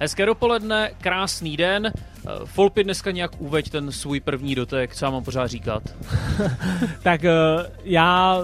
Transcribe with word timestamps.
Hezké 0.00 0.26
dopoledne, 0.26 0.90
krásný 1.00 1.56
den. 1.56 1.92
Folpy 2.44 2.84
dneska 2.84 3.10
nějak 3.10 3.30
uveď 3.38 3.70
ten 3.70 3.92
svůj 3.92 4.20
první 4.20 4.54
dotek, 4.54 4.94
co 4.94 5.04
já 5.04 5.10
mám 5.10 5.24
pořád 5.24 5.46
říkat. 5.46 5.82
tak 7.02 7.24
eh, 7.24 7.32
já 7.84 8.38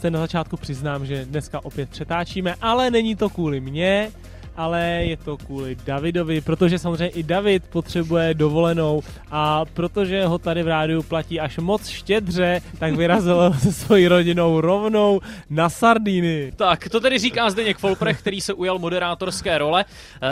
se 0.00 0.10
na 0.10 0.18
začátku 0.18 0.56
přiznám, 0.56 1.06
že 1.06 1.24
dneska 1.24 1.64
opět 1.64 1.90
přetáčíme, 1.90 2.54
ale 2.60 2.90
není 2.90 3.16
to 3.16 3.28
kvůli 3.28 3.60
mně, 3.60 4.10
ale 4.56 4.80
je 5.04 5.16
to 5.16 5.36
kvůli 5.36 5.76
Davidovi, 5.84 6.40
protože 6.40 6.78
samozřejmě 6.78 7.08
i 7.08 7.22
David 7.22 7.64
potřebuje 7.64 8.34
dovolenou 8.34 9.02
a 9.30 9.64
protože 9.64 10.26
ho 10.26 10.38
tady 10.38 10.62
v 10.62 10.68
rádiu 10.68 11.02
platí 11.02 11.40
až 11.40 11.58
moc 11.58 11.88
štědře, 11.88 12.60
tak 12.78 12.94
vyrazil 12.94 13.54
se 13.58 13.72
svojí 13.72 14.08
rodinou 14.08 14.60
rovnou 14.60 15.20
na 15.50 15.70
Sardíny. 15.70 16.52
Tak, 16.56 16.88
to 16.88 17.00
tedy 17.00 17.18
říká 17.18 17.50
Zdeněk 17.50 17.78
Folprech, 17.78 18.20
který 18.20 18.40
se 18.40 18.52
ujal 18.52 18.78
moderátorské 18.78 19.58
role. 19.58 19.84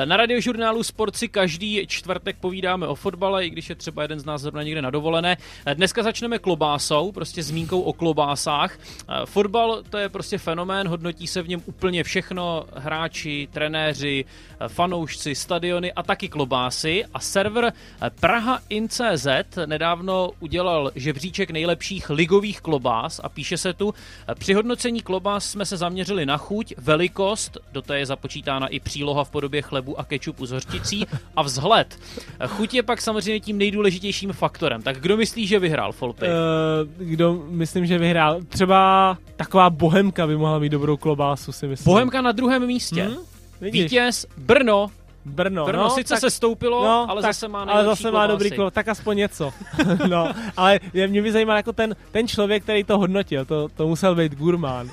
Na 0.04 0.16
radiožurnálu 0.16 0.82
Sport 0.82 1.16
si 1.16 1.28
každý 1.28 1.86
čtvrtek 1.86 2.36
povídáme 2.40 2.86
o 2.86 2.94
fotbale, 2.94 3.46
i 3.46 3.50
když 3.50 3.68
je 3.68 3.74
třeba 3.74 4.02
jeden 4.02 4.20
z 4.20 4.24
nás 4.24 4.40
zrovna 4.40 4.62
někde 4.62 4.82
na 4.82 4.90
dovolené. 4.90 5.36
Dneska 5.74 6.02
začneme 6.02 6.38
klobásou, 6.38 7.12
prostě 7.12 7.42
zmínkou 7.42 7.80
o 7.80 7.92
klobásách. 7.92 8.78
Fotbal 9.24 9.82
to 9.90 9.98
je 9.98 10.08
prostě 10.08 10.38
fenomén, 10.38 10.88
hodnotí 10.88 11.26
se 11.26 11.42
v 11.42 11.48
něm 11.48 11.62
úplně 11.66 12.04
všechno, 12.04 12.64
hráči, 12.76 13.48
trenéři, 13.52 14.09
kluby, 14.10 14.24
fanoušci, 14.68 15.34
stadiony 15.34 15.92
a 15.92 16.02
taky 16.02 16.28
klobásy. 16.28 17.04
A 17.14 17.20
server 17.20 17.72
Praha 18.20 18.60
In.cz 18.68 19.26
nedávno 19.66 20.30
udělal 20.40 20.90
žebříček 20.94 21.50
nejlepších 21.50 22.10
ligových 22.10 22.60
klobás 22.60 23.20
a 23.24 23.28
píše 23.28 23.56
se 23.56 23.72
tu, 23.72 23.94
při 24.38 24.54
hodnocení 24.54 25.00
klobás 25.00 25.50
jsme 25.50 25.66
se 25.66 25.76
zaměřili 25.76 26.26
na 26.26 26.36
chuť, 26.36 26.74
velikost, 26.78 27.58
do 27.72 27.82
té 27.82 27.98
je 27.98 28.06
započítána 28.06 28.66
i 28.66 28.80
příloha 28.80 29.24
v 29.24 29.30
podobě 29.30 29.62
chlebu 29.62 30.00
a 30.00 30.04
kečupu 30.04 30.46
s 30.46 30.50
hořčicí 30.50 31.06
a 31.36 31.42
vzhled. 31.42 31.98
Chuť 32.46 32.74
je 32.74 32.82
pak 32.82 33.00
samozřejmě 33.00 33.40
tím 33.40 33.58
nejdůležitějším 33.58 34.32
faktorem. 34.32 34.82
Tak 34.82 35.00
kdo 35.00 35.16
myslí, 35.16 35.46
že 35.46 35.58
vyhrál 35.58 35.92
Folpy? 35.92 36.26
Uh, 36.26 37.06
kdo 37.06 37.42
myslím, 37.48 37.86
že 37.86 37.98
vyhrál? 37.98 38.40
Třeba 38.48 39.18
taková 39.36 39.70
Bohemka 39.70 40.26
by 40.26 40.36
mohla 40.36 40.58
mít 40.58 40.68
dobrou 40.68 40.96
klobásu, 40.96 41.52
si 41.52 41.66
myslím. 41.66 41.92
Bohemka 41.92 42.22
na 42.22 42.32
druhém 42.32 42.66
místě. 42.66 43.02
Hmm? 43.02 43.30
Vidíš. 43.60 43.82
Vítěz 43.82 44.26
Brno. 44.36 44.90
Brno, 45.24 45.64
Brno 45.64 45.82
no, 45.82 45.90
sice 45.90 46.14
tak, 46.14 46.20
se 46.20 46.30
stoupilo, 46.30 46.84
no, 46.84 47.10
ale 47.10 47.22
tak, 47.22 47.34
zase 47.34 47.48
má 47.48 47.62
Ale 47.62 47.84
zase 47.84 48.10
má 48.10 48.26
dobrý 48.26 48.50
klo, 48.50 48.70
tak 48.70 48.88
aspoň 48.88 49.16
něco. 49.16 49.52
no, 50.08 50.32
ale 50.56 50.80
mě 51.06 51.22
by 51.22 51.32
zajímal 51.32 51.56
jako 51.56 51.72
ten, 51.72 51.96
ten 52.12 52.28
člověk, 52.28 52.62
který 52.62 52.84
to 52.84 52.98
hodnotil, 52.98 53.44
to, 53.44 53.68
to 53.68 53.88
musel 53.88 54.14
být 54.14 54.34
gurmán. 54.34 54.90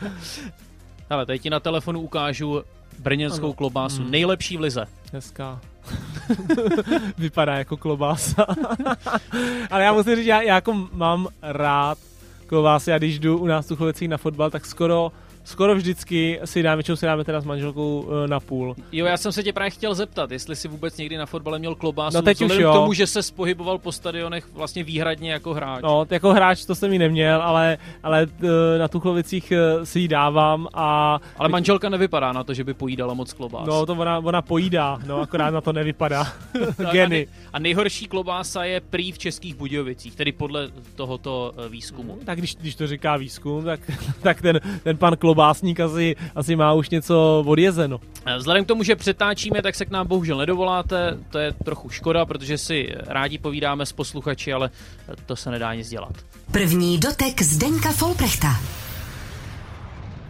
ale 1.10 1.26
teď 1.26 1.42
ti 1.42 1.50
na 1.50 1.60
telefonu 1.60 2.00
ukážu 2.00 2.62
brněnskou 2.98 3.46
ano. 3.46 3.52
klobásu, 3.52 4.02
mm. 4.02 4.10
nejlepší 4.10 4.56
v 4.56 4.60
lize. 4.60 4.86
Hezká. 5.12 5.60
Vypadá 7.18 7.54
jako 7.54 7.76
klobása. 7.76 8.46
ale 9.70 9.84
já 9.84 9.92
musím 9.92 10.16
říct, 10.16 10.26
já, 10.26 10.42
já 10.42 10.54
jako 10.54 10.88
mám 10.92 11.28
rád 11.42 11.98
klobásy 12.46 12.92
a 12.92 12.98
když 12.98 13.18
jdu 13.18 13.38
u 13.38 13.46
nás 13.46 13.66
tu 13.66 13.76
na 14.06 14.16
fotbal, 14.16 14.50
tak 14.50 14.66
skoro 14.66 15.12
skoro 15.44 15.74
vždycky 15.74 16.40
si 16.44 16.62
dáme, 16.62 16.82
čeho 16.82 16.96
si 16.96 17.06
dáme 17.06 17.24
teda 17.24 17.40
s 17.40 17.44
manželkou 17.44 18.00
uh, 18.00 18.26
na 18.26 18.40
půl. 18.40 18.76
Jo, 18.92 19.06
já 19.06 19.16
jsem 19.16 19.32
se 19.32 19.42
tě 19.42 19.52
právě 19.52 19.70
chtěl 19.70 19.94
zeptat, 19.94 20.30
jestli 20.30 20.56
si 20.56 20.68
vůbec 20.68 20.96
někdy 20.96 21.16
na 21.16 21.26
fotbale 21.26 21.58
měl 21.58 21.74
klobásu, 21.74 22.16
no 22.16 22.22
teď 22.22 22.42
už 22.42 22.56
jo. 22.56 22.70
k 22.70 22.74
tomu, 22.74 22.92
že 22.92 23.06
se 23.06 23.20
pohyboval 23.36 23.78
po 23.78 23.92
stadionech 23.92 24.46
vlastně 24.52 24.84
výhradně 24.84 25.32
jako 25.32 25.54
hráč. 25.54 25.82
No, 25.82 26.06
jako 26.10 26.32
hráč 26.32 26.64
to 26.64 26.74
jsem 26.74 26.92
ji 26.92 26.98
neměl, 26.98 27.42
ale, 27.42 27.78
ale 28.02 28.26
uh, 28.26 28.50
na 28.78 28.88
Tuchlovicích 28.88 29.52
uh, 29.52 29.84
si 29.84 30.00
ji 30.00 30.08
dávám 30.08 30.68
a... 30.74 31.20
Ale 31.36 31.48
manželka 31.48 31.88
nevypadá 31.88 32.32
na 32.32 32.44
to, 32.44 32.54
že 32.54 32.64
by 32.64 32.74
pojídala 32.74 33.14
moc 33.14 33.32
klobás. 33.32 33.66
No, 33.66 33.86
to 33.86 33.92
ona, 33.92 34.18
ona 34.18 34.42
pojídá, 34.42 34.98
no, 35.06 35.20
akorát 35.20 35.50
na 35.50 35.60
to 35.60 35.72
nevypadá. 35.72 36.32
Geny. 36.92 37.26
A 37.52 37.58
nejhorší 37.58 38.06
klobása 38.06 38.64
je 38.64 38.80
prý 38.80 39.12
v 39.12 39.18
Českých 39.18 39.54
Budějovicích, 39.54 40.16
tedy 40.16 40.32
podle 40.32 40.68
tohoto 40.94 41.52
výzkumu. 41.68 42.18
Tak 42.24 42.38
když, 42.38 42.56
když 42.56 42.74
to 42.74 42.86
říká 42.86 43.16
výzkum, 43.16 43.64
tak, 43.64 43.80
tak 44.22 44.42
ten, 44.42 44.60
ten 44.82 44.96
pan 44.96 45.16
klobás 45.16 45.29
klobásník 45.30 45.80
asi, 45.80 46.16
asi 46.34 46.56
má 46.56 46.72
už 46.72 46.90
něco 46.90 47.44
odjezeno. 47.46 48.00
Vzhledem 48.38 48.64
k 48.64 48.68
tomu, 48.68 48.82
že 48.82 48.96
přetáčíme, 48.96 49.62
tak 49.62 49.74
se 49.74 49.84
k 49.84 49.90
nám 49.90 50.06
bohužel 50.06 50.38
nedovoláte. 50.38 51.18
To 51.30 51.38
je 51.38 51.52
trochu 51.52 51.88
škoda, 51.88 52.26
protože 52.26 52.58
si 52.58 52.88
rádi 53.06 53.38
povídáme 53.38 53.86
s 53.86 53.92
posluchači, 53.92 54.52
ale 54.52 54.70
to 55.26 55.36
se 55.36 55.50
nedá 55.50 55.74
nic 55.74 55.88
dělat. 55.88 56.12
První 56.52 56.98
dotek 56.98 57.42
Zdenka 57.42 57.92
Folprechta. 57.92 58.48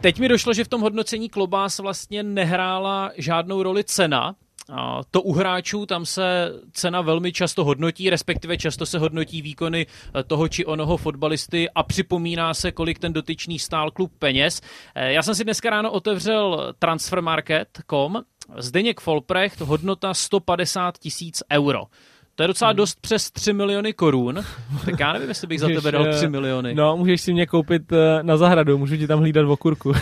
Teď 0.00 0.18
mi 0.18 0.28
došlo, 0.28 0.52
že 0.52 0.64
v 0.64 0.68
tom 0.68 0.80
hodnocení 0.80 1.28
klobás 1.28 1.78
vlastně 1.78 2.22
nehrála 2.22 3.10
žádnou 3.16 3.62
roli 3.62 3.84
cena, 3.84 4.34
to 5.10 5.22
u 5.22 5.32
hráčů, 5.32 5.86
tam 5.86 6.06
se 6.06 6.52
cena 6.72 7.00
velmi 7.00 7.32
často 7.32 7.64
hodnotí, 7.64 8.10
respektive 8.10 8.58
často 8.58 8.86
se 8.86 8.98
hodnotí 8.98 9.42
výkony 9.42 9.86
eh, 9.86 10.22
toho 10.22 10.48
či 10.48 10.66
onoho 10.66 10.96
fotbalisty 10.96 11.70
a 11.70 11.82
připomíná 11.82 12.54
se, 12.54 12.72
kolik 12.72 12.98
ten 12.98 13.12
dotyčný 13.12 13.58
stál 13.58 13.90
klub 13.90 14.12
peněz. 14.18 14.60
Eh, 14.94 15.12
já 15.12 15.22
jsem 15.22 15.34
si 15.34 15.44
dneska 15.44 15.70
ráno 15.70 15.92
otevřel 15.92 16.74
transfermarket.com, 16.78 18.22
Zdeněk 18.58 19.00
Folprecht, 19.00 19.60
hodnota 19.60 20.14
150 20.14 20.98
tisíc 20.98 21.42
euro. 21.52 21.82
To 22.34 22.42
je 22.42 22.48
docela 22.48 22.70
hmm. 22.70 22.76
dost 22.76 23.00
přes 23.00 23.30
3 23.30 23.52
miliony 23.52 23.92
korun. 23.92 24.44
Tak 24.84 25.00
já 25.00 25.12
nevím, 25.12 25.28
jestli 25.28 25.46
bych 25.46 25.60
můžeš, 25.60 25.76
za 25.76 25.80
tebe 25.80 25.92
dal 25.92 26.12
3 26.12 26.24
eh, 26.24 26.28
miliony. 26.28 26.74
No, 26.74 26.96
můžeš 26.96 27.20
si 27.20 27.32
mě 27.32 27.46
koupit 27.46 27.82
na 28.22 28.36
zahradu, 28.36 28.78
můžu 28.78 28.96
ti 28.96 29.06
tam 29.06 29.18
hlídat 29.18 29.46
v 29.46 29.50
okurku. 29.50 29.92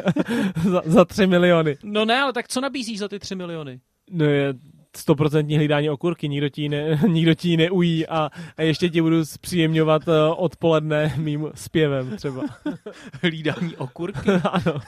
za, 0.70 0.82
za 0.84 1.04
3 1.04 1.26
miliony. 1.26 1.76
No 1.82 2.04
ne, 2.04 2.20
ale 2.20 2.32
tak 2.32 2.48
co 2.48 2.60
nabízíš 2.60 2.98
za 2.98 3.08
ty 3.08 3.18
3 3.18 3.34
miliony? 3.34 3.80
No 4.10 4.24
je 4.24 4.54
stoprocentní 4.96 5.56
hlídání 5.56 5.90
okurky, 5.90 6.28
nikdo 6.28 6.48
ti 6.48 6.68
ne, 6.68 7.00
nikdo 7.08 7.34
ti 7.34 7.56
neují 7.56 8.06
a, 8.06 8.30
a 8.56 8.62
ještě 8.62 8.88
ti 8.88 9.02
budu 9.02 9.24
zpříjemňovat 9.24 10.08
uh, 10.08 10.14
odpoledne 10.36 11.14
mým 11.16 11.50
zpěvem 11.54 12.16
třeba. 12.16 12.42
hlídání 13.22 13.76
okurky? 13.76 14.30
ano. 14.50 14.80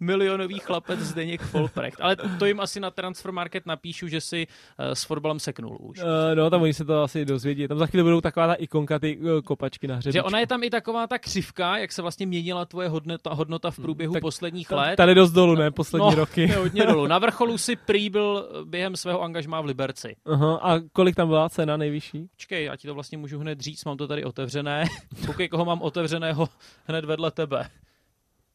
Milionový 0.00 0.58
chlapec 0.58 1.00
Zdeněk 1.00 1.42
Folprecht. 1.42 2.00
Ale 2.00 2.16
to 2.38 2.46
jim 2.46 2.60
asi 2.60 2.80
na 2.80 2.90
Transfermarket 2.90 3.66
napíšu, 3.66 4.08
že 4.08 4.20
si 4.20 4.46
uh, 4.46 4.92
s 4.92 5.04
fotbalem 5.04 5.38
seknul 5.38 5.78
už. 5.80 5.98
Uh, 5.98 6.04
no, 6.34 6.50
tam 6.50 6.62
oni 6.62 6.74
se 6.74 6.84
to 6.84 7.02
asi 7.02 7.24
dozvědí. 7.24 7.68
Tam 7.68 7.78
za 7.78 7.86
chvíli 7.86 8.02
budou 8.02 8.20
taková 8.20 8.46
ta 8.46 8.54
ikonka, 8.54 8.98
ty 8.98 9.18
kopačky 9.44 9.88
na 9.88 9.96
hřebičku. 9.96 10.18
Že 10.18 10.22
ona 10.22 10.38
je 10.38 10.46
tam 10.46 10.62
i 10.62 10.70
taková 10.70 11.06
ta 11.06 11.18
křivka, 11.18 11.78
jak 11.78 11.92
se 11.92 12.02
vlastně 12.02 12.26
měnila 12.26 12.64
tvoje 12.64 12.88
hodnota, 12.88 13.34
hodnota 13.34 13.70
v 13.70 13.76
průběhu 13.76 14.12
tak 14.12 14.22
posledních 14.22 14.70
let. 14.70 14.96
Tady 14.96 15.14
dost 15.14 15.32
dolů, 15.32 15.54
ne? 15.54 15.70
Poslední 15.70 16.10
no, 16.10 16.14
roky. 16.14 16.46
hodně 16.46 16.86
dolů. 16.86 17.06
Na 17.06 17.18
vrcholu 17.18 17.58
si 17.58 17.76
prý 17.76 18.10
byl 18.10 18.48
během 18.64 18.96
svého 18.96 19.22
angažmá 19.32 19.60
v 19.60 19.64
Liberci. 19.64 20.16
Aha, 20.26 20.56
a 20.56 20.80
kolik 20.92 21.16
tam 21.16 21.28
byla 21.28 21.48
cena 21.48 21.76
nejvyšší? 21.76 22.28
Počkej, 22.36 22.64
já 22.64 22.76
ti 22.76 22.88
to 22.88 22.94
vlastně 22.94 23.18
můžu 23.18 23.38
hned 23.38 23.60
říct, 23.60 23.84
mám 23.84 23.96
to 23.96 24.08
tady 24.08 24.24
otevřené. 24.24 24.84
Koukej, 25.26 25.48
koho 25.48 25.64
mám 25.64 25.82
otevřeného 25.82 26.48
hned 26.86 27.04
vedle 27.04 27.30
tebe. 27.30 27.68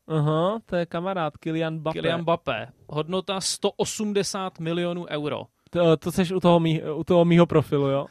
Aha, 0.07 0.59
to 0.65 0.75
je 0.75 0.85
kamarád 0.85 1.37
Kylian 1.37 1.75
Mbappé. 1.75 1.99
Kylian 1.99 2.21
Mbappé. 2.21 2.67
Hodnota 2.87 3.41
180 3.41 4.59
milionů 4.59 5.05
euro. 5.09 5.43
To, 5.69 5.97
to 5.97 6.11
seš 6.11 6.31
u 6.31 6.39
toho, 6.39 6.59
mý, 6.59 6.81
u 6.83 7.03
toho 7.03 7.25
mýho 7.25 7.45
profilu, 7.45 7.87
jo? 7.87 8.05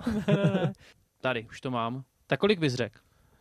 tady, 1.20 1.46
už 1.50 1.60
to 1.60 1.70
mám. 1.70 2.04
Tak 2.26 2.40
kolik 2.40 2.58
bys 2.58 2.74
řekl? 2.74 2.98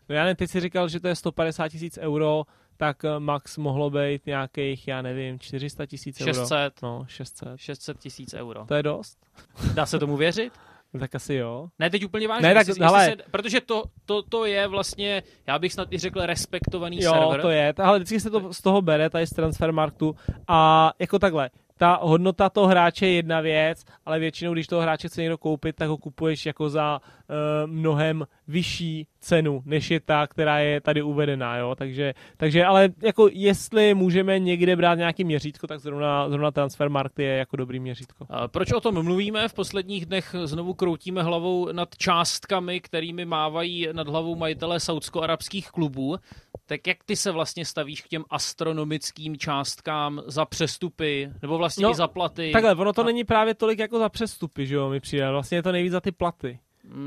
No 0.09 0.15
já 0.15 0.23
nevím, 0.23 0.35
ty 0.35 0.47
jsi 0.47 0.59
říkal, 0.59 0.89
že 0.89 0.99
to 0.99 1.07
je 1.07 1.15
150 1.15 1.69
tisíc 1.69 1.97
euro, 1.97 2.43
tak 2.77 3.05
eh, 3.05 3.19
max 3.19 3.57
mohlo 3.57 3.89
být 3.89 4.25
nějakých, 4.25 4.87
já 4.87 5.01
nevím, 5.01 5.39
400 5.39 5.85
tisíc 5.85 6.21
euro. 6.21 6.33
600. 6.33 6.81
No, 6.81 7.05
600. 7.07 7.49
600 7.55 7.99
tisíc 7.99 8.33
euro. 8.33 8.65
To 8.65 8.73
je 8.73 8.83
dost. 8.83 9.17
Dá 9.73 9.85
se 9.85 9.99
tomu 9.99 10.17
věřit? 10.17 10.53
Tak 10.99 11.15
asi 11.15 11.33
jo. 11.33 11.67
Ne, 11.79 11.89
teď 11.89 12.05
úplně 12.05 12.27
vážně. 12.27 12.47
Ne, 12.47 12.53
tak, 12.53 12.67
jestli, 12.67 12.85
hele. 12.85 13.05
Jestli 13.05 13.23
se, 13.23 13.29
protože 13.31 13.61
to, 13.61 13.83
to, 14.05 14.23
to 14.23 14.45
je 14.45 14.67
vlastně, 14.67 15.23
já 15.47 15.59
bych 15.59 15.73
snad 15.73 15.93
i 15.93 15.97
řekl, 15.97 16.21
respektovaný 16.21 17.01
jo, 17.01 17.11
server. 17.11 17.39
Jo, 17.39 17.41
to 17.41 17.49
je. 17.49 17.73
Ale 17.77 17.99
vždycky 17.99 18.19
se 18.19 18.29
to 18.29 18.53
z 18.53 18.61
toho 18.61 18.81
bere, 18.81 19.09
tady 19.09 19.27
z 19.27 19.29
Transfermarktu. 19.29 20.15
A 20.47 20.91
jako 20.99 21.19
takhle, 21.19 21.49
ta 21.77 21.99
hodnota 22.01 22.49
toho 22.49 22.67
hráče 22.67 23.07
je 23.07 23.13
jedna 23.13 23.41
věc, 23.41 23.85
ale 24.05 24.19
většinou, 24.19 24.53
když 24.53 24.67
toho 24.67 24.81
hráče 24.81 25.07
chce 25.07 25.21
někdo 25.21 25.37
koupit, 25.37 25.75
tak 25.75 25.89
ho 25.89 25.97
kupuješ 25.97 26.45
jako 26.45 26.69
za 26.69 26.99
uh, 26.99 27.35
mnohem 27.71 28.25
vyšší 28.47 29.07
cenu, 29.19 29.61
než 29.65 29.91
je 29.91 29.99
ta, 29.99 30.27
která 30.27 30.59
je 30.59 30.81
tady 30.81 31.01
uvedená, 31.01 31.57
jo, 31.57 31.75
takže, 31.75 32.13
takže 32.37 32.65
ale 32.65 32.89
jako 33.01 33.29
jestli 33.31 33.93
můžeme 33.93 34.39
někde 34.39 34.75
brát 34.75 34.95
nějaký 34.95 35.23
měřítko, 35.23 35.67
tak 35.67 35.79
zrovna, 35.79 36.29
zrovna 36.29 36.51
Transfermarkt 36.51 37.19
je 37.19 37.29
jako 37.29 37.55
dobrý 37.55 37.79
měřítko. 37.79 38.25
A 38.29 38.47
proč 38.47 38.71
o 38.71 38.81
tom 38.81 39.03
mluvíme? 39.03 39.47
V 39.47 39.53
posledních 39.53 40.05
dnech 40.05 40.35
znovu 40.43 40.73
kroutíme 40.73 41.23
hlavou 41.23 41.71
nad 41.71 41.97
částkami, 41.97 42.79
kterými 42.81 43.25
mávají 43.25 43.87
nad 43.91 44.07
hlavou 44.07 44.35
majitele 44.35 44.79
saudsko-arabských 44.79 45.69
klubů. 45.69 46.17
Tak 46.65 46.87
jak 46.87 46.97
ty 47.05 47.15
se 47.15 47.31
vlastně 47.31 47.65
stavíš 47.65 48.01
k 48.01 48.07
těm 48.07 48.23
astronomickým 48.29 49.37
částkám 49.37 50.21
za 50.27 50.45
přestupy, 50.45 51.29
nebo 51.41 51.57
vlastně 51.57 51.83
no, 51.83 51.91
i 51.91 51.95
za 51.95 52.07
platy? 52.07 52.51
Takhle, 52.51 52.75
ono 52.75 52.93
to 52.93 53.01
a... 53.01 53.05
není 53.05 53.23
právě 53.23 53.53
tolik 53.53 53.79
jako 53.79 53.99
za 53.99 54.09
přestupy, 54.09 54.65
že 54.65 54.75
jo, 54.75 54.89
mi 54.89 54.99
přijde. 54.99 55.31
Vlastně 55.31 55.57
je 55.57 55.63
to 55.63 55.71
nejvíc 55.71 55.91
za 55.91 56.01
ty 56.01 56.11
platy. 56.11 56.59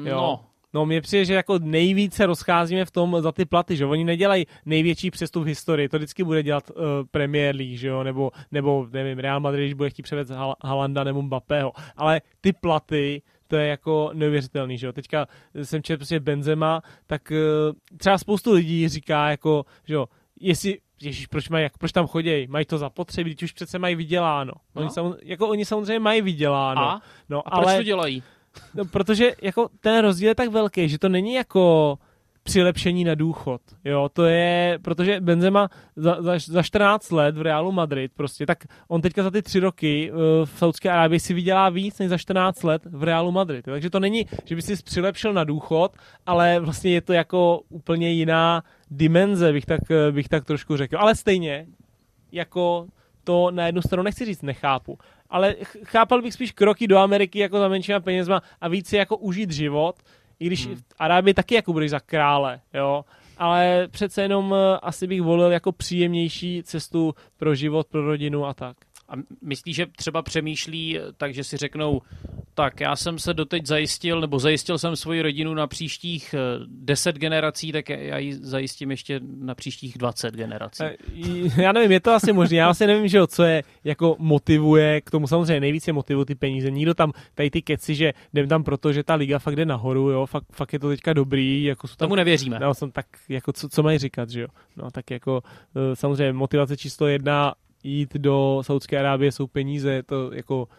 Jo. 0.04 0.40
No, 0.74 0.86
mně 0.86 1.00
přijde, 1.00 1.24
že 1.24 1.34
jako 1.34 1.58
nejvíce 1.58 2.26
rozcházíme 2.26 2.84
v 2.84 2.90
tom 2.90 3.16
za 3.20 3.32
ty 3.32 3.44
platy, 3.44 3.76
že 3.76 3.86
oni 3.86 4.04
nedělají 4.04 4.46
největší 4.66 5.10
přestup 5.10 5.42
v 5.42 5.46
historii, 5.46 5.88
to 5.88 5.96
vždycky 5.96 6.24
bude 6.24 6.42
dělat 6.42 6.70
uh, 6.70 6.76
Premier 7.10 7.56
League, 7.56 7.78
že 7.78 7.88
jo, 7.88 8.02
nebo, 8.04 8.30
nebo 8.52 8.86
nevím, 8.92 9.18
Real 9.18 9.40
Madrid, 9.40 9.64
když 9.64 9.74
bude 9.74 9.90
chtít 9.90 10.02
převést 10.02 10.30
Hal- 10.30 10.54
Halanda 10.64 11.04
nebo 11.04 11.22
Mbappého, 11.22 11.72
ale 11.96 12.20
ty 12.40 12.52
platy, 12.52 13.22
to 13.46 13.56
je 13.56 13.68
jako 13.68 14.10
neuvěřitelný, 14.14 14.78
že 14.78 14.86
jo. 14.86 14.92
Teďka 14.92 15.26
jsem 15.62 15.82
četl 15.82 15.98
prostě 15.98 16.20
Benzema, 16.20 16.82
tak 17.06 17.30
uh, 17.30 17.96
třeba 17.96 18.18
spoustu 18.18 18.52
lidí 18.52 18.88
říká 18.88 19.30
jako, 19.30 19.64
že 19.84 19.94
jo, 19.94 20.06
jestli 20.40 20.78
Ježíš, 21.02 21.26
proč, 21.26 21.48
mají, 21.48 21.62
jak, 21.62 21.78
proč 21.78 21.92
tam 21.92 22.06
chodějí? 22.06 22.46
Mají 22.46 22.64
to 22.64 22.78
zapotřebí, 22.78 23.30
když 23.30 23.42
už 23.42 23.52
přece 23.52 23.78
mají 23.78 23.94
vyděláno. 23.94 24.52
No. 24.74 24.82
Oni, 24.82 24.90
sam, 24.90 25.14
jako 25.22 25.48
oni 25.48 25.64
samozřejmě 25.64 25.98
mají 25.98 26.22
vyděláno. 26.22 26.80
A? 26.80 27.02
No, 27.28 27.48
A 27.48 27.50
proč 27.50 27.66
ale, 27.66 27.76
to 27.76 27.82
dělají? 27.82 28.22
No, 28.74 28.84
protože 28.84 29.32
jako 29.42 29.68
ten 29.80 30.02
rozdíl 30.02 30.28
je 30.28 30.34
tak 30.34 30.48
velký, 30.48 30.88
že 30.88 30.98
to 30.98 31.08
není 31.08 31.34
jako 31.34 31.98
přilepšení 32.48 33.04
na 33.04 33.14
důchod. 33.14 33.60
Jo, 33.84 34.08
to 34.12 34.24
je, 34.24 34.78
protože 34.82 35.20
Benzema 35.20 35.68
za, 35.96 36.22
za, 36.22 36.32
za 36.38 36.62
14 36.62 37.10
let 37.10 37.36
v 37.36 37.42
Realu 37.42 37.72
Madrid 37.72 38.12
prostě, 38.16 38.46
tak 38.46 38.64
on 38.88 39.00
teďka 39.00 39.22
za 39.22 39.30
ty 39.30 39.42
tři 39.42 39.60
roky 39.60 40.12
uh, 40.12 40.18
v 40.44 40.58
Saudské 40.58 40.90
Arábii 40.90 41.20
si 41.20 41.34
vydělá 41.34 41.68
víc 41.68 41.98
než 41.98 42.08
za 42.08 42.18
14 42.18 42.62
let 42.62 42.82
v 42.90 43.02
Realu 43.02 43.32
Madrid. 43.32 43.68
Jo. 43.68 43.74
Takže 43.74 43.90
to 43.90 44.00
není, 44.00 44.26
že 44.44 44.56
by 44.56 44.62
si 44.62 44.82
přilepšil 44.82 45.32
na 45.32 45.44
důchod, 45.44 45.96
ale 46.26 46.60
vlastně 46.60 46.90
je 46.90 47.00
to 47.00 47.12
jako 47.12 47.60
úplně 47.68 48.10
jiná 48.10 48.62
dimenze, 48.90 49.52
bych 49.52 49.66
tak, 49.66 49.90
eh, 49.90 50.12
bych 50.12 50.28
tak 50.28 50.44
trošku 50.44 50.76
řekl. 50.76 50.98
Ale 50.98 51.14
stejně, 51.14 51.66
jako 52.32 52.86
to 53.24 53.50
na 53.50 53.66
jednu 53.66 53.82
stranu 53.82 54.02
nechci 54.02 54.24
říct 54.24 54.42
nechápu, 54.42 54.98
ale 55.30 55.54
chápal 55.84 56.22
bych 56.22 56.34
spíš 56.34 56.52
kroky 56.52 56.88
do 56.88 56.98
Ameriky 56.98 57.38
jako 57.38 57.58
za 57.58 57.68
menšíma 57.68 58.00
penězma 58.00 58.42
a 58.60 58.68
víc 58.68 58.88
si 58.88 58.96
jako 58.96 59.16
užít 59.16 59.50
život, 59.50 59.96
i 60.40 60.46
když 60.46 60.66
hmm. 60.66 60.76
v 60.76 60.82
Arábii 60.98 61.34
taky 61.34 61.54
jako 61.54 61.72
budeš 61.72 61.90
za 61.90 62.00
krále, 62.00 62.60
jo, 62.74 63.04
ale 63.38 63.88
přece 63.90 64.22
jenom 64.22 64.54
eh, 64.54 64.78
asi 64.82 65.06
bych 65.06 65.22
volil 65.22 65.52
jako 65.52 65.72
příjemnější 65.72 66.62
cestu 66.62 67.14
pro 67.36 67.54
život, 67.54 67.86
pro 67.86 68.06
rodinu 68.06 68.46
a 68.46 68.54
tak. 68.54 68.76
A 69.08 69.12
myslíš, 69.42 69.76
že 69.76 69.86
třeba 69.86 70.22
přemýšlí 70.22 70.98
tak, 71.16 71.34
že 71.34 71.44
si 71.44 71.56
řeknou, 71.56 72.02
tak 72.54 72.80
já 72.80 72.96
jsem 72.96 73.18
se 73.18 73.34
doteď 73.34 73.66
zajistil, 73.66 74.20
nebo 74.20 74.38
zajistil 74.38 74.78
jsem 74.78 74.96
svoji 74.96 75.22
rodinu 75.22 75.54
na 75.54 75.66
příštích 75.66 76.34
10 76.66 77.16
eh, 77.16 77.18
generací, 77.18 77.72
tak 77.72 77.88
já 77.88 78.18
ji 78.18 78.34
zajistím 78.34 78.90
ještě 78.90 79.20
na 79.38 79.54
příštích 79.54 79.98
20 79.98 80.34
generací. 80.34 80.82
Eh, 80.84 81.62
já 81.62 81.72
nevím, 81.72 81.92
je 81.92 82.00
to 82.00 82.12
asi 82.12 82.32
možné. 82.32 82.56
Já 82.56 82.68
asi 82.68 82.86
nevím, 82.86 83.08
že 83.08 83.26
co 83.26 83.42
je 83.42 83.62
jako 83.84 84.16
motivuje 84.18 85.00
k 85.00 85.10
tomu 85.10 85.26
samozřejmě 85.26 85.60
nejvíce 85.60 85.92
motivují 85.92 86.26
ty 86.26 86.34
peníze. 86.34 86.70
Nikdo 86.70 86.94
tam, 86.94 87.12
tady 87.34 87.50
ty 87.50 87.62
keci, 87.62 87.94
že 87.94 88.12
jdem 88.32 88.48
tam 88.48 88.64
proto, 88.64 88.92
že 88.92 89.04
ta 89.04 89.14
liga 89.14 89.38
fakt 89.38 89.56
jde 89.56 89.66
nahoru, 89.66 90.10
jo, 90.10 90.26
fakt, 90.26 90.46
fakt 90.52 90.72
je 90.72 90.78
to 90.78 90.88
teďka 90.88 91.12
dobrý. 91.12 91.64
Jako 91.64 91.88
jsou 91.88 91.96
tam, 91.96 92.06
Tomu 92.06 92.16
nevěříme. 92.16 92.58
No, 92.58 92.74
jsem 92.74 92.90
tak, 92.90 93.06
jako 93.28 93.52
co, 93.52 93.68
co 93.68 93.82
mají 93.82 93.98
říkat, 93.98 94.30
že 94.30 94.40
jo. 94.40 94.48
No, 94.76 94.90
tak 94.90 95.10
jako 95.10 95.42
eh, 95.76 95.96
samozřejmě 95.96 96.32
motivace 96.32 96.76
číslo 96.76 97.06
jedna 97.06 97.54
jít 97.84 98.14
do 98.14 98.62
Saudské 98.62 98.98
Arábie 98.98 99.32
jsou 99.32 99.46
peníze, 99.46 100.02
to 100.02 100.32
jako 100.32 100.62
uh, 100.62 100.70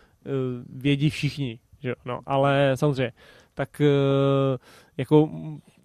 vědí 0.70 1.10
všichni, 1.10 1.60
že? 1.80 1.94
No, 2.06 2.20
ale 2.26 2.72
samozřejmě, 2.76 3.12
tak 3.54 3.82
uh, 3.82 4.58
jako 4.98 5.30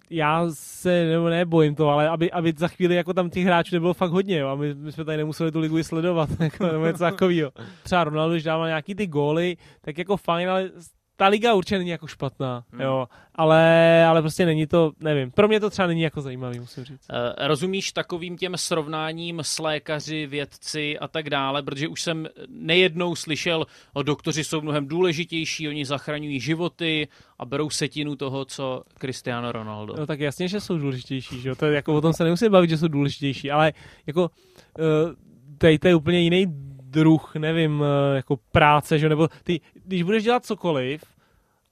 já 0.09 0.45
se 0.53 1.05
nebo 1.05 1.29
nebojím 1.29 1.75
to, 1.75 1.89
ale 1.89 2.09
aby, 2.09 2.31
aby 2.31 2.53
za 2.57 2.67
chvíli 2.67 2.95
jako 2.95 3.13
tam 3.13 3.29
těch 3.29 3.45
hráčů 3.45 3.75
nebylo 3.75 3.93
fakt 3.93 4.11
hodně, 4.11 4.37
jo, 4.37 4.47
a 4.47 4.55
my, 4.55 4.73
my 4.73 4.91
jsme 4.91 5.05
tady 5.05 5.17
nemuseli 5.17 5.51
tu 5.51 5.59
ligu 5.59 5.83
sledovat, 5.83 6.29
jako, 6.39 6.65
nebo 6.67 6.85
něco 6.85 6.99
takového. 6.99 7.51
Třeba 7.83 8.03
Ronaldo, 8.03 8.33
když 8.33 8.43
dával 8.43 8.67
nějaký 8.67 8.95
ty 8.95 9.07
góly, 9.07 9.57
tak 9.81 9.97
jako 9.97 10.17
fajn, 10.17 10.49
ale 10.49 10.71
ta 11.15 11.27
liga 11.27 11.53
určitě 11.53 11.77
není 11.77 11.89
jako 11.89 12.07
špatná, 12.07 12.63
hmm. 12.71 12.81
jo, 12.81 13.07
ale, 13.35 14.05
ale 14.05 14.21
prostě 14.21 14.45
není 14.45 14.67
to, 14.67 14.91
nevím, 14.99 15.31
pro 15.31 15.47
mě 15.47 15.59
to 15.59 15.69
třeba 15.69 15.87
není 15.87 16.01
jako 16.01 16.21
zajímavý, 16.21 16.59
musím 16.59 16.83
říct. 16.83 17.07
Uh, 17.09 17.47
rozumíš 17.47 17.91
takovým 17.91 18.37
těm 18.37 18.57
srovnáním 18.57 19.39
s 19.39 19.59
lékaři, 19.59 20.27
vědci 20.27 20.99
a 20.99 21.07
tak 21.07 21.29
dále, 21.29 21.63
protože 21.63 21.87
už 21.87 22.01
jsem 22.01 22.27
nejednou 22.49 23.15
slyšel, 23.15 23.65
o 23.93 24.03
doktoři 24.03 24.43
jsou 24.43 24.61
mnohem 24.61 24.87
důležitější, 24.87 25.69
oni 25.69 25.85
zachraňují 25.85 26.39
životy 26.39 27.07
a 27.39 27.45
berou 27.45 27.69
setinu 27.69 28.15
toho, 28.15 28.45
co 28.45 28.83
Cristiano 28.99 29.51
Ronaldo. 29.51 29.95
No 29.97 30.07
tak 30.07 30.19
jasně, 30.19 30.47
že 30.47 30.61
jsou 30.61 30.77
důležitější, 30.77 31.41
že 31.41 31.49
jo, 31.49 31.55
to 31.55 31.65
jako 31.65 31.95
o 31.95 32.01
tom 32.01 32.13
se 32.13 32.23
nemusíme 32.23 32.49
bavit, 32.49 32.69
že 32.69 32.77
jsou 32.77 32.87
důležitější, 32.87 33.51
ale 33.51 33.73
jako 34.07 34.21
uh, 34.21 35.13
tady 35.57 35.79
to 35.79 35.87
je 35.87 35.95
úplně 35.95 36.19
jiný 36.19 36.47
druh, 36.95 37.35
nevím, 37.35 37.83
eh, 37.83 38.15
jako 38.15 38.37
práce, 38.51 38.99
že 38.99 39.09
nebo 39.09 39.27
ty, 39.43 39.61
když 39.73 40.03
budeš 40.03 40.23
dělat 40.23 40.45
cokoliv 40.45 41.03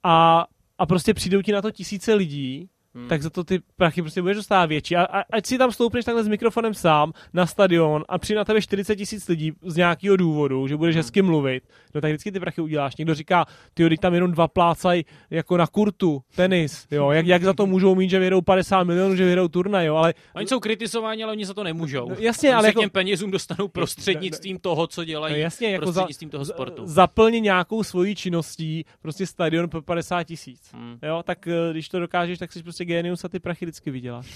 a, 0.02 0.46
a 0.78 0.86
prostě 0.86 1.14
přijdou 1.14 1.42
ti 1.42 1.52
na 1.52 1.62
to 1.62 1.70
tisíce 1.70 2.14
lidí, 2.14 2.68
hmm. 2.94 3.08
tak 3.08 3.22
za 3.22 3.30
to 3.30 3.44
ty 3.44 3.60
prachy 3.76 4.02
prostě 4.02 4.22
budeš 4.22 4.36
dostávat 4.36 4.66
větší. 4.66 4.96
A, 4.96 5.04
a 5.04 5.24
ať 5.32 5.46
si 5.46 5.58
tam 5.58 5.72
stoupneš 5.72 6.04
takhle 6.04 6.24
s 6.24 6.28
mikrofonem 6.28 6.74
sám 6.74 7.12
na 7.32 7.46
stadion 7.46 8.04
a 8.08 8.18
přijde 8.18 8.38
na 8.38 8.44
tebe 8.44 8.62
40 8.62 8.96
tisíc 8.96 9.28
lidí 9.28 9.52
z 9.62 9.76
nějakého 9.76 10.16
důvodu, 10.16 10.68
že 10.68 10.76
budeš 10.76 10.94
hmm. 10.94 10.98
hezky 10.98 11.22
mluvit, 11.22 11.64
no 11.94 12.00
tak 12.00 12.10
vždycky 12.10 12.32
ty 12.32 12.40
prachy 12.40 12.60
uděláš. 12.60 12.96
Někdo 12.96 13.14
říká, 13.14 13.46
ty 13.74 13.88
teď 13.88 14.00
tam 14.00 14.14
jenom 14.14 14.32
dva 14.32 14.48
plácají 14.48 15.04
jako 15.30 15.56
na 15.56 15.66
kurtu, 15.66 16.22
tenis, 16.36 16.86
jo, 16.90 17.10
jak, 17.10 17.26
jak 17.26 17.44
za 17.44 17.52
to 17.52 17.66
můžou 17.66 17.94
mít, 17.94 18.10
že 18.10 18.18
vyhrou 18.18 18.40
50 18.40 18.84
milionů, 18.84 19.16
že 19.16 19.24
vyhrou 19.24 19.48
turnaj, 19.48 19.86
jo, 19.86 19.96
ale... 19.96 20.14
Oni 20.34 20.46
jsou 20.46 20.60
kritizováni, 20.60 21.24
ale 21.24 21.32
oni 21.32 21.46
za 21.46 21.54
to 21.54 21.64
nemůžou. 21.64 22.08
No, 22.08 22.16
jasně, 22.18 22.48
oni 22.48 22.56
ale 22.56 22.68
jako... 22.68 22.80
těm 22.80 22.90
penězům 22.90 23.30
dostanou 23.30 23.68
prostřednictvím 23.68 24.58
toho, 24.58 24.86
co 24.86 25.04
dělají, 25.04 25.34
no, 25.34 25.40
jasně, 25.40 25.70
jako 25.70 25.84
prostřednictvím 25.84 26.28
za, 26.28 26.32
toho 26.32 26.44
sportu. 26.44 26.82
Zaplni 26.86 27.40
nějakou 27.40 27.82
svojí 27.82 28.14
činností, 28.14 28.84
prostě 29.02 29.26
stadion 29.26 29.68
pro 29.68 29.82
50 29.82 30.24
tisíc, 30.24 30.72
hmm. 30.72 30.98
jo, 31.02 31.22
tak 31.22 31.48
eh, 31.48 31.72
když 31.72 31.88
to 31.88 32.00
dokážeš, 32.00 32.38
tak 32.38 32.52
jsi 32.52 32.62
prostě 32.62 32.83
genius 32.84 33.24
a 33.24 33.28
ty 33.28 33.40
prachy 33.40 33.64
vždycky 33.64 33.90
vyděláš. 33.90 34.26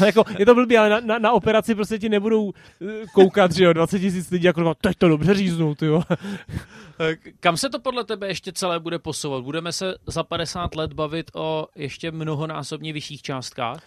jako, 0.04 0.24
je 0.38 0.46
to 0.46 0.54
blbý, 0.54 0.78
ale 0.78 0.88
na, 0.90 1.00
na, 1.00 1.18
na, 1.18 1.32
operaci 1.32 1.74
prostě 1.74 1.98
ti 1.98 2.08
nebudou 2.08 2.52
eh, 2.52 3.06
koukat, 3.14 3.52
že 3.52 3.64
jo, 3.64 3.72
20 3.72 3.98
tisíc 3.98 4.30
lidí, 4.30 4.44
jako 4.44 4.74
teď 4.74 4.96
to 4.98 5.08
dobře 5.08 5.34
říznou, 5.34 5.74
ty 5.74 5.86
jo. 5.86 6.02
Kam 7.40 7.56
se 7.56 7.70
to 7.70 7.78
podle 7.78 8.04
tebe 8.04 8.28
ještě 8.28 8.52
celé 8.52 8.80
bude 8.80 8.98
posouvat? 8.98 9.44
Budeme 9.44 9.72
se 9.72 9.94
za 10.06 10.22
50 10.22 10.74
let 10.74 10.92
bavit 10.92 11.30
o 11.34 11.66
ještě 11.74 12.10
mnohonásobně 12.10 12.92
vyšších 12.92 13.22
částkách? 13.22 13.82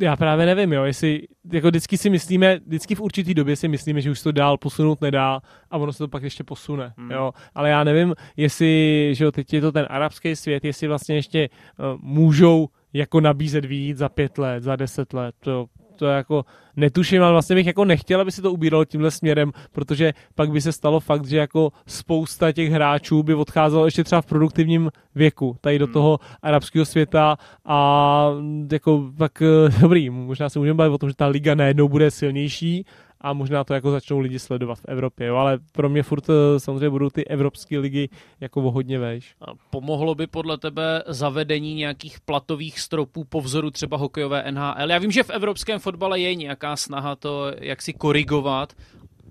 Já 0.00 0.16
právě 0.16 0.46
nevím, 0.46 0.72
jo, 0.72 0.84
jestli, 0.84 1.22
jako 1.52 1.68
vždycky 1.68 1.98
si 1.98 2.10
myslíme, 2.10 2.58
vždycky 2.66 2.94
v 2.94 3.00
určitý 3.00 3.34
době 3.34 3.56
si 3.56 3.68
myslíme, 3.68 4.00
že 4.00 4.10
už 4.10 4.22
to 4.22 4.32
dál 4.32 4.58
posunout 4.58 5.00
nedá 5.00 5.40
a 5.70 5.78
ono 5.78 5.92
se 5.92 5.98
to 5.98 6.08
pak 6.08 6.22
ještě 6.22 6.44
posune, 6.44 6.92
hmm. 6.96 7.10
jo, 7.10 7.32
ale 7.54 7.70
já 7.70 7.84
nevím, 7.84 8.14
jestli, 8.36 9.10
že 9.14 9.24
jo, 9.24 9.32
teď 9.32 9.52
je 9.52 9.60
to 9.60 9.72
ten 9.72 9.86
arabský 9.90 10.36
svět, 10.36 10.64
jestli 10.64 10.88
vlastně 10.88 11.14
ještě 11.14 11.48
uh, 11.48 12.00
můžou 12.02 12.68
jako 12.92 13.20
nabízet 13.20 13.64
víc 13.64 13.98
za 13.98 14.08
pět 14.08 14.38
let, 14.38 14.62
za 14.62 14.76
deset 14.76 15.12
let, 15.12 15.34
to 15.40 15.66
to 16.00 16.06
jako 16.06 16.44
netuším, 16.76 17.22
ale 17.22 17.32
vlastně 17.32 17.56
bych 17.56 17.66
jako 17.66 17.84
nechtěl, 17.84 18.20
aby 18.20 18.32
se 18.32 18.42
to 18.42 18.52
ubíralo 18.52 18.84
tímhle 18.84 19.10
směrem, 19.10 19.52
protože 19.72 20.12
pak 20.34 20.50
by 20.50 20.60
se 20.60 20.72
stalo 20.72 21.00
fakt, 21.00 21.26
že 21.26 21.36
jako 21.36 21.72
spousta 21.86 22.52
těch 22.52 22.70
hráčů 22.70 23.22
by 23.22 23.34
odcházelo 23.34 23.84
ještě 23.84 24.04
třeba 24.04 24.20
v 24.20 24.26
produktivním 24.26 24.90
věku, 25.14 25.56
tady 25.60 25.78
do 25.78 25.86
hmm. 25.86 25.92
toho 25.92 26.18
arabského 26.42 26.84
světa 26.84 27.36
a 27.64 28.30
jako 28.72 29.12
tak 29.18 29.42
dobrý, 29.80 30.10
možná 30.10 30.48
se 30.48 30.58
můžeme 30.58 30.76
bavit 30.76 30.94
o 30.94 30.98
tom, 30.98 31.08
že 31.08 31.16
ta 31.16 31.26
liga 31.26 31.54
najednou 31.54 31.88
bude 31.88 32.10
silnější, 32.10 32.84
a 33.20 33.32
možná 33.32 33.64
to 33.64 33.74
jako 33.74 33.90
začnou 33.90 34.18
lidi 34.18 34.38
sledovat 34.38 34.78
v 34.78 34.84
Evropě, 34.88 35.26
jo, 35.26 35.36
ale 35.36 35.58
pro 35.72 35.88
mě 35.88 36.02
furt 36.02 36.30
eh, 36.30 36.60
samozřejmě 36.60 36.90
budou 36.90 37.10
ty 37.10 37.26
evropské 37.26 37.78
ligy 37.78 38.08
jako 38.40 38.62
o 38.62 38.70
hodně 38.70 38.98
vejš. 38.98 39.34
Pomohlo 39.70 40.14
by 40.14 40.26
podle 40.26 40.58
tebe 40.58 41.02
zavedení 41.06 41.74
nějakých 41.74 42.20
platových 42.20 42.80
stropů 42.80 43.24
po 43.24 43.40
vzoru 43.40 43.70
třeba 43.70 43.96
hokejové 43.96 44.52
NHL? 44.52 44.90
Já 44.90 44.98
vím, 44.98 45.10
že 45.10 45.22
v 45.22 45.30
evropském 45.30 45.78
fotbale 45.78 46.20
je 46.20 46.34
nějaká 46.34 46.76
snaha 46.76 47.16
to 47.16 47.52
jak 47.58 47.82
si 47.82 47.92
korigovat, 47.92 48.72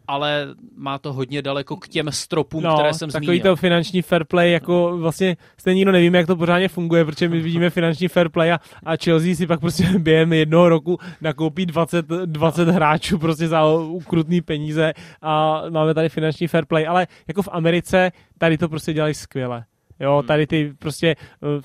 ale 0.09 0.47
má 0.75 0.99
to 0.99 1.13
hodně 1.13 1.41
daleko 1.41 1.75
k 1.75 1.87
těm 1.87 2.11
stropům, 2.11 2.63
no, 2.63 2.73
které 2.73 2.93
jsem 2.93 3.09
takový 3.09 3.25
zmínil. 3.25 3.43
to 3.43 3.55
finanční 3.55 4.01
fair 4.01 4.23
play, 4.23 4.51
jako 4.51 4.97
vlastně 4.97 5.37
stejně 5.57 5.77
nikdo 5.77 5.91
nevíme, 5.91 6.17
jak 6.17 6.27
to 6.27 6.35
pořádně 6.35 6.67
funguje, 6.67 7.05
protože 7.05 7.29
my 7.29 7.41
vidíme 7.41 7.69
finanční 7.69 8.07
fair 8.07 8.29
play 8.29 8.51
a, 8.51 8.59
a 8.83 8.97
Chelsea 9.03 9.35
si 9.35 9.47
pak 9.47 9.59
prostě 9.59 9.83
během 9.99 10.33
jednoho 10.33 10.69
roku 10.69 10.97
nakoupí 11.21 11.65
20, 11.65 12.05
20 12.25 12.67
hráčů 12.67 13.17
prostě 13.17 13.47
za 13.47 13.65
ukrutný 13.75 14.41
peníze 14.41 14.93
a 15.21 15.63
máme 15.69 15.93
tady 15.93 16.09
finanční 16.09 16.47
fair 16.47 16.65
play, 16.65 16.87
ale 16.87 17.07
jako 17.27 17.41
v 17.41 17.49
Americe 17.51 18.11
tady 18.37 18.57
to 18.57 18.69
prostě 18.69 18.93
dělají 18.93 19.13
skvěle. 19.13 19.63
Jo, 19.99 20.17
hmm. 20.17 20.27
tady 20.27 20.47
ty 20.47 20.73
prostě 20.79 21.15
uh, 21.41 21.61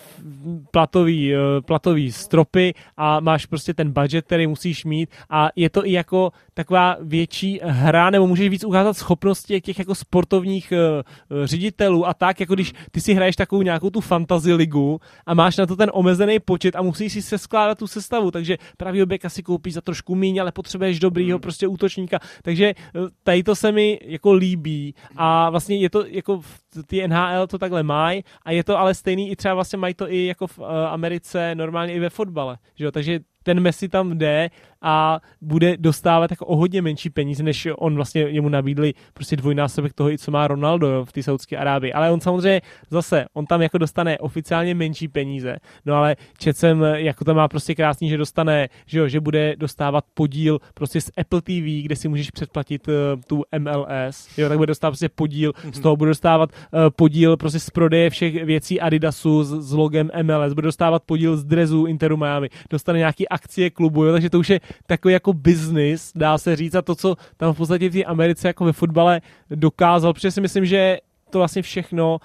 platový, 0.70 1.34
uh, 1.34 1.40
platový 1.66 2.12
stropy 2.12 2.74
a 2.96 3.20
máš 3.20 3.46
prostě 3.46 3.74
ten 3.74 3.92
budget, 3.92 4.24
který 4.24 4.46
musíš 4.46 4.84
mít 4.84 5.10
a 5.30 5.48
je 5.56 5.70
to 5.70 5.86
i 5.86 5.92
jako 5.92 6.32
taková 6.54 6.96
větší 7.00 7.60
hra, 7.62 8.10
nebo 8.10 8.26
můžeš 8.26 8.48
víc 8.48 8.64
ukázat 8.64 8.96
schopnosti 8.96 9.60
těch 9.60 9.78
jako 9.78 9.94
sportovních 9.94 10.72
uh, 10.72 11.44
ředitelů 11.44 12.06
a 12.06 12.14
tak, 12.14 12.40
jako 12.40 12.54
když 12.54 12.72
ty 12.90 13.00
si 13.00 13.14
hraješ 13.14 13.36
takovou 13.36 13.62
nějakou 13.62 13.90
tu 13.90 14.00
fantasy 14.00 14.54
ligu 14.54 15.00
a 15.26 15.34
máš 15.34 15.56
na 15.56 15.66
to 15.66 15.76
ten 15.76 15.90
omezený 15.94 16.40
počet 16.40 16.76
a 16.76 16.82
musíš 16.82 17.12
si 17.12 17.22
se 17.22 17.38
skládat 17.38 17.78
tu 17.78 17.86
sestavu, 17.86 18.30
takže 18.30 18.58
pravý 18.76 19.04
beka 19.04 19.28
si 19.28 19.42
koupíš 19.42 19.74
za 19.74 19.80
trošku 19.80 20.14
míň, 20.14 20.40
ale 20.40 20.52
potřebuješ 20.52 21.00
dobrýho 21.00 21.36
hmm. 21.36 21.42
prostě 21.42 21.66
útočníka, 21.66 22.18
takže 22.42 22.74
tady 23.22 23.42
to 23.42 23.54
se 23.54 23.72
mi 23.72 24.00
jako 24.02 24.32
líbí 24.32 24.94
a 25.16 25.50
vlastně 25.50 25.76
je 25.76 25.90
to 25.90 26.04
jako 26.06 26.40
ty 26.82 27.08
NHL 27.08 27.46
to 27.46 27.58
takhle 27.58 27.82
mají 27.82 28.24
a 28.42 28.50
je 28.50 28.64
to 28.64 28.78
ale 28.78 28.94
stejný 28.94 29.30
i 29.30 29.36
třeba 29.36 29.54
vlastně 29.54 29.78
mají 29.78 29.94
to 29.94 30.12
i 30.12 30.26
jako 30.26 30.46
v 30.46 30.58
uh, 30.58 30.66
Americe 30.66 31.54
normálně 31.54 31.94
i 31.94 32.00
ve 32.00 32.10
fotbale, 32.10 32.58
že 32.74 32.84
jo? 32.84 32.90
takže 32.90 33.20
ten 33.44 33.60
Messi 33.60 33.88
tam 33.88 34.18
jde 34.18 34.50
a 34.82 35.20
bude 35.40 35.76
dostávat 35.76 36.30
jako 36.30 36.46
o 36.46 36.56
hodně 36.56 36.82
menší 36.82 37.10
peníze, 37.10 37.42
než 37.42 37.68
on 37.76 37.94
vlastně 37.94 38.22
jemu 38.22 38.48
nabídli 38.48 38.94
prostě 39.14 39.36
dvojnásobek 39.36 39.92
toho, 39.92 40.10
i 40.10 40.18
co 40.18 40.30
má 40.30 40.48
Ronaldo 40.48 41.04
v 41.04 41.12
té 41.12 41.22
Saudské 41.22 41.56
Arábii. 41.56 41.92
Ale 41.92 42.10
on 42.10 42.20
samozřejmě 42.20 42.60
zase, 42.90 43.24
on 43.32 43.46
tam 43.46 43.62
jako 43.62 43.78
dostane 43.78 44.18
oficiálně 44.18 44.74
menší 44.74 45.08
peníze, 45.08 45.56
no 45.86 45.94
ale 45.94 46.16
čet 46.38 46.56
jsem, 46.56 46.82
jako 46.82 47.24
to 47.24 47.34
má 47.34 47.48
prostě 47.48 47.74
krásný, 47.74 48.08
že 48.08 48.16
dostane, 48.16 48.68
že 48.86 48.98
jo, 48.98 49.08
že 49.08 49.20
bude 49.20 49.56
dostávat 49.56 50.04
podíl 50.14 50.58
prostě 50.74 51.00
z 51.00 51.10
Apple 51.18 51.42
TV, 51.42 51.84
kde 51.84 51.96
si 51.96 52.08
můžeš 52.08 52.30
předplatit 52.30 52.88
uh, 52.88 52.94
tu 53.26 53.42
MLS, 53.58 54.38
jo, 54.38 54.48
tak 54.48 54.58
bude 54.58 54.66
dostávat 54.66 54.90
prostě 54.90 55.08
podíl, 55.08 55.52
z 55.72 55.80
toho 55.80 55.96
bude 55.96 56.10
dostávat 56.10 56.50
uh, 56.52 56.80
podíl 56.96 57.36
prostě 57.36 57.60
z 57.60 57.70
prodeje 57.70 58.10
všech 58.10 58.44
věcí 58.44 58.80
Adidasu 58.80 59.44
s, 59.44 59.68
s 59.68 59.72
logem 59.72 60.10
MLS, 60.22 60.52
bude 60.52 60.66
dostávat 60.68 61.02
podíl 61.02 61.36
z 61.36 61.44
drezu 61.44 61.86
Interu 61.86 62.16
Miami, 62.16 62.48
dostane 62.70 62.98
nějaký 62.98 63.28
akcie 63.34 63.70
klubu, 63.70 64.04
jo, 64.04 64.12
takže 64.12 64.30
to 64.30 64.38
už 64.38 64.48
je 64.48 64.60
takový 64.86 65.12
jako 65.12 65.32
business, 65.32 66.12
dá 66.14 66.38
se 66.38 66.56
říct, 66.56 66.74
a 66.74 66.82
to, 66.82 66.94
co 66.94 67.16
tam 67.36 67.52
v 67.52 67.56
podstatě 67.56 67.88
v 67.88 67.92
té 67.92 68.04
Americe 68.04 68.48
jako 68.48 68.64
ve 68.64 68.72
fotbale 68.72 69.20
dokázal, 69.50 70.12
protože 70.12 70.30
si 70.30 70.40
myslím, 70.40 70.66
že 70.66 70.98
to 71.30 71.38
vlastně 71.38 71.62
všechno 71.62 72.18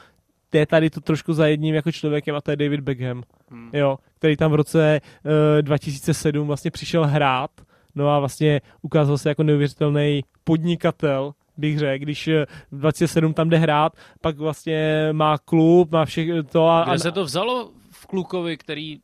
je 0.53 0.65
tady 0.65 0.89
to 0.89 1.01
trošku 1.01 1.33
za 1.33 1.47
jedním 1.47 1.75
jako 1.75 1.91
člověkem 1.91 2.35
a 2.35 2.41
to 2.41 2.51
je 2.51 2.57
David 2.57 2.79
Beckham, 2.79 3.23
hmm. 3.51 3.69
jo, 3.73 3.97
který 4.15 4.37
tam 4.37 4.51
v 4.51 4.55
roce 4.55 5.01
uh, 5.25 5.61
2007 5.61 6.47
vlastně 6.47 6.71
přišel 6.71 7.07
hrát, 7.07 7.51
no 7.95 8.09
a 8.09 8.19
vlastně 8.19 8.61
ukázal 8.81 9.17
se 9.17 9.29
jako 9.29 9.43
neuvěřitelný 9.43 10.23
podnikatel, 10.43 11.33
bych 11.57 11.79
řekl, 11.79 12.03
když 12.03 12.29
v 12.71 12.79
27 12.79 13.33
tam 13.33 13.49
jde 13.49 13.57
hrát, 13.57 13.93
pak 14.21 14.37
vlastně 14.37 15.09
má 15.11 15.37
klub, 15.37 15.91
má 15.91 16.05
všechno 16.05 16.43
to 16.43 16.67
a... 16.67 16.85
Kde 16.89 16.99
se 16.99 17.11
to 17.11 17.23
vzalo 17.23 17.71
v 17.91 18.05
klukovi, 18.05 18.57
který 18.57 18.99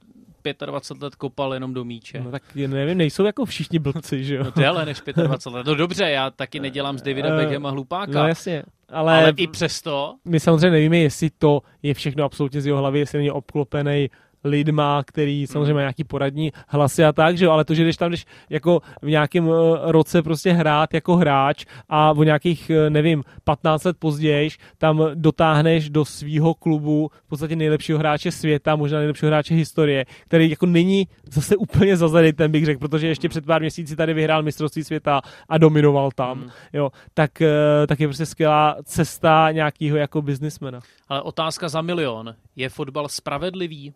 25 0.66 1.04
let 1.04 1.16
kopal 1.16 1.54
jenom 1.54 1.74
do 1.74 1.84
míče. 1.84 2.20
No 2.20 2.32
tak 2.32 2.44
nevím, 2.56 2.98
nejsou 2.98 3.26
jako 3.26 3.46
všichni 3.46 3.80
blbci, 3.80 4.24
že 4.24 4.36
jo? 4.36 4.44
No 4.44 4.52
déle 4.56 4.86
než 4.86 5.02
25 5.16 5.54
let. 5.54 5.66
No 5.66 5.76
dobře, 5.76 6.04
já 6.10 6.32
taky 6.32 6.60
nedělám 6.60 6.98
z 6.98 7.02
Davida 7.02 7.30
uh, 7.30 7.36
Beckhama 7.36 7.70
hlupáka. 7.70 8.12
No 8.12 8.28
jasně. 8.28 8.64
Ale, 8.90 9.18
ale 9.18 9.34
i 9.38 9.48
přesto... 9.48 10.16
My 10.26 10.40
samozřejmě 10.40 10.70
nevíme, 10.70 10.98
jestli 10.98 11.30
to 11.30 11.62
je 11.84 11.94
všechno 11.94 12.24
absolutně 12.24 12.62
z 12.62 12.66
jeho 12.66 12.80
hlavy, 12.80 13.00
jestli 13.00 13.18
není 13.18 13.32
obklopený 13.32 14.10
lidma, 14.46 15.04
který 15.04 15.48
samozřejmě 15.48 15.74
mají 15.74 15.84
nějaký 15.84 16.04
poradní 16.04 16.52
hlasy 16.68 17.06
a 17.06 17.14
tak, 17.14 17.38
že 17.38 17.46
jo, 17.46 17.52
ale 17.52 17.66
to, 17.66 17.74
že 17.74 17.84
když 17.84 17.98
tam 17.98 18.12
jdeš 18.12 18.26
jako 18.50 18.82
v 19.02 19.10
nějakém 19.10 19.50
eh, 19.50 19.52
roce 19.92 20.22
prostě 20.22 20.52
hrát 20.52 20.94
jako 20.94 21.16
hráč 21.16 21.66
a 21.90 22.12
o 22.12 22.24
nějakých, 22.24 22.70
eh, 22.70 22.90
nevím, 22.90 23.24
15 23.44 23.84
let 23.84 23.98
později 24.00 24.46
tam 24.78 25.02
dotáhneš 25.14 25.90
do 25.90 26.06
svého 26.06 26.54
klubu 26.54 27.12
v 27.26 27.30
podstatě 27.30 27.56
nejlepšího 27.56 28.00
hráče 28.00 28.32
světa, 28.32 28.76
možná 28.76 28.98
nejlepšího 28.98 29.30
hráče 29.30 29.56
historie, 29.56 30.06
který 30.26 30.50
jako 30.50 30.66
není 30.66 31.08
zase 31.32 31.56
úplně 31.56 31.98
zazadej, 31.98 32.34
ten 32.34 32.52
bych 32.52 32.66
řekl, 32.66 32.80
protože 32.80 33.08
ještě 33.08 33.30
před 33.30 33.46
pár 33.46 33.62
měsíci 33.62 33.96
tady 33.96 34.14
vyhrál 34.14 34.44
mistrovství 34.44 34.84
světa 34.84 35.22
a 35.50 35.58
dominoval 35.58 36.12
tam, 36.16 36.38
mm. 36.38 36.50
jo, 36.74 36.90
tak, 37.14 37.42
eh, 37.42 37.88
tak 37.88 38.00
je 38.00 38.08
prostě 38.08 38.26
skvělá 38.26 38.78
cesta 38.84 39.52
nějakého 39.52 39.98
jako 39.98 40.22
biznismena. 40.22 40.80
Ale 41.08 41.22
otázka 41.22 41.70
za 41.70 41.82
milion. 41.82 42.36
Je 42.56 42.70
fotbal 42.70 43.10
spravedlivý? 43.10 43.94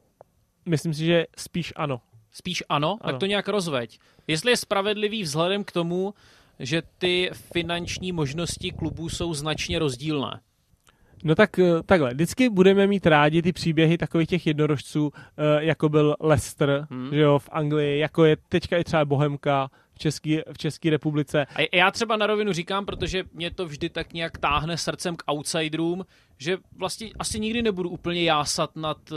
Myslím 0.65 0.93
si, 0.93 1.05
že 1.05 1.25
spíš 1.37 1.73
ano. 1.75 2.01
Spíš 2.31 2.63
ano? 2.69 2.97
ano? 3.01 3.11
Tak 3.11 3.19
to 3.19 3.25
nějak 3.25 3.47
rozveď. 3.47 3.99
Jestli 4.27 4.51
je 4.51 4.57
spravedlivý 4.57 5.23
vzhledem 5.23 5.63
k 5.63 5.71
tomu, 5.71 6.13
že 6.59 6.81
ty 6.97 7.29
finanční 7.33 8.11
možnosti 8.11 8.71
klubů 8.71 9.09
jsou 9.09 9.33
značně 9.33 9.79
rozdílné. 9.79 10.39
No 11.23 11.35
tak 11.35 11.59
eh, 11.59 11.83
takhle, 11.85 12.13
vždycky 12.13 12.49
budeme 12.49 12.87
mít 12.87 13.05
rádi 13.05 13.41
ty 13.41 13.53
příběhy 13.53 13.97
takových 13.97 14.29
těch 14.29 14.47
jednorožců, 14.47 15.11
eh, 15.15 15.65
jako 15.65 15.89
byl 15.89 16.15
Leicester, 16.19 16.87
hmm. 16.89 17.09
že 17.13 17.19
jo, 17.19 17.39
v 17.39 17.49
Anglii, 17.51 17.99
jako 17.99 18.25
je 18.25 18.37
teďka 18.49 18.77
i 18.77 18.83
třeba 18.83 19.05
Bohemka, 19.05 19.69
v 19.93 19.99
České, 19.99 20.41
v 20.53 20.57
České 20.57 20.89
republice. 20.89 21.45
A 21.55 21.75
já 21.75 21.91
třeba 21.91 22.17
na 22.17 22.27
rovinu 22.27 22.53
říkám, 22.53 22.85
protože 22.85 23.23
mě 23.33 23.51
to 23.51 23.65
vždy 23.65 23.89
tak 23.89 24.13
nějak 24.13 24.37
táhne 24.37 24.77
srdcem 24.77 25.15
k 25.15 25.23
outsiderům, 25.31 26.05
že 26.37 26.57
vlastně 26.77 27.09
asi 27.19 27.39
nikdy 27.39 27.61
nebudu 27.61 27.89
úplně 27.89 28.23
jásat 28.23 28.75
nad 28.75 28.97
eh, 29.11 29.15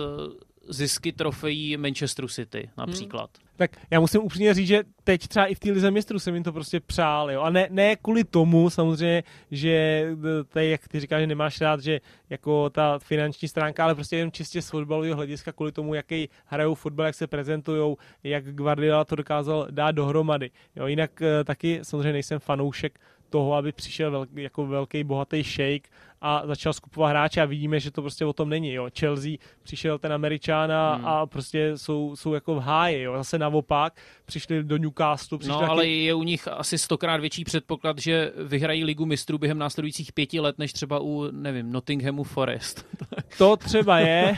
zisky 0.69 1.13
trofejí 1.13 1.77
Manchesteru 1.77 2.29
City 2.29 2.71
například. 2.77 3.31
Hmm. 3.39 3.49
Tak 3.57 3.71
já 3.91 4.01
musím 4.01 4.21
upřímně 4.21 4.55
říct, 4.55 4.67
že 4.67 4.83
teď 5.05 5.29
třeba 5.29 5.47
i 5.47 5.55
v 5.55 5.61
té 5.61 5.73
lize 5.73 5.91
mistrů 5.91 6.19
jsem 6.19 6.35
jim 6.35 6.43
to 6.43 6.53
prostě 6.53 6.81
přál, 6.81 7.31
jo. 7.31 7.41
A 7.41 7.51
ne, 7.51 7.67
ne 7.71 7.97
kvůli 7.97 8.25
tomu 8.25 8.71
samozřejmě, 8.71 9.23
že 9.51 10.07
tady, 10.49 10.71
jak 10.71 10.89
ty 10.89 11.01
říkáš, 11.01 11.21
že 11.21 11.27
nemáš 11.27 11.61
rád, 11.61 11.81
že 11.81 12.01
jako 12.31 12.71
ta 12.71 12.99
finanční 12.99 13.49
stránka, 13.49 13.85
ale 13.85 13.95
prostě 13.95 14.17
jen 14.17 14.33
čistě 14.33 14.63
z 14.63 14.71
fotbalového 14.71 15.17
hlediska 15.17 15.53
kvůli 15.53 15.73
tomu, 15.73 15.95
jaký 15.95 16.29
hrajou 16.47 16.75
fotbal, 16.75 17.07
jak 17.07 17.15
se 17.15 17.27
prezentují, 17.27 17.97
jak 18.25 18.55
Guardiola 18.55 19.05
to 19.05 19.17
dokázal 19.17 19.67
dát 19.71 19.91
dohromady. 19.91 20.51
Jo, 20.77 20.87
jinak 20.87 21.23
eh, 21.23 21.45
taky 21.45 21.81
samozřejmě 21.83 22.13
nejsem 22.13 22.39
fanoušek 22.39 22.99
toho, 23.31 23.55
aby 23.55 23.73
přišel 23.73 24.11
velký, 24.11 24.43
jako 24.43 24.67
velký 24.67 25.05
bohatý 25.05 25.43
shake 25.43 25.89
a 26.23 26.43
začal 26.47 26.73
skupovat 26.73 27.09
hráče 27.09 27.41
a 27.41 27.45
vidíme, 27.45 27.81
že 27.81 27.91
to 27.91 28.03
prostě 28.03 28.25
o 28.25 28.33
tom 28.33 28.49
není. 28.49 28.73
Jo. 28.73 28.89
Chelsea 28.99 29.33
přišel 29.63 29.99
ten 29.99 30.13
Američán 30.13 30.73
a, 30.73 30.95
hmm. 30.95 31.07
a 31.07 31.27
prostě 31.27 31.79
jsou, 31.79 32.17
jsou 32.17 32.35
jako 32.35 32.55
v 32.55 32.59
háji. 32.59 33.03
Jo. 33.03 33.17
Zase 33.17 33.39
naopak 33.39 34.01
přišli 34.25 34.65
do 34.65 34.77
Newcastle. 34.77 35.39
Přišli 35.39 35.53
no, 35.53 35.61
taky... 35.61 35.71
ale 35.71 35.87
je 35.87 36.15
u 36.15 36.23
nich 36.23 36.49
asi 36.49 36.79
stokrát 36.79 37.21
větší 37.21 37.45
předpoklad, 37.45 37.99
že 37.99 38.33
vyhrají 38.37 38.85
ligu 38.85 39.07
mistrů 39.07 39.39
během 39.39 39.59
následujících 39.59 40.13
pěti 40.13 40.41
let, 40.41 40.59
než 40.59 40.73
třeba 40.73 41.01
u, 41.01 41.29
nevím, 41.31 41.73
Nottinghamu 41.73 42.25
Forest. 42.25 42.87
to 43.39 43.57
třeba 43.57 43.99
je. 43.99 44.37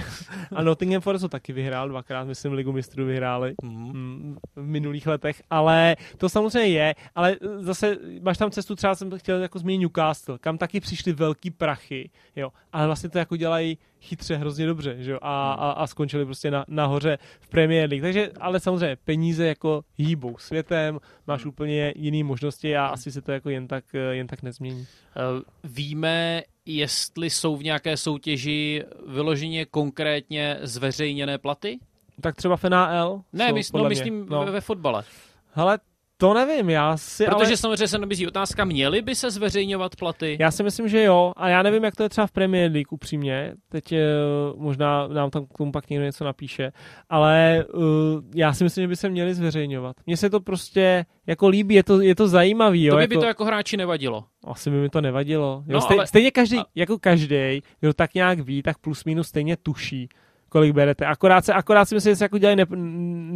A 0.52 0.62
Nottingham 0.62 1.00
Forest 1.00 1.22
to 1.22 1.28
taky 1.28 1.52
vyhrál 1.52 1.88
dvakrát, 1.88 2.24
myslím, 2.24 2.52
ligu 2.52 2.72
mistrů 2.72 3.06
vyhráli 3.06 3.54
hmm. 3.62 4.36
v 4.56 4.66
minulých 4.66 5.06
letech. 5.06 5.42
Ale 5.50 5.96
to 6.16 6.28
samozřejmě 6.28 6.68
je. 6.68 6.94
Ale 7.14 7.36
zase 7.58 7.96
máš 8.22 8.38
tam 8.38 8.50
cestu, 8.50 8.76
třeba 8.76 8.94
jsem 8.94 9.18
chtěl 9.18 9.42
jako 9.42 9.58
zmínit 9.58 9.84
Newcastle, 9.84 10.38
kam 10.38 10.58
taky 10.58 10.80
přišli 10.80 11.12
velký 11.12 11.50
prachy, 11.50 11.73
jo. 12.36 12.52
Ale 12.72 12.86
vlastně 12.86 13.10
to 13.10 13.18
jako 13.18 13.36
dělají 13.36 13.78
chytře 14.00 14.36
hrozně 14.36 14.66
dobře, 14.66 14.96
že 14.98 15.10
jo, 15.10 15.18
a, 15.22 15.52
hmm. 15.52 15.62
a, 15.62 15.70
a 15.70 15.86
skončili 15.86 16.24
prostě 16.24 16.50
na, 16.50 16.64
nahoře 16.68 17.18
v 17.40 17.48
Premier 17.48 17.90
League. 17.90 18.02
Takže, 18.02 18.30
ale 18.40 18.60
samozřejmě 18.60 18.96
peníze 19.04 19.46
jako 19.46 19.84
hýbou 19.96 20.38
světem, 20.38 21.00
máš 21.26 21.42
hmm. 21.42 21.48
úplně 21.48 21.92
jiné 21.96 22.24
možnosti 22.24 22.76
a 22.76 22.86
asi 22.86 23.12
se 23.12 23.22
to 23.22 23.32
jako 23.32 23.50
jen 23.50 23.68
tak, 23.68 23.84
jen 24.10 24.26
tak 24.26 24.42
nezmění. 24.42 24.86
Eh, 24.86 25.42
víme, 25.64 26.42
jestli 26.66 27.30
jsou 27.30 27.56
v 27.56 27.64
nějaké 27.64 27.96
soutěži 27.96 28.84
vyloženě 29.06 29.64
konkrétně 29.64 30.58
zveřejněné 30.62 31.38
platy? 31.38 31.78
Tak 32.20 32.36
třeba 32.36 32.56
v 32.56 32.64
NAL? 32.64 33.22
Ne, 33.32 33.52
mysl, 33.52 33.78
no, 33.78 33.88
myslím 33.88 34.26
no. 34.30 34.44
ve, 34.44 34.50
ve 34.50 34.60
fotbale. 34.60 35.04
Hele, 35.52 35.78
to 36.16 36.34
nevím, 36.34 36.70
já 36.70 36.96
si 36.96 37.24
Protože 37.24 37.46
ale... 37.46 37.56
samozřejmě 37.56 37.88
se 37.88 37.98
nabízí 37.98 38.26
otázka, 38.26 38.64
měly 38.64 39.02
by 39.02 39.14
se 39.14 39.30
zveřejňovat 39.30 39.96
platy? 39.96 40.36
Já 40.40 40.50
si 40.50 40.62
myslím, 40.62 40.88
že 40.88 41.02
jo, 41.02 41.32
a 41.36 41.48
já 41.48 41.62
nevím, 41.62 41.84
jak 41.84 41.96
to 41.96 42.02
je 42.02 42.08
třeba 42.08 42.26
v 42.26 42.32
Premier 42.32 42.72
League 42.72 42.92
upřímně, 42.92 43.54
teď 43.68 43.92
je, 43.92 44.04
eh, 44.04 44.52
možná 44.56 45.08
nám 45.08 45.30
tam 45.30 45.46
k 45.46 45.58
tomu 45.58 45.72
pak 45.72 45.90
někdo 45.90 46.04
něco 46.04 46.24
napíše, 46.24 46.72
ale 47.08 47.64
uh, 47.74 47.82
já 48.34 48.52
si 48.52 48.64
myslím, 48.64 48.82
že 48.82 48.88
by 48.88 48.96
se 48.96 49.08
měly 49.08 49.34
zveřejňovat. 49.34 49.96
Mně 50.06 50.16
se 50.16 50.30
to 50.30 50.40
prostě 50.40 51.06
jako 51.26 51.48
líbí, 51.48 51.74
je 51.74 51.84
to, 51.84 52.00
je 52.00 52.14
to 52.14 52.28
zajímavý. 52.28 52.84
Jo, 52.84 52.92
to 52.92 52.96
by, 52.96 53.02
jako... 53.02 53.14
by 53.14 53.20
to 53.20 53.26
jako 53.26 53.44
hráči 53.44 53.76
nevadilo. 53.76 54.24
Asi 54.44 54.70
by 54.70 54.76
mi 54.76 54.88
to 54.88 55.00
nevadilo. 55.00 55.62
Jo, 55.66 55.74
no, 55.74 55.80
stej, 55.80 55.98
ale... 55.98 56.06
Stejně 56.06 56.30
každý, 56.30 56.58
a... 56.58 56.64
jako 56.74 56.98
každý, 56.98 57.62
kdo 57.80 57.92
tak 57.94 58.14
nějak 58.14 58.40
ví, 58.40 58.62
tak 58.62 58.78
plus 58.78 59.04
minus 59.04 59.28
stejně 59.28 59.56
tuší, 59.56 60.08
kolik 60.54 60.72
berete. 60.72 61.06
Akorát, 61.06 61.44
se, 61.44 61.52
akorát 61.52 61.84
si 61.84 61.94
myslím, 61.94 62.12
že 62.12 62.16
se 62.16 62.24
jako 62.24 62.38
dělají 62.38 62.56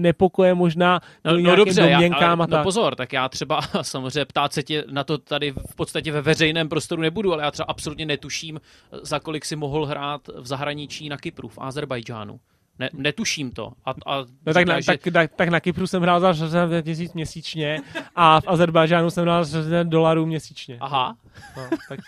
nepokoje 0.07 0.55
možná 0.55 1.01
no, 1.25 1.39
no 1.39 1.57
dobře, 1.57 1.89
já, 1.89 1.99
ale, 1.99 2.37
no 2.37 2.47
tak. 2.47 2.63
pozor, 2.63 2.95
tak 2.95 3.13
já 3.13 3.29
třeba 3.29 3.61
samozřejmě 3.83 4.25
ptát 4.25 4.53
se 4.53 4.63
tě 4.63 4.85
na 4.91 5.05
to 5.05 5.19
tady 5.19 5.51
v 5.51 5.77
podstatě 5.77 6.13
ve 6.13 6.23
veřejném 6.23 6.69
prostoru 6.69 7.03
nebudu, 7.03 7.33
ale 7.33 7.43
já 7.43 7.51
třeba 7.51 7.67
absolutně 7.69 8.07
netuším, 8.07 8.61
za 9.03 9.21
kolik 9.21 9.45
si 9.45 9.57
mohl 9.57 9.87
hrát 9.87 10.21
v 10.29 10.47
zahraničí 10.47 11.09
na 11.09 11.17
Kypru, 11.17 11.49
v 11.49 11.59
Azerbajdžánu. 11.59 12.41
Ne, 12.79 12.91
netuším 12.93 13.51
to. 13.51 13.73
A, 13.85 13.91
a 14.07 14.25
no, 14.47 14.55
tak, 14.55 14.67
na, 14.67 14.81
že... 14.81 14.87
tak, 14.87 15.01
tak, 15.13 15.35
tak 15.37 15.49
na 15.49 15.61
Kypru 15.61 15.87
jsem 15.87 16.03
hrál 16.03 16.21
za 16.21 16.35
60 16.35 16.83
tisíc 16.83 17.13
měsíčně 17.13 17.81
a 18.15 18.41
v 18.41 18.45
Azerbajdžánu 18.49 19.11
jsem 19.11 19.23
hrál 19.23 19.45
za 19.45 19.59
60 19.59 19.83
dolarů 19.83 20.27
měsíčně. 20.27 20.77
Aha. 20.81 21.17
No, 21.57 21.63
tak, 21.89 22.01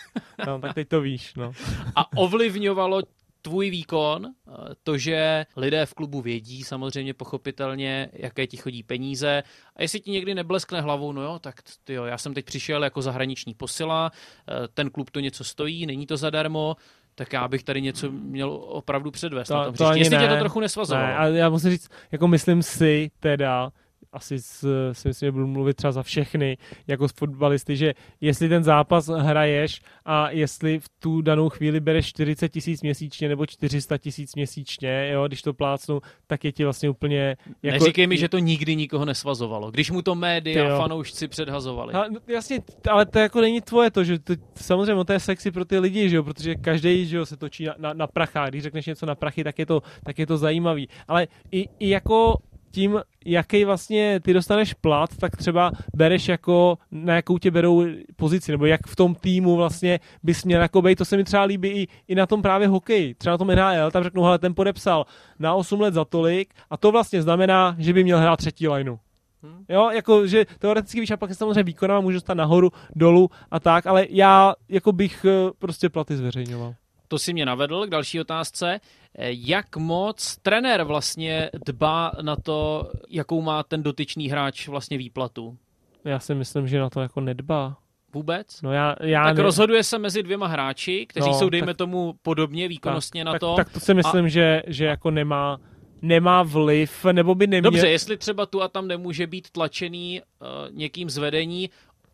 no, 0.47 0.61
tak 0.61 0.75
teď 0.75 0.89
to 0.89 1.01
víš. 1.01 1.35
No. 1.35 1.53
A 1.97 2.17
ovlivňovalo 2.17 3.03
tvůj 3.43 3.71
výkon, 3.71 4.27
eh, 4.27 4.53
to, 4.83 4.99
že 4.99 5.47
lidé 5.57 5.87
v 5.87 5.95
klubu 5.95 6.21
vědí 6.21 6.65
samozřejmě 6.65 7.15
pochopitelně, 7.15 8.09
jaké 8.13 8.47
ti 8.47 8.57
chodí 8.57 8.83
peníze 8.83 9.43
a 9.77 9.83
jestli 9.83 10.01
ti 10.01 10.11
někdy 10.11 10.35
nebleskne 10.35 10.81
hlavou, 10.81 11.13
no 11.13 11.23
jo, 11.23 11.39
tak 11.39 11.55
ty 11.85 11.93
jo, 11.95 12.05
já 12.05 12.19
jsem 12.19 12.35
teď 12.35 12.45
přišel 12.45 12.85
jako 12.85 13.03
zahraniční 13.03 13.55
posila, 13.55 14.11
eh, 14.49 14.69
ten 14.75 14.91
klub 14.91 15.11
to 15.11 15.21
něco 15.21 15.45
stojí, 15.45 15.87
není 15.87 16.07
to 16.07 16.17
zadarmo, 16.17 16.77
tak 17.15 17.33
já 17.33 17.49
bych 17.49 17.63
tady 17.63 17.83
něco 17.83 18.11
měl 18.11 18.51
opravdu 18.53 19.11
předvést 19.11 19.49
to, 19.49 19.55
na 19.55 19.65
tom 19.65 19.75
to 19.75 19.93
Jestli 19.95 20.17
ne. 20.17 20.23
tě 20.23 20.29
to 20.29 20.41
trochu 20.41 20.61
nesvazovalo. 20.61 21.07
Ne, 21.07 21.17
a 21.17 21.27
já 21.27 21.49
musím 21.49 21.71
říct, 21.71 21.89
jako 22.13 22.29
myslím 22.29 22.63
si 22.63 23.11
teda, 23.21 23.73
asi 24.13 24.39
s, 24.39 24.67
si 24.93 25.09
myslím, 25.09 25.27
že 25.27 25.33
budu 25.33 25.47
mluvit 25.47 25.77
třeba 25.77 25.93
za 25.93 26.03
všechny 26.03 26.59
jako 26.87 27.09
z 27.09 27.13
fotbalisty, 27.13 27.77
že 27.77 27.95
jestli 28.21 28.49
ten 28.49 28.65
zápas 28.65 29.09
hraješ 29.09 29.83
a 30.05 30.31
jestli 30.31 30.79
v 30.79 30.89
tu 30.89 31.23
danou 31.23 31.49
chvíli 31.49 31.81
bereš 31.81 32.07
40 32.07 32.49
tisíc 32.49 32.83
měsíčně 32.83 33.29
nebo 33.29 33.47
400 33.47 33.99
tisíc 33.99 34.35
měsíčně, 34.35 35.11
jo, 35.13 35.29
když 35.29 35.43
to 35.43 35.55
plácnu, 35.55 36.01
tak 36.27 36.45
je 36.45 36.53
ti 36.53 36.65
vlastně 36.65 36.91
úplně... 36.91 37.37
Jako, 37.63 37.85
Neříkej 37.85 38.07
mi, 38.07 38.17
že 38.17 38.29
to 38.29 38.39
nikdy 38.39 38.77
nikoho 38.77 39.05
nesvazovalo, 39.05 39.71
když 39.71 39.91
mu 39.91 40.03
to 40.03 40.15
média 40.15 40.77
a 40.77 40.79
fanoušci 40.79 41.29
předhazovali. 41.29 41.95
A, 41.95 42.09
no, 42.09 42.21
jasně, 42.27 42.61
ale 42.91 43.07
to 43.07 43.19
jako 43.19 43.41
není 43.41 43.61
tvoje 43.61 43.91
to, 43.91 44.05
že 44.05 44.19
to, 44.19 44.35
samozřejmě 44.55 45.05
to 45.05 45.13
je 45.13 45.21
sexy 45.21 45.51
pro 45.51 45.65
ty 45.65 45.79
lidi, 45.79 46.09
že 46.09 46.17
jo, 46.17 46.23
protože 46.23 46.55
každý 46.55 47.07
že 47.07 47.17
jo, 47.17 47.27
se 47.27 47.37
točí 47.37 47.65
na, 47.65 47.75
na, 47.79 47.93
na 47.93 48.07
prachách, 48.07 48.49
když 48.49 48.63
řekneš 48.63 48.87
něco 48.87 49.07
na 49.07 49.15
prachy, 49.15 49.45
tak 49.45 49.59
je 49.59 49.67
to, 49.67 49.83
tak 50.05 50.19
je 50.19 50.27
to 50.27 50.39
zajímavý. 50.39 50.89
Ale 51.09 51.29
i, 51.53 51.69
i 51.79 51.89
jako 51.89 52.39
tím, 52.71 53.01
jaký 53.25 53.65
vlastně 53.65 54.21
ty 54.21 54.33
dostaneš 54.33 54.75
plat, 54.75 55.17
tak 55.17 55.37
třeba 55.37 55.73
bereš 55.95 56.29
jako, 56.29 56.79
na 56.91 57.15
jakou 57.15 57.39
tě 57.39 57.51
berou 57.51 57.85
pozici, 58.17 58.53
nebo 58.53 58.67
jak 58.67 58.87
v 58.87 58.97
tom 58.97 59.15
týmu 59.15 59.57
vlastně 59.57 60.01
bys 60.23 60.45
měl 60.45 60.63
jako 60.63 60.83
být, 60.83 60.97
to 60.97 61.05
se 61.05 61.17
mi 61.17 61.25
třeba 61.25 61.43
líbí 61.43 61.69
i, 61.69 61.89
i 62.09 62.15
na 62.15 62.27
tom 62.27 62.43
právě 62.43 62.69
hokej, 62.69 63.15
třeba 63.15 63.33
na 63.33 63.39
tom 63.39 63.49
NHL, 63.49 63.91
tam 63.91 64.05
řeknu, 64.05 64.23
hele, 64.23 64.39
ten 64.39 64.55
podepsal 64.55 65.07
na 65.39 65.55
8 65.55 65.81
let 65.81 65.95
za 65.95 66.05
tolik 66.05 66.55
a 66.71 66.77
to 66.77 66.93
vlastně 66.93 67.23
znamená, 67.23 67.77
že 67.79 67.93
by 67.93 68.05
měl 68.05 68.19
hrát 68.19 68.37
třetí 68.37 68.69
lineu. 68.69 68.97
Hmm. 69.43 69.65
Jo, 69.69 69.91
jako, 69.91 70.27
že 70.27 70.47
teoreticky 70.59 71.01
víš, 71.01 71.11
a 71.11 71.17
pak 71.17 71.35
samozřejmě 71.35 71.63
výkonama 71.63 72.01
můžu 72.01 72.21
stát 72.21 72.35
nahoru, 72.35 72.71
dolů 72.97 73.31
a 73.51 73.61
tak, 73.61 73.87
ale 73.87 74.07
já 74.11 74.55
jako 74.69 74.93
bych 74.93 75.25
eh, 75.25 75.51
prostě 75.59 75.89
platy 75.89 76.17
zveřejňoval. 76.17 76.75
To 77.11 77.19
si 77.19 77.33
mě 77.33 77.47
navedl 77.47 77.87
k 77.87 77.91
další 77.91 78.21
otázce. 78.21 78.81
Jak 79.29 79.77
moc 79.77 80.37
trenér 80.43 80.85
vlastně 80.85 81.51
dbá 81.67 82.13
na 82.23 82.37
to, 82.37 82.91
jakou 83.09 83.43
má 83.43 83.63
ten 83.63 83.83
dotyčný 83.83 84.29
hráč 84.29 84.69
vlastně 84.69 84.99
výplatu? 84.99 85.59
Já 86.05 86.19
si 86.19 86.35
myslím, 86.35 86.69
že 86.69 86.79
na 86.79 86.91
to 86.91 87.01
jako 87.01 87.21
nedbá. 87.21 87.77
Vůbec? 88.15 88.63
No 88.63 88.73
já, 88.73 88.97
já 89.01 89.25
tak 89.25 89.37
ne... 89.37 89.43
rozhoduje 89.43 89.85
se 89.85 89.99
mezi 89.99 90.23
dvěma 90.23 90.47
hráči, 90.47 91.07
kteří 91.09 91.29
no, 91.29 91.39
jsou, 91.39 91.49
dejme 91.49 91.67
tak, 91.67 91.77
tomu, 91.77 92.15
podobně 92.23 92.69
výkonnostně 92.69 93.25
tak, 93.25 93.27
na 93.27 93.33
tak, 93.33 93.41
to. 93.41 93.55
Tak 93.57 93.71
to 93.71 93.81
si 93.81 93.95
myslím, 93.95 94.25
a... 94.25 94.29
že, 94.29 94.63
že 94.67 94.85
jako 94.85 95.11
nemá 95.11 95.61
nemá 96.03 96.43
vliv, 96.43 97.05
nebo 97.13 97.35
by 97.35 97.47
neměl... 97.47 97.71
Dobře, 97.71 97.89
jestli 97.89 98.17
třeba 98.17 98.47
tu 98.47 98.63
a 98.63 98.69
tam 98.69 98.89
nemůže 98.89 99.27
být 99.27 99.51
tlačený 99.51 100.21
uh, 100.21 100.47
někým 100.77 101.11
zvedení, 101.11 101.71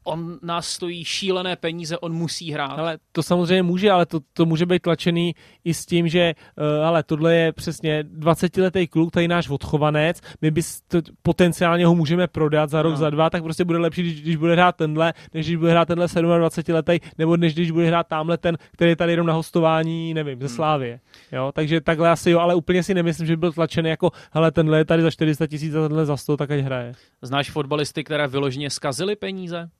on 0.06 0.38
nás 0.42 0.68
stojí 0.68 1.04
šílené 1.04 1.56
peníze, 1.56 1.98
on 1.98 2.12
musí 2.12 2.52
hrát. 2.52 2.78
Ale 2.78 2.98
to 3.12 3.22
samozřejmě 3.22 3.62
může, 3.62 3.90
ale 3.90 4.06
to, 4.06 4.20
to 4.32 4.46
může 4.46 4.66
být 4.66 4.82
tlačený 4.82 5.34
i 5.64 5.74
s 5.74 5.86
tím, 5.86 6.08
že 6.08 6.34
uh, 6.58 6.86
ale 6.86 7.02
tohle 7.02 7.34
je 7.34 7.52
přesně 7.52 8.02
20-letý 8.02 8.86
kluk, 8.86 9.10
tady 9.10 9.28
náš 9.28 9.48
odchovanec, 9.48 10.20
my 10.42 10.50
bys 10.50 10.80
to, 10.80 10.98
potenciálně 11.22 11.86
ho 11.86 11.94
můžeme 11.94 12.26
prodat 12.26 12.70
za 12.70 12.82
rok, 12.82 12.90
no. 12.90 12.96
za 12.96 13.10
dva, 13.10 13.30
tak 13.30 13.42
prostě 13.42 13.64
bude 13.64 13.78
lepší, 13.78 14.02
když, 14.02 14.22
když 14.22 14.36
bude 14.36 14.52
hrát 14.52 14.76
tenhle, 14.76 15.14
než 15.34 15.46
když 15.46 15.56
bude 15.56 15.70
hrát 15.70 15.88
tenhle 15.88 16.06
27 16.38 16.74
letý, 16.74 16.98
nebo 17.18 17.36
než 17.36 17.54
když 17.54 17.70
bude 17.70 17.86
hrát 17.86 18.06
tamhle 18.06 18.38
ten, 18.38 18.58
který 18.72 18.90
je 18.90 18.96
tady 18.96 19.12
jenom 19.12 19.26
na 19.26 19.32
hostování, 19.32 20.14
nevím, 20.14 20.40
ze 20.40 20.46
hmm. 20.46 20.56
Slávě. 20.56 21.00
Jo, 21.32 21.52
takže 21.54 21.80
takhle 21.80 22.10
asi 22.10 22.30
jo, 22.30 22.38
ale 22.38 22.54
úplně 22.54 22.82
si 22.82 22.94
nemyslím, 22.94 23.26
že 23.26 23.36
by 23.36 23.40
byl 23.40 23.52
tlačený 23.52 23.90
jako, 23.90 24.10
hele, 24.32 24.52
tenhle 24.52 24.78
je 24.78 24.84
tady 24.84 25.02
za 25.02 25.10
400 25.10 25.46
tisíc 25.46 25.74
a 25.74 25.82
tenhle 25.82 26.06
za 26.06 26.16
100, 26.16 26.36
tak 26.36 26.50
ať 26.50 26.60
hraje. 26.60 26.92
Znáš 27.22 27.50
fotbalisty, 27.50 28.04
které 28.04 28.26
vyloženě 28.26 28.70
zkazily 28.70 29.16
peníze? 29.16 29.70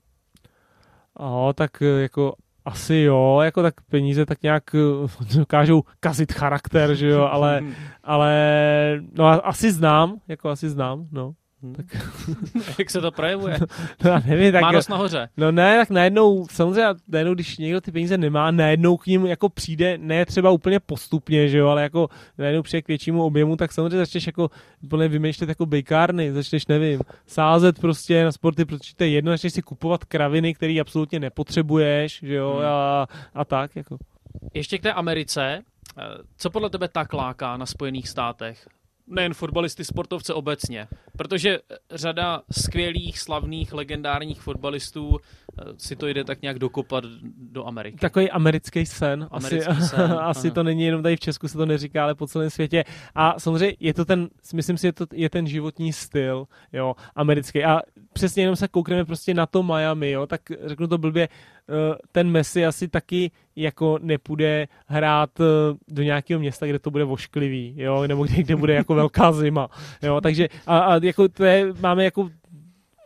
Aho, 1.16 1.52
tak 1.52 1.82
eh, 1.82 2.02
jako 2.02 2.34
asi 2.64 2.96
jo, 2.96 3.40
jako 3.42 3.62
tak 3.62 3.74
peníze 3.80 4.26
tak 4.26 4.42
nějak 4.42 4.74
eh, 4.74 4.78
dokážou 5.38 5.82
kazit 6.00 6.32
charakter, 6.32 6.94
že 6.94 7.08
jo, 7.08 7.22
ale, 7.22 7.62
ale 8.02 8.32
no 9.12 9.46
asi 9.46 9.72
znám, 9.72 10.20
jako 10.28 10.48
asi 10.48 10.68
znám, 10.70 11.08
no. 11.12 11.32
Hmm. 11.66 11.74
Tak... 11.74 11.86
Jak 12.78 12.90
se 12.90 13.00
to 13.00 13.12
projevuje? 13.12 13.58
no, 14.04 14.10
já 14.10 14.22
nevím, 14.26 14.52
tak, 14.52 14.62
Má 14.62 14.72
nos 14.72 14.88
nahoře. 14.88 15.28
No 15.36 15.52
ne, 15.52 15.78
tak 15.78 15.90
najednou, 15.90 16.46
samozřejmě 16.50 16.84
najednou, 17.08 17.34
když 17.34 17.58
někdo 17.58 17.80
ty 17.80 17.92
peníze 17.92 18.18
nemá, 18.18 18.50
najednou 18.50 18.96
k 18.96 19.06
ním 19.06 19.26
jako 19.26 19.48
přijde, 19.48 19.98
ne 19.98 20.26
třeba 20.26 20.50
úplně 20.50 20.80
postupně, 20.80 21.48
že 21.48 21.58
jo, 21.58 21.68
ale 21.68 21.82
jako 21.82 22.08
najednou 22.38 22.62
přijde 22.62 22.82
k 22.82 22.88
většímu 22.88 23.24
objemu, 23.24 23.56
tak 23.56 23.72
samozřejmě 23.72 23.96
začneš 23.96 24.26
jako 24.26 24.50
úplně 24.82 25.08
vymýšlet 25.08 25.48
jako 25.48 25.66
bejkárny, 25.66 26.32
začneš, 26.32 26.66
nevím, 26.66 27.00
sázet 27.26 27.78
prostě 27.78 28.24
na 28.24 28.32
sporty, 28.32 28.64
protože 28.64 28.94
to 28.96 29.04
je 29.04 29.10
jedno, 29.10 29.32
začneš 29.32 29.52
si 29.52 29.62
kupovat 29.62 30.04
kraviny, 30.04 30.54
které 30.54 30.80
absolutně 30.80 31.20
nepotřebuješ, 31.20 32.20
že 32.22 32.34
jo, 32.34 32.54
hmm. 32.56 32.66
a, 32.66 33.06
a 33.34 33.44
tak, 33.44 33.76
jako. 33.76 33.98
Ještě 34.54 34.78
k 34.78 34.82
té 34.82 34.92
Americe, 34.92 35.62
eh, 35.98 36.02
co 36.36 36.50
podle 36.50 36.70
tebe 36.70 36.88
tak 36.88 37.12
láká 37.12 37.56
na 37.56 37.66
Spojených 37.66 38.08
státech? 38.08 38.68
Nejen 39.06 39.34
fotbalisty, 39.34 39.84
sportovce 39.84 40.34
obecně. 40.34 40.88
Protože 41.18 41.58
řada 41.90 42.42
skvělých, 42.50 43.18
slavných, 43.18 43.72
legendárních 43.72 44.40
fotbalistů 44.40 45.16
eh, 45.18 45.45
si 45.76 45.96
to 45.96 46.06
jde 46.06 46.24
tak 46.24 46.42
nějak 46.42 46.58
dokopat 46.58 47.04
do 47.52 47.66
Ameriky. 47.66 47.98
Takový 47.98 48.30
americký 48.30 48.86
sen. 48.86 49.28
Americký 49.30 49.70
asi, 49.70 49.88
sen, 49.96 50.12
asi 50.12 50.50
to 50.50 50.62
není 50.62 50.82
jenom 50.82 51.02
tady 51.02 51.16
v 51.16 51.20
Česku, 51.20 51.48
se 51.48 51.58
to 51.58 51.66
neříká, 51.66 52.02
ale 52.02 52.14
po 52.14 52.26
celém 52.26 52.50
světě. 52.50 52.84
A 53.14 53.40
samozřejmě 53.40 53.76
je 53.80 53.94
to 53.94 54.04
ten, 54.04 54.28
myslím 54.54 54.78
si, 54.78 54.86
je 54.86 54.92
to 54.92 55.06
je 55.12 55.30
ten 55.30 55.46
životní 55.46 55.92
styl, 55.92 56.46
jo, 56.72 56.94
americký. 57.14 57.64
A 57.64 57.80
přesně 58.12 58.42
jenom 58.42 58.56
se 58.56 58.68
koukneme 58.68 59.04
prostě 59.04 59.34
na 59.34 59.46
to 59.46 59.62
Miami, 59.62 60.10
jo, 60.10 60.26
tak 60.26 60.40
řeknu 60.66 60.86
to 60.86 60.98
blbě, 60.98 61.28
Eh, 61.68 61.94
ten 62.12 62.30
Messi 62.30 62.66
asi 62.66 62.88
taky 62.88 63.30
jako 63.56 63.98
nepůjde 64.02 64.68
hrát 64.86 65.40
eh, 65.40 65.44
do 65.88 66.02
nějakého 66.02 66.40
města, 66.40 66.66
kde 66.66 66.78
to 66.78 66.90
bude 66.90 67.04
vošklivý, 67.04 67.74
jo, 67.76 68.06
nebo 68.06 68.24
kde, 68.24 68.42
kde 68.42 68.56
bude 68.56 68.74
jako 68.74 68.94
velká 68.94 69.32
zima, 69.32 69.68
jo, 70.02 70.20
takže 70.20 70.48
a, 70.66 70.78
a 70.78 71.04
jako 71.04 71.28
to 71.28 71.44
je, 71.44 71.72
máme 71.80 72.04
jako 72.04 72.30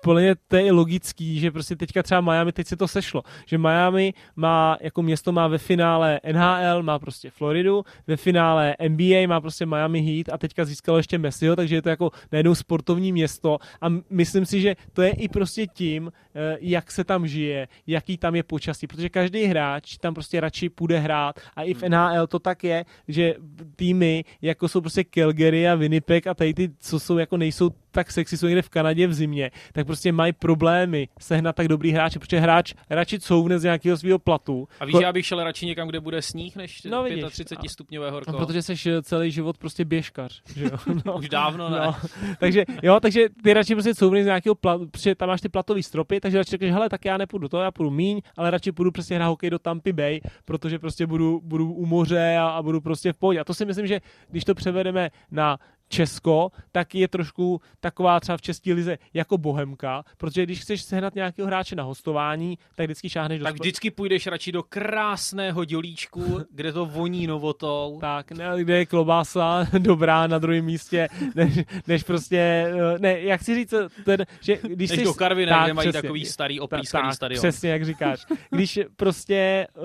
mě 0.07 0.35
to 0.49 0.57
je 0.57 0.73
logický, 0.73 1.41
že 1.41 1.51
prostě 1.51 1.77
teďka 1.77 2.03
třeba 2.03 2.21
Miami, 2.21 2.53
teď 2.53 2.67
se 2.67 2.77
to 2.77 2.89
sešlo, 2.89 3.23
že 3.47 3.59
Miami 3.59 4.15
má, 4.37 4.77
jako 4.81 5.03
město 5.03 5.33
má 5.33 5.49
ve 5.49 5.59
finále 5.59 6.21
NHL, 6.33 6.83
má 6.83 6.99
prostě 6.99 7.31
Floridu, 7.31 7.85
ve 8.07 8.17
finále 8.17 8.77
NBA 8.89 9.27
má 9.27 9.41
prostě 9.41 9.67
Miami 9.67 10.01
Heat 10.01 10.29
a 10.35 10.39
teďka 10.39 10.65
získalo 10.65 10.99
ještě 10.99 11.19
Messiho, 11.19 11.57
takže 11.57 11.75
je 11.75 11.83
to 11.83 11.89
jako 11.89 12.11
najednou 12.33 12.55
sportovní 12.55 13.13
město 13.13 13.59
a 13.81 13.87
myslím 14.11 14.47
si, 14.47 14.61
že 14.61 14.77
to 14.93 15.03
je 15.03 15.11
i 15.11 15.29
prostě 15.29 15.67
tím, 15.67 16.13
eh, 16.35 16.57
jak 16.61 16.91
se 16.91 17.05
tam 17.05 17.27
žije, 17.27 17.69
jaký 17.87 18.19
tam 18.19 18.35
je 18.35 18.43
počasí, 18.43 18.87
protože 18.87 19.09
každý 19.09 19.45
hráč 19.45 19.99
tam 19.99 20.15
prostě 20.15 20.41
radši 20.41 20.69
půjde 20.69 20.99
hrát 20.99 21.41
a 21.57 21.63
i 21.63 21.75
v 21.75 21.83
hmm. 21.83 21.91
NHL 21.91 22.27
to 22.27 22.39
tak 22.39 22.65
je, 22.65 22.85
že 23.09 23.35
týmy, 23.77 24.25
jako 24.43 24.69
jsou 24.69 24.81
prostě 24.81 25.05
Calgary 25.05 25.69
a 25.69 25.75
Winnipeg 25.75 26.27
a 26.27 26.35
tady 26.35 26.55
ty, 26.55 26.71
co 26.79 27.01
jsou 27.01 27.19
jako 27.19 27.37
nejsou 27.37 27.71
tak 27.91 28.11
sexy, 28.11 28.37
jsou 28.37 28.47
někde 28.47 28.63
v 28.63 28.69
Kanadě 28.69 29.07
v 29.07 29.15
zimě, 29.15 29.51
tak 29.73 29.87
prostě 29.87 30.13
mají 30.13 30.33
problémy 30.33 31.09
sehnat 31.21 31.57
tak 31.57 31.69
dobrý 31.69 31.91
hráče, 31.91 32.19
protože 32.19 32.41
hráč 32.41 32.75
radši 32.91 33.21
couvne 33.21 33.59
z 33.59 33.63
nějakého 33.63 33.97
svého 33.97 34.19
platu. 34.19 34.69
A 34.81 34.85
víš, 34.85 34.93
Ko... 34.93 35.01
já 35.01 35.13
bych 35.13 35.27
šel 35.27 35.45
radši 35.45 35.67
někam, 35.67 35.89
kde 35.89 36.01
bude 36.01 36.23
sníh, 36.23 36.57
než 36.57 36.83
no, 36.83 37.05
35 37.31 37.67
a... 37.67 37.69
stupňové 37.69 38.11
horko. 38.11 38.33
No, 38.33 38.39
protože 38.39 38.63
jsi 38.63 38.75
eh, 38.91 39.03
celý 39.03 39.31
život 39.31 39.59
prostě 39.59 39.85
běžkař, 39.85 40.43
že 40.57 40.65
jo? 40.65 40.79
No. 41.07 41.15
Už 41.19 41.29
dávno 41.29 41.71
ne. 41.71 41.81
No. 41.87 41.97
takže 42.39 42.65
jo, 42.83 43.01
takže 43.01 43.29
ty 43.43 43.55
radši 43.55 43.75
prostě 43.75 43.95
couvneš 43.95 44.23
z 44.23 44.27
nějakého 44.27 44.55
platu, 44.55 44.87
protože 44.87 45.15
tam 45.15 45.29
máš 45.29 45.41
ty 45.41 45.49
platový 45.49 45.83
stropy, 45.83 46.21
takže 46.21 46.39
radši 46.39 46.51
řekneš, 46.51 46.73
hele, 46.73 46.89
tak 46.89 47.05
já 47.05 47.17
nepůjdu 47.17 47.49
to, 47.49 47.61
já 47.61 47.71
půjdu 47.71 47.91
míň, 47.91 48.21
ale 48.37 48.51
radši 48.51 48.73
půjdu 48.73 48.91
prostě 48.91 49.15
hrát 49.15 49.29
hokej 49.29 49.51
do 49.51 49.59
Tampa 49.59 49.93
Bay, 49.93 50.21
protože 50.45 50.79
prostě 50.79 51.07
budu, 51.07 51.41
budu 51.45 51.73
u 51.73 51.87
moře 51.87 52.37
a, 52.37 52.49
a 52.49 52.63
budu 52.63 52.81
prostě 52.81 53.13
v 53.13 53.17
pohodě. 53.17 53.41
A 53.41 53.45
to 53.45 53.55
si 53.55 53.65
myslím, 53.65 53.87
že 53.87 54.01
když 54.31 54.45
to 54.45 54.55
převedeme 54.55 55.11
na 55.31 55.59
Česko, 55.91 56.51
tak 56.73 56.95
je 56.95 57.09
trošku 57.09 57.61
taková 57.81 58.21
třeba 58.21 58.39
v 58.39 58.43
české 58.43 58.73
lize 58.73 58.99
jako 59.15 59.39
bohemka, 59.39 60.05
protože 60.17 60.43
když 60.43 60.61
chceš 60.61 60.83
sehnat 60.83 61.15
nějakého 61.15 61.47
hráče 61.47 61.77
na 61.77 61.83
hostování, 61.83 62.59
tak 62.75 62.87
vždycky 62.87 63.11
šáhneš 63.11 63.39
do 63.39 63.45
Tak 63.45 63.55
vždycky 63.55 63.91
půjdeš 63.91 64.27
radši 64.27 64.53
do 64.53 64.63
krásného 64.63 65.65
dělíčku, 65.65 66.41
kde 66.51 66.73
to 66.73 66.87
voní 66.87 67.27
novotou. 67.27 67.99
Tak, 68.01 68.33
ne, 68.33 68.51
kde 68.57 68.79
je 68.79 68.87
klobása 68.87 69.67
dobrá 69.79 70.27
na 70.27 70.39
druhém 70.39 70.65
místě, 70.65 71.09
než, 71.35 71.59
než 71.87 72.03
prostě, 72.03 72.39
eh, 72.39 72.99
ne, 72.99 73.21
jak 73.21 73.43
si 73.43 73.55
říct, 73.55 73.75
ten, 74.05 74.27
že 74.41 74.59
když 74.63 74.91
než 74.91 74.99
jsi, 74.99 75.05
do 75.05 75.15
Karviné, 75.15 75.61
kde 75.65 75.75
mají 75.75 75.89
přesně, 75.89 76.03
takový 76.03 76.25
starý 76.27 76.61
oplískaný 76.61 77.09
tak, 77.09 77.15
stadion. 77.15 77.39
Přesně, 77.39 77.71
jak 77.71 77.85
říkáš. 77.85 78.27
Když 78.51 78.79
prostě 78.97 79.67
uh, 79.77 79.85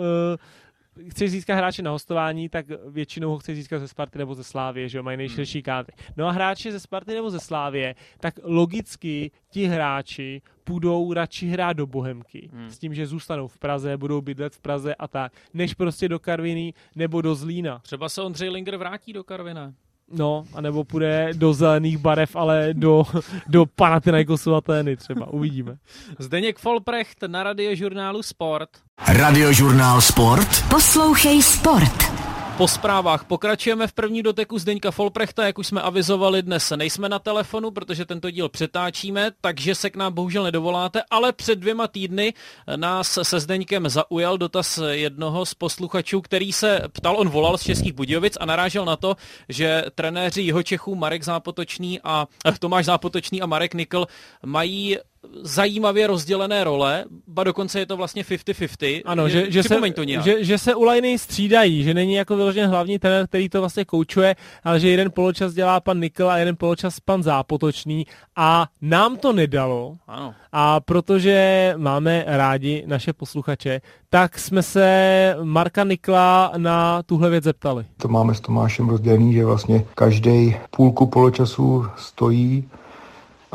chceš 1.10 1.31
získat 1.31 1.55
hráče 1.55 1.81
na 1.81 1.91
hostování, 1.91 2.49
tak 2.49 2.65
většinou 2.88 3.29
ho 3.29 3.38
chceš 3.38 3.58
získat 3.58 3.79
ze 3.79 3.88
Sparty 3.88 4.17
nebo 4.17 4.36
ze 4.36 4.43
Slávě, 4.43 4.89
že 4.89 4.97
jo, 4.97 5.03
mají 5.03 5.17
nejširší 5.17 5.58
hmm. 5.58 5.63
kádry. 5.63 5.93
No 6.17 6.27
a 6.27 6.31
hráči 6.31 6.71
ze 6.71 6.79
Sparty 6.79 7.13
nebo 7.13 7.29
ze 7.29 7.39
Slávě, 7.39 7.95
tak 8.19 8.39
logicky 8.43 9.31
ti 9.49 9.65
hráči 9.65 10.41
půjdou 10.63 11.13
radši 11.13 11.47
hrát 11.47 11.73
do 11.73 11.88
Bohemky. 11.88 12.49
Hmm. 12.53 12.69
S 12.69 12.79
tím, 12.79 12.93
že 12.93 13.08
zůstanou 13.08 13.47
v 13.47 13.58
Praze, 13.58 13.97
budou 13.97 14.21
bydlet 14.21 14.55
v 14.55 14.60
Praze 14.60 14.95
a 14.95 15.08
tak, 15.08 15.31
než 15.53 15.73
prostě 15.73 16.10
do 16.10 16.19
Karviny 16.19 16.73
nebo 16.95 17.21
do 17.21 17.36
Zlína. 17.36 17.79
Třeba 17.79 18.10
se 18.10 18.21
Ondřej 18.21 18.49
Linger 18.49 18.77
vrátí 18.77 19.13
do 19.13 19.23
Karvina. 19.23 19.73
No, 20.12 20.46
anebo 20.54 20.84
půjde 20.84 21.30
do 21.34 21.54
zelených 21.54 21.98
barev, 21.98 22.36
ale 22.36 22.70
do, 22.74 23.04
do 23.48 23.65
Panathinaikosu 23.65 24.56
Atény 24.56 24.98
třeba. 24.98 25.28
Uvidíme. 25.28 25.78
Zdeněk 26.20 26.60
Folprecht 26.60 27.24
na 27.28 27.44
radiožurnálu 27.44 28.24
Sport. 28.24 28.70
Radiožurnál 29.08 30.02
Sport? 30.02 30.70
Poslouchej 30.70 31.41
Sport. 31.41 32.24
Po 32.58 32.68
zprávách 32.68 33.24
pokračujeme 33.24 33.88
v 33.88 33.94
první 33.94 34.24
doteku 34.24 34.60
Zdeňka 34.60 34.91
Folprechta, 34.91 35.46
jak 35.46 35.58
už 35.58 35.68
jsme 35.68 35.82
avizovali, 35.82 36.41
dnes 36.41 36.74
nejsme 36.76 37.10
na 37.10 37.20
telefonu, 37.20 37.72
protože 37.72 38.06
tento 38.06 38.32
díl 38.32 38.50
přetáčíme, 38.50 39.32
takže 39.41 39.76
se 39.76 39.89
k 39.89 39.96
nám 39.96 40.13
bohužel 40.13 40.44
nedovoláte, 40.44 41.02
ale 41.10 41.34
před 41.34 41.60
dvěma 41.60 41.88
týdny 41.88 42.34
nás 42.76 43.20
se 43.22 43.39
Zdeňkem 43.39 43.89
zaujal 43.89 44.38
dotaz 44.38 44.80
jednoho 44.89 45.46
z 45.46 45.54
posluchačů, 45.54 46.22
který 46.22 46.54
se 46.54 46.82
ptal, 46.91 47.18
on 47.18 47.30
volal 47.30 47.58
z 47.58 47.63
Českých 47.63 47.94
Budějovic 47.94 48.38
a 48.39 48.46
narážel 48.46 48.86
na 48.86 48.96
to, 48.96 49.15
že 49.50 49.84
trenéři 49.96 50.41
Jihočechů 50.41 50.96
Marek 50.96 51.24
Zápotočný 51.24 52.00
a 52.04 52.28
eh, 52.46 52.54
Tomáš 52.60 52.86
Zápotočný 52.86 53.41
a 53.41 53.46
Marek 53.46 53.74
Nikl 53.74 54.08
mají 54.46 54.98
zajímavě 55.41 56.07
rozdělené 56.07 56.63
role, 56.63 57.05
ba 57.27 57.43
dokonce 57.43 57.79
je 57.79 57.85
to 57.85 57.97
vlastně 57.97 58.23
50-50. 58.23 59.01
Ano, 59.05 59.29
že, 59.29 59.51
že, 59.51 59.63
se, 59.63 59.81
to 59.95 60.03
nějak. 60.03 60.23
že, 60.23 60.43
že 60.43 60.57
se 60.57 60.75
u 60.75 60.83
Lajny 60.83 61.19
střídají, 61.19 61.83
že 61.83 61.93
není 61.93 62.13
jako 62.13 62.35
vyloženě 62.35 62.67
hlavní 62.67 62.99
trenér, 62.99 63.27
který 63.27 63.49
to 63.49 63.59
vlastně 63.59 63.85
koučuje, 63.85 64.35
ale 64.63 64.79
že 64.79 64.89
jeden 64.89 65.11
poločas 65.11 65.53
dělá 65.53 65.79
pan 65.79 65.99
Nikl 65.99 66.29
a 66.29 66.38
jeden 66.38 66.55
poločas 66.55 66.99
pan 66.99 67.23
Zápotočný 67.23 68.05
a 68.35 68.67
nám 68.81 69.17
to 69.17 69.33
nedalo. 69.33 69.97
Ano. 70.07 70.33
A 70.51 70.79
protože 70.79 71.73
máme 71.77 72.23
rádi 72.27 72.83
naše 72.88 73.13
posluchače, 73.13 73.81
tak 74.09 74.39
jsme 74.39 74.63
se 74.63 75.35
Marka 75.43 75.83
Nikla 75.83 76.51
na 76.57 77.03
tuhle 77.03 77.29
věc 77.29 77.43
zeptali. 77.43 77.85
To 77.97 78.07
máme 78.07 78.33
s 78.33 78.39
Tomášem 78.39 78.89
rozdělený, 78.89 79.33
že 79.33 79.45
vlastně 79.45 79.85
každý 79.95 80.55
půlku 80.71 81.05
poločasu 81.05 81.85
stojí 81.95 82.69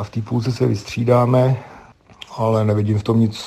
a 0.00 0.04
v 0.04 0.10
té 0.10 0.22
půlce 0.22 0.52
se 0.52 0.66
vystřídáme, 0.66 1.56
ale 2.36 2.64
nevidím 2.64 2.98
v 2.98 3.02
tom 3.02 3.20
nic 3.20 3.44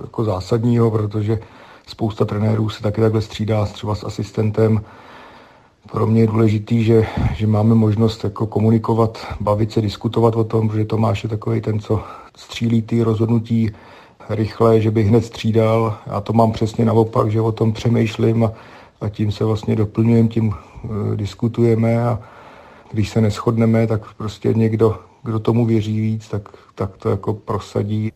jako 0.00 0.24
zásadního, 0.24 0.90
protože 0.90 1.38
spousta 1.86 2.24
trenérů 2.24 2.68
se 2.68 2.82
taky 2.82 3.00
takhle 3.00 3.20
střídá 3.20 3.66
třeba 3.66 3.94
s 3.94 4.04
asistentem. 4.04 4.84
Pro 5.92 6.06
mě 6.06 6.20
je 6.20 6.26
důležitý, 6.26 6.84
že, 6.84 7.06
že 7.34 7.46
máme 7.46 7.74
možnost 7.74 8.24
jako 8.24 8.46
komunikovat, 8.46 9.26
bavit 9.40 9.72
se, 9.72 9.80
diskutovat 9.80 10.36
o 10.36 10.44
tom, 10.44 10.68
protože 10.68 10.84
Tomáš 10.84 11.22
je 11.22 11.28
takový 11.28 11.60
ten, 11.60 11.80
co 11.80 12.02
střílí 12.36 12.82
ty 12.82 13.02
rozhodnutí 13.02 13.70
rychle, 14.28 14.80
že 14.80 14.90
bych 14.90 15.08
hned 15.08 15.24
střídal. 15.24 15.98
Já 16.06 16.20
to 16.20 16.32
mám 16.32 16.52
přesně 16.52 16.84
naopak, 16.84 17.30
že 17.30 17.40
o 17.40 17.52
tom 17.52 17.72
přemýšlím 17.72 18.44
a, 18.44 18.52
a 19.00 19.08
tím 19.08 19.32
se 19.32 19.44
vlastně 19.44 19.76
doplňujeme, 19.76 20.28
tím 20.28 20.48
uh, 20.48 21.16
diskutujeme 21.16 22.04
a 22.04 22.18
když 22.92 23.08
se 23.08 23.20
neschodneme, 23.20 23.86
tak 23.86 24.14
prostě 24.14 24.54
někdo 24.54 25.11
kdo 25.24 25.38
tomu 25.38 25.66
věří 25.66 26.00
víc, 26.00 26.28
tak, 26.28 26.48
tak 26.74 26.96
to 26.96 27.10
jako 27.10 27.34
prosadí. 27.34 28.12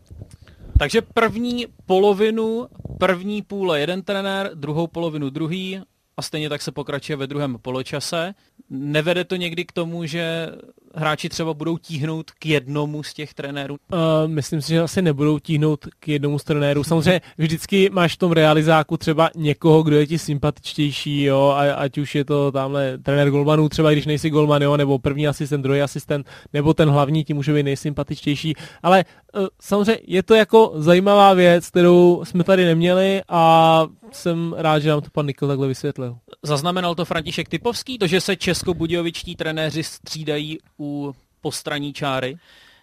Takže 0.79 1.01
první 1.01 1.65
polovinu, 1.85 2.67
první 2.99 3.41
půle 3.41 3.79
jeden 3.79 4.01
trenér, 4.01 4.51
druhou 4.53 4.87
polovinu 4.87 5.29
druhý 5.29 5.81
a 6.17 6.21
stejně 6.21 6.49
tak 6.49 6.61
se 6.61 6.71
pokračuje 6.71 7.15
ve 7.15 7.27
druhém 7.27 7.57
poločase. 7.61 8.33
Nevede 8.69 9.23
to 9.23 9.35
někdy 9.35 9.65
k 9.65 9.71
tomu, 9.71 10.05
že 10.05 10.51
hráči 10.97 11.29
třeba 11.29 11.53
budou 11.53 11.77
tíhnout 11.77 12.31
k 12.31 12.45
jednomu 12.45 13.03
z 13.03 13.13
těch 13.13 13.33
trenérů? 13.33 13.75
Uh, 13.93 13.99
myslím 14.25 14.61
si, 14.61 14.69
že 14.69 14.81
asi 14.81 15.01
nebudou 15.01 15.39
tíhnout 15.39 15.85
k 15.99 16.07
jednomu 16.07 16.39
z 16.39 16.43
trenérů. 16.43 16.83
Samozřejmě 16.83 17.21
vždycky 17.37 17.89
máš 17.89 18.13
v 18.13 18.17
tom 18.17 18.31
realizáku 18.31 18.97
třeba 18.97 19.29
někoho, 19.35 19.83
kdo 19.83 19.97
je 19.97 20.07
ti 20.07 20.19
sympatičtější, 20.19 21.23
jo, 21.23 21.53
a, 21.57 21.73
ať 21.73 21.97
už 21.97 22.15
je 22.15 22.25
to 22.25 22.51
tamhle 22.51 22.97
trenér 22.97 23.29
golmanů, 23.29 23.69
třeba 23.69 23.91
když 23.91 24.05
nejsi 24.05 24.29
golman, 24.29 24.61
jo, 24.61 24.77
nebo 24.77 24.99
první 24.99 25.27
asistent, 25.27 25.63
druhý 25.63 25.81
asistent, 25.81 26.27
nebo 26.53 26.73
ten 26.73 26.89
hlavní, 26.89 27.23
ti 27.23 27.33
může 27.33 27.53
být 27.53 27.63
nejsympatičtější. 27.63 28.53
Ale 28.83 29.05
uh, 29.37 29.47
samozřejmě 29.61 30.01
je 30.07 30.23
to 30.23 30.35
jako 30.35 30.73
zajímavá 30.75 31.33
věc, 31.33 31.69
kterou 31.69 32.21
jsme 32.23 32.43
tady 32.43 32.65
neměli 32.65 33.21
a 33.29 33.83
jsem 34.11 34.55
rád, 34.57 34.79
že 34.79 34.89
nám 34.89 35.01
to 35.01 35.09
pan 35.11 35.25
Nikol 35.25 35.47
takhle 35.47 35.67
vysvětlil. 35.67 36.17
Zaznamenal 36.43 36.95
to 36.95 37.05
František 37.05 37.49
Typovský, 37.49 37.97
to, 37.97 38.07
že 38.07 38.21
se 38.21 38.35
česko-budějovičtí 38.35 39.35
trenéři 39.35 39.83
střídají 39.83 40.57
u 40.79 40.86
postraní 41.41 41.93
čáry? 41.93 42.37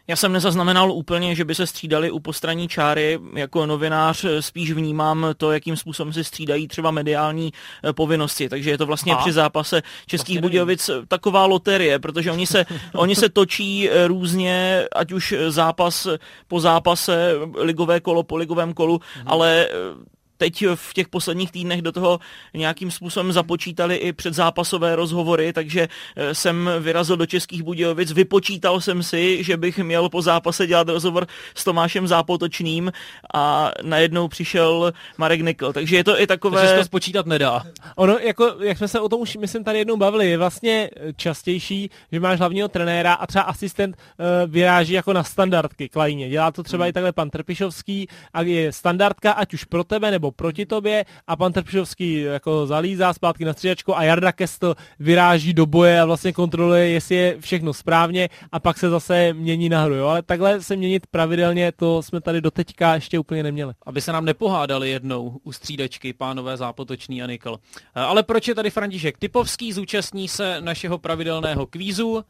Já 0.09 0.17
jsem 0.17 0.33
nezaznamenal 0.33 0.93
úplně, 0.93 1.35
že 1.35 1.45
by 1.45 1.55
se 1.55 1.67
střídali 1.67 2.11
u 2.11 2.21
postraní 2.21 2.69
čáry. 2.69 3.19
Jako 3.35 3.67
novinář 3.67 4.25
spíš 4.41 4.73
vnímám 4.73 5.27
to, 5.37 5.53
jakým 5.53 5.77
způsobem 5.77 6.13
se 6.13 6.25
střídají 6.25 6.69
třeba 6.69 6.91
mediální 6.91 7.53
eh, 7.85 7.93
povinnosti. 7.93 8.49
Takže 8.49 8.71
je 8.71 8.79
to 8.79 8.87
vlastně 8.87 9.13
A? 9.13 9.17
při 9.17 9.33
zápase 9.33 9.83
Českých 10.07 10.37
vlastně 10.37 10.41
Budějovic 10.41 10.91
taková 11.09 11.47
loterie, 11.47 11.99
protože 11.99 12.33
oni 12.33 12.47
se, 12.47 12.67
oni 12.95 13.17
se 13.17 13.29
točí 13.29 13.91
eh, 13.91 14.09
různě, 14.09 14.85
ať 14.97 15.13
už 15.13 15.35
zápas 15.49 16.09
po 16.49 16.61
zápase, 16.61 17.33
ligové 17.59 18.01
kolo 18.01 18.23
po 18.23 18.37
ligovém 18.37 18.75
kolu, 18.75 19.01
mhm. 19.17 19.29
ale 19.29 19.67
eh, 19.67 20.15
teď 20.37 20.65
v 20.75 20.95
těch 20.95 21.09
posledních 21.09 21.53
týdnech 21.53 21.83
do 21.83 21.93
toho 21.93 22.21
nějakým 22.55 22.91
způsobem 22.91 23.33
započítali 23.33 23.97
i 23.97 24.13
předzápasové 24.13 24.97
rozhovory, 24.97 25.53
takže 25.53 25.89
eh, 26.17 26.35
jsem 26.35 26.71
vyrazil 26.81 27.17
do 27.17 27.27
Českých 27.27 27.63
Budějovic, 27.63 28.13
vypočítal 28.13 28.81
jsem 28.81 29.03
si, 29.03 29.45
že 29.45 29.57
bych 29.57 29.79
měl 29.79 30.09
po 30.09 30.23
zápase 30.23 30.67
dělat 30.67 30.89
rozhovor 30.89 31.27
s 31.55 31.65
Tomášem 31.65 32.09
Zápotočným 32.09 32.93
a 33.35 33.71
najednou 33.83 34.29
přišel 34.29 34.93
Marek 35.19 35.41
Nikl, 35.41 35.73
takže 35.73 35.97
je 35.97 36.05
to 36.05 36.21
i 36.21 36.27
takové... 36.27 36.61
Takže 36.61 36.75
se 36.75 36.79
to 36.79 36.85
spočítat 36.85 37.27
nedá. 37.27 37.63
Ono, 37.97 38.19
jako, 38.19 38.55
jak 38.61 38.79
jsme 38.79 38.89
se 38.89 39.01
o 39.01 39.09
tom 39.09 39.21
už, 39.21 39.37
myslím, 39.37 39.65
tady 39.65 39.79
jednou 39.79 39.97
bavili, 39.97 40.31
je 40.31 40.39
vlastně 40.39 40.91
častější, 41.17 41.91
že 42.13 42.21
máš 42.21 42.39
hlavního 42.39 42.69
trenéra 42.69 43.15
a 43.15 43.27
třeba 43.27 43.45
asistent 43.45 43.97
uh, 43.97 44.51
vyráží 44.51 44.93
jako 44.93 45.13
na 45.13 45.25
standardky 45.25 45.89
klajně. 45.89 46.29
Dělá 46.29 46.53
to 46.53 46.63
třeba 46.63 46.85
hmm. 46.85 46.91
i 46.91 46.93
takhle 46.93 47.13
pan 47.13 47.31
Trpišovský 47.31 48.09
a 48.33 48.43
je 48.43 48.73
standardka, 48.73 49.33
ať 49.33 49.55
už 49.55 49.65
pro 49.65 49.85
tebe 49.85 50.11
nebo 50.11 50.31
proti 50.37 50.67
tobě 50.67 51.05
a 51.27 51.37
pan 51.37 51.53
Trpšovský 51.53 52.21
jako 52.21 52.67
zalízá 52.67 53.13
zpátky 53.13 53.45
na 53.45 53.53
střídačku 53.53 53.97
a 53.97 54.03
Jarda 54.03 54.33
Kestl 54.33 54.75
vyráží 54.99 55.55
do 55.55 55.67
boje 55.67 56.01
a 56.01 56.05
vlastně 56.05 56.33
kontroluje, 56.33 56.89
jestli 56.89 57.15
je 57.15 57.37
všechno 57.41 57.73
správně 57.73 58.29
a 58.53 58.61
pak 58.61 58.79
se 58.79 58.91
zase 58.91 59.33
mění 59.33 59.69
na 59.69 59.83
hru. 59.83 59.95
Jo? 59.95 60.07
Ale 60.07 60.23
takhle 60.23 60.63
se 60.63 60.77
měnit 60.77 61.07
pravidelně, 61.07 61.73
to 61.73 62.03
jsme 62.03 62.21
tady 62.21 62.41
doteďka 62.41 62.95
ještě 62.95 63.19
úplně 63.19 63.43
neměli. 63.43 63.73
Aby 63.87 64.01
se 64.01 64.13
nám 64.13 64.25
nepohádali 64.25 64.91
jednou 64.91 65.41
u 65.43 65.53
střídačky 65.53 66.13
pánové 66.13 66.57
Zápotočný 66.57 67.23
a 67.23 67.27
Nikol. 67.27 67.59
Ale 67.95 68.23
proč 68.23 68.49
je 68.49 68.55
tady 68.55 68.71
František 68.71 69.19
Typovský, 69.19 69.73
zúčastní 69.73 70.29
se 70.29 70.61
našeho 70.61 70.99
pravidelného 70.99 71.67
kvízu. 71.67 72.25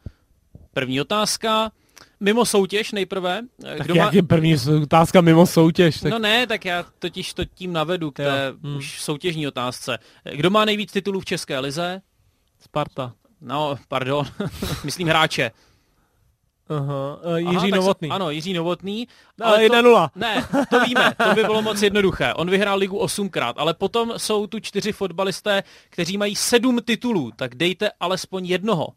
První 0.73 1.01
otázka 1.01 1.71
mimo 2.19 2.45
soutěž 2.45 2.91
nejprve. 2.91 3.41
Tak 3.61 3.81
Kdo 3.81 3.95
jak 3.95 4.05
má... 4.05 4.11
je 4.13 4.23
první 4.23 4.55
otázka 4.83 5.21
mimo 5.21 5.45
soutěž? 5.45 5.99
Tak... 5.99 6.11
No 6.11 6.19
ne, 6.19 6.47
tak 6.47 6.65
já 6.65 6.85
totiž 6.99 7.33
to 7.33 7.45
tím 7.45 7.73
navedu 7.73 8.11
k 8.11 8.15
té 8.15 8.53
hmm. 8.63 8.77
už 8.77 9.01
soutěžní 9.01 9.47
otázce. 9.47 9.97
Kdo 10.35 10.49
má 10.49 10.65
nejvíc 10.65 10.91
titulů 10.91 11.19
v 11.19 11.25
České 11.25 11.59
lize? 11.59 12.01
Sparta. 12.59 13.13
No, 13.41 13.77
pardon, 13.87 14.25
myslím 14.83 15.07
hráče. 15.07 15.51
Aha, 16.69 17.19
uh, 17.23 17.35
Jiří 17.35 17.71
Aha, 17.71 17.75
Novotný. 17.75 18.09
Se, 18.09 18.15
ano, 18.15 18.31
Jiří 18.31 18.53
Novotný. 18.53 19.07
Ale 19.41 19.67
1-0. 19.67 20.09
Ne, 20.15 20.47
to 20.69 20.79
víme, 20.79 21.13
to 21.23 21.35
by 21.35 21.43
bylo 21.43 21.61
moc 21.61 21.81
jednoduché. 21.81 22.33
On 22.33 22.49
vyhrál 22.49 22.77
ligu 22.77 22.97
osmkrát, 22.97 23.55
ale 23.59 23.73
potom 23.73 24.13
jsou 24.17 24.47
tu 24.47 24.59
čtyři 24.59 24.91
fotbalisté, 24.91 25.63
kteří 25.89 26.17
mají 26.17 26.35
sedm 26.35 26.79
titulů, 26.85 27.31
tak 27.35 27.55
dejte 27.55 27.91
alespoň 27.99 28.45
jednoho. 28.45 28.87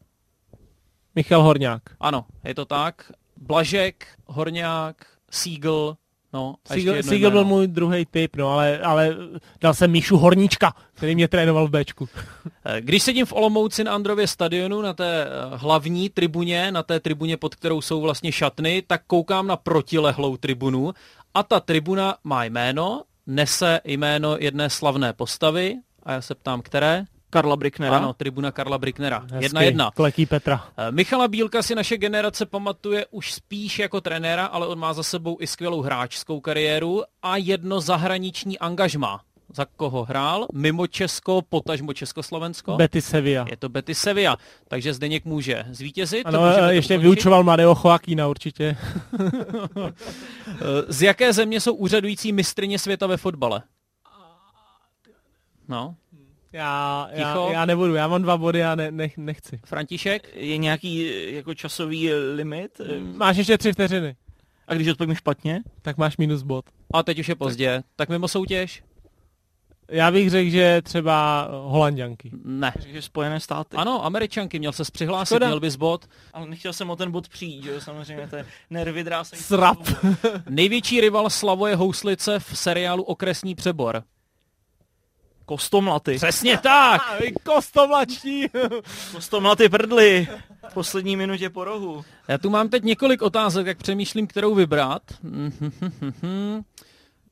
Michal 1.18 1.42
Horňák. 1.42 1.82
Ano, 2.00 2.26
je 2.44 2.54
to 2.54 2.64
tak. 2.64 3.12
Blažek, 3.36 4.06
Horňák, 4.26 4.96
Siegel, 5.30 5.96
No, 6.32 6.54
Siegel, 6.72 7.02
Siegel 7.02 7.30
byl 7.30 7.44
můj 7.44 7.66
druhý 7.66 8.06
typ, 8.06 8.36
no, 8.36 8.48
ale, 8.50 8.78
ale 8.78 9.16
dal 9.60 9.74
jsem 9.74 9.90
Míšu 9.90 10.16
Horníčka, 10.16 10.74
který 10.94 11.14
mě 11.14 11.28
trénoval 11.28 11.68
v 11.68 11.70
Bčku. 11.70 12.08
Eh, 12.64 12.80
když 12.80 13.02
sedím 13.02 13.26
v 13.26 13.32
Olomouci 13.32 13.84
na 13.84 13.94
Andrově 13.94 14.26
stadionu, 14.26 14.82
na 14.82 14.92
té 14.92 15.24
eh, 15.24 15.28
hlavní 15.56 16.08
tribuně, 16.08 16.72
na 16.72 16.82
té 16.82 17.00
tribuně, 17.00 17.36
pod 17.36 17.54
kterou 17.54 17.80
jsou 17.80 18.00
vlastně 18.00 18.32
šatny, 18.32 18.82
tak 18.86 19.02
koukám 19.06 19.46
na 19.46 19.56
protilehlou 19.56 20.36
tribunu 20.36 20.92
a 21.34 21.42
ta 21.42 21.60
tribuna 21.60 22.16
má 22.24 22.44
jméno, 22.44 23.02
nese 23.26 23.80
jméno 23.84 24.36
jedné 24.40 24.70
slavné 24.70 25.12
postavy 25.12 25.76
a 26.02 26.12
já 26.12 26.20
se 26.20 26.34
ptám, 26.34 26.62
které? 26.62 27.04
Karla 27.30 27.56
Bricknera. 27.56 27.96
Ano, 27.96 28.12
tribuna 28.12 28.52
Karla 28.52 28.78
Bricknera. 28.78 29.18
Hezky, 29.18 29.44
jedna 29.44 29.62
jedna. 29.62 29.90
Kletí 29.94 30.26
Petra. 30.26 30.64
Eh, 30.78 30.92
Michala 30.92 31.28
Bílka 31.28 31.62
si 31.62 31.74
naše 31.74 31.96
generace 31.96 32.46
pamatuje 32.46 33.06
už 33.10 33.32
spíš 33.32 33.78
jako 33.78 34.00
trenéra, 34.00 34.46
ale 34.46 34.66
on 34.66 34.78
má 34.78 34.92
za 34.92 35.02
sebou 35.02 35.36
i 35.40 35.46
skvělou 35.46 35.82
hráčskou 35.82 36.40
kariéru 36.40 37.02
a 37.22 37.36
jedno 37.36 37.80
zahraniční 37.80 38.58
angažma. 38.58 39.20
Za 39.54 39.64
koho 39.76 40.04
hrál? 40.04 40.46
Mimo 40.52 40.86
Česko, 40.86 41.42
potažmo 41.48 41.92
Československo? 41.92 42.76
Betty 42.76 43.02
Sevilla. 43.02 43.46
Je 43.50 43.56
to 43.56 43.68
Betty 43.68 43.94
Sevilla, 43.94 44.36
takže 44.68 44.94
Zdeněk 44.94 45.24
může 45.24 45.64
zvítězit. 45.70 46.26
Ano, 46.26 46.46
ještě 46.46 46.94
dokončit. 46.94 47.02
vyučoval 47.02 47.44
mladého 47.44 47.76
Joaquína 47.84 48.28
určitě. 48.28 48.76
Eh, 50.48 50.62
z 50.88 51.02
jaké 51.02 51.32
země 51.32 51.60
jsou 51.60 51.74
úřadující 51.74 52.32
mistrině 52.32 52.78
světa 52.78 53.06
ve 53.06 53.16
fotbale? 53.16 53.62
No, 55.68 55.94
já, 56.52 57.08
já, 57.12 57.50
já 57.52 57.64
nebudu, 57.64 57.94
já 57.94 58.08
mám 58.08 58.22
dva 58.22 58.36
body 58.36 58.64
a 58.64 58.74
ne, 58.74 58.90
ne, 58.90 59.08
nechci. 59.16 59.60
František? 59.66 60.30
Je 60.34 60.56
nějaký 60.56 61.10
jako 61.34 61.54
časový 61.54 62.12
limit? 62.12 62.80
Máš 63.16 63.36
ještě 63.36 63.58
tři 63.58 63.72
vteřiny. 63.72 64.16
A 64.68 64.74
když 64.74 64.88
odpovím 64.88 65.14
špatně? 65.14 65.60
Tak 65.82 65.96
máš 65.96 66.16
minus 66.16 66.42
bod. 66.42 66.64
A 66.94 67.02
teď 67.02 67.18
už 67.18 67.28
je 67.28 67.34
pozdě. 67.34 67.76
Tak, 67.76 67.84
tak 67.96 68.08
mimo 68.08 68.28
soutěž? 68.28 68.82
Já 69.90 70.10
bych 70.10 70.30
řekl, 70.30 70.50
že 70.50 70.82
třeba 70.82 71.48
holanděnky. 71.50 72.30
Ne. 72.44 72.72
Takže 72.82 73.02
Spojené 73.02 73.40
státy. 73.40 73.76
Ano, 73.76 74.04
američanky, 74.04 74.58
měl 74.58 74.72
se 74.72 74.82
přihlásit, 74.92 75.34
Škoda. 75.34 75.46
měl 75.46 75.60
bys 75.60 75.76
bod. 75.76 76.06
Ale 76.32 76.46
nechtěl 76.46 76.72
jsem 76.72 76.90
o 76.90 76.96
ten 76.96 77.10
bod 77.10 77.28
přijít, 77.28 77.64
že 77.64 77.70
jo, 77.70 77.80
samozřejmě, 77.80 78.28
to 78.28 78.36
je 78.36 78.46
nervy 78.70 79.04
drásají. 79.04 79.42
Srap. 79.42 79.78
Největší 80.48 81.00
rival 81.00 81.30
Slavoje 81.30 81.76
Houslice 81.76 82.38
v 82.38 82.58
seriálu 82.58 83.02
Okresní 83.02 83.54
přebor. 83.54 84.02
Kostomlaty. 85.48 86.16
Přesně 86.16 86.58
tak! 86.58 87.02
Kostomlačtí. 87.42 88.46
Kostomlaty 89.12 89.68
prdly. 89.68 90.28
V 90.70 90.74
poslední 90.74 91.16
minutě 91.16 91.50
po 91.50 91.64
rohu. 91.64 92.04
Já 92.28 92.38
tu 92.38 92.50
mám 92.50 92.68
teď 92.68 92.82
několik 92.82 93.22
otázek, 93.22 93.66
jak 93.66 93.78
přemýšlím, 93.78 94.26
kterou 94.26 94.54
vybrat. 94.54 95.02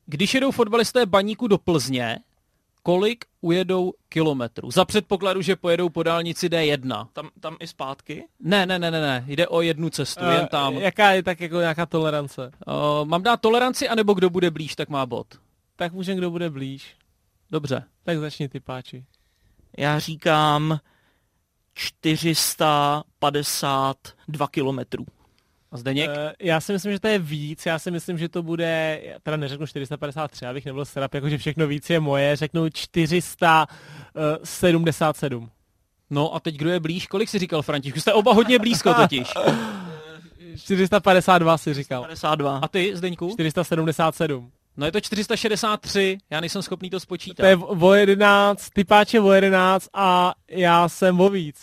Když 0.05 0.33
jedou 0.33 0.51
fotbalisté 0.51 1.05
baníku 1.05 1.47
do 1.47 1.57
Plzně, 1.57 2.19
kolik 2.83 3.25
ujedou 3.41 3.93
kilometrů? 4.09 4.71
Za 4.71 4.85
předpokladu, 4.85 5.41
že 5.41 5.55
pojedou 5.55 5.89
po 5.89 6.03
dálnici 6.03 6.49
D1. 6.49 7.07
Tam, 7.13 7.29
tam 7.39 7.57
i 7.59 7.67
zpátky. 7.67 8.23
Ne, 8.39 8.65
ne, 8.65 8.79
ne, 8.79 8.91
ne, 8.91 9.01
ne, 9.01 9.23
jde 9.27 9.47
o 9.47 9.61
jednu 9.61 9.89
cestu, 9.89 10.25
jen 10.25 10.47
tam. 10.47 10.73
Jaká 10.73 11.11
je 11.11 11.23
tak 11.23 11.41
jako 11.41 11.59
nějaká 11.59 11.85
tolerance? 11.85 12.51
Uh, 12.67 13.07
mám 13.07 13.23
dát 13.23 13.41
toleranci, 13.41 13.89
anebo 13.89 14.13
kdo 14.13 14.29
bude 14.29 14.51
blíž, 14.51 14.75
tak 14.75 14.89
má 14.89 15.05
bod. 15.05 15.27
Tak 15.75 15.93
může 15.93 16.15
kdo 16.15 16.31
bude 16.31 16.49
blíž. 16.49 16.95
Dobře. 17.51 17.83
Tak 18.03 18.17
začni 18.17 18.49
ty 18.49 18.59
páči. 18.59 19.05
Já 19.77 19.99
říkám 19.99 20.79
452 21.73 24.47
kilometrů. 24.47 25.05
A 25.71 25.77
Zdeněk? 25.77 26.09
Uh, 26.09 26.15
já 26.39 26.61
si 26.61 26.73
myslím, 26.73 26.91
že 26.91 26.99
to 26.99 27.07
je 27.07 27.19
víc, 27.19 27.65
já 27.65 27.79
si 27.79 27.91
myslím, 27.91 28.17
že 28.17 28.29
to 28.29 28.43
bude, 28.43 29.01
já 29.03 29.19
teda 29.23 29.37
neřeknu 29.37 29.67
453, 29.67 30.45
abych 30.45 30.65
nebyl 30.65 30.85
srap, 30.85 31.13
jakože 31.13 31.37
všechno 31.37 31.67
víc 31.67 31.89
je 31.89 31.99
moje, 31.99 32.35
řeknu 32.35 32.69
477. 32.69 35.49
No 36.09 36.35
a 36.35 36.39
teď 36.39 36.55
kdo 36.55 36.69
je 36.69 36.79
blíž? 36.79 37.07
Kolik 37.07 37.29
si 37.29 37.39
říkal, 37.39 37.61
Františku? 37.61 37.99
Jste 37.99 38.13
oba 38.13 38.33
hodně 38.33 38.59
blízko 38.59 38.93
totiž. 39.01 39.27
452 40.57 41.57
si 41.57 41.73
říkal. 41.73 42.01
52. 42.01 42.57
A 42.57 42.67
ty, 42.67 42.95
Zdeňku? 42.95 43.29
477. 43.33 44.51
No 44.77 44.85
je 44.85 44.91
to 44.91 45.01
463, 45.01 46.17
já 46.29 46.39
nejsem 46.41 46.61
schopný 46.61 46.89
to 46.89 46.99
spočítat. 46.99 47.43
To 47.43 47.47
je 47.47 47.55
o 47.57 47.93
11, 47.93 48.69
ty 48.73 48.83
páče 48.83 49.19
o 49.19 49.31
11 49.31 49.89
a 49.93 50.33
já 50.49 50.89
jsem 50.89 51.21
o 51.21 51.29
víc. 51.29 51.55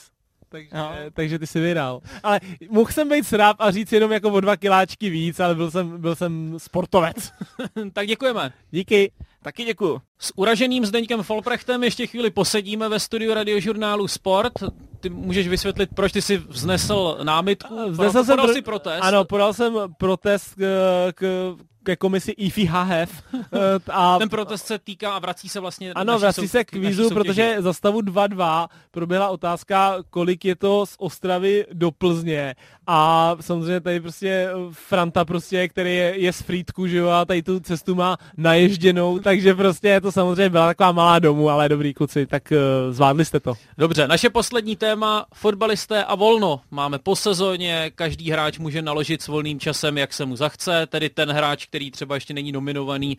Takže, 0.48 0.68
No. 0.74 0.92
takže 1.12 1.38
ty 1.38 1.46
si 1.46 1.60
vydal. 1.60 2.00
Ale 2.22 2.40
mohl 2.70 2.92
jsem 2.92 3.08
být 3.08 3.26
sráp 3.26 3.56
a 3.60 3.70
říct 3.70 3.92
jenom 3.92 4.12
jako 4.12 4.30
o 4.30 4.40
dva 4.40 4.56
kiláčky 4.56 5.10
víc, 5.10 5.40
ale 5.40 5.54
byl 5.54 5.70
jsem, 5.70 6.00
byl 6.00 6.14
jsem 6.16 6.54
sportovec. 6.58 7.32
tak 7.92 8.06
děkujeme. 8.06 8.52
Díky. 8.70 9.12
Taky 9.42 9.64
děkuju. 9.64 10.00
S 10.18 10.32
uraženým 10.36 10.86
Zdeňkem 10.86 11.22
Folprechtem 11.22 11.84
ještě 11.84 12.06
chvíli 12.06 12.30
posedíme 12.30 12.88
ve 12.88 13.00
studiu 13.00 13.34
radiožurnálu 13.34 14.08
Sport. 14.08 14.52
Ty 15.00 15.08
můžeš 15.10 15.48
vysvětlit, 15.48 15.90
proč 15.94 16.12
ty 16.12 16.22
jsi 16.22 16.36
vznesl 16.36 17.18
námitku? 17.22 17.90
Vznesl 17.90 18.12
jsem 18.12 18.26
podal 18.26 18.46
pro- 18.46 18.54
si 18.54 18.62
protest. 18.62 19.00
Ano, 19.02 19.24
podal 19.24 19.52
jsem 19.54 19.74
protest 19.98 20.54
k, 20.54 21.12
k, 21.14 21.54
ke 21.84 21.96
komisi 21.96 22.30
IFIHF. 22.32 23.22
eh, 23.34 23.58
a 23.92 24.18
Ten 24.18 24.28
protest 24.28 24.66
se 24.66 24.78
týká 24.78 25.12
a 25.12 25.18
vrací 25.18 25.48
se 25.48 25.60
vlastně 25.60 25.92
Ano, 25.92 26.18
vrací 26.18 26.40
sou- 26.40 26.48
se 26.48 26.64
k 26.64 26.70
soutěži. 26.72 27.02
protože 27.14 27.56
za 27.58 27.72
stavu 27.72 28.00
2-2 28.00 28.68
proběhla 28.90 29.28
otázka, 29.28 29.96
kolik 30.10 30.44
je 30.44 30.56
to 30.56 30.86
z 30.86 30.94
Ostravy 30.98 31.66
do 31.72 31.90
Plzně. 31.90 32.54
A 32.86 33.36
samozřejmě 33.40 33.80
tady 33.80 34.00
prostě 34.00 34.28
eh, 34.28 34.52
Franta 34.72 35.24
prostě, 35.24 35.68
který 35.68 35.96
je, 35.96 36.14
je 36.20 36.32
z 36.32 36.40
Frýdku, 36.42 36.86
že 36.86 36.96
jo, 36.96 37.08
a 37.08 37.24
tady 37.24 37.42
tu 37.42 37.60
cestu 37.60 37.94
má 37.94 38.16
naježděnou, 38.36 39.18
takže 39.18 39.54
prostě 39.54 40.00
to 40.00 40.12
samozřejmě 40.12 40.50
byla 40.50 40.66
taková 40.66 40.92
malá 40.92 41.18
domů, 41.18 41.50
ale 41.50 41.68
dobrý 41.68 41.94
kluci, 41.94 42.26
tak 42.26 42.52
uh, 42.52 42.92
zvládli 42.94 43.24
jste 43.24 43.40
to. 43.40 43.54
Dobře, 43.78 44.08
naše 44.08 44.30
poslední 44.30 44.76
téma, 44.76 45.26
fotbalisté 45.34 46.04
a 46.04 46.14
volno. 46.14 46.60
Máme 46.70 46.98
po 46.98 47.16
sezóně, 47.16 47.90
každý 47.94 48.30
hráč 48.30 48.58
může 48.58 48.82
naložit 48.82 49.22
s 49.22 49.28
volným 49.28 49.60
časem, 49.60 49.98
jak 49.98 50.12
se 50.12 50.24
mu 50.26 50.36
zachce, 50.36 50.86
tedy 50.86 51.08
ten 51.10 51.30
hráč, 51.32 51.66
který 51.74 51.90
třeba 51.90 52.14
ještě 52.14 52.34
není 52.34 52.52
nominovaný 52.52 53.18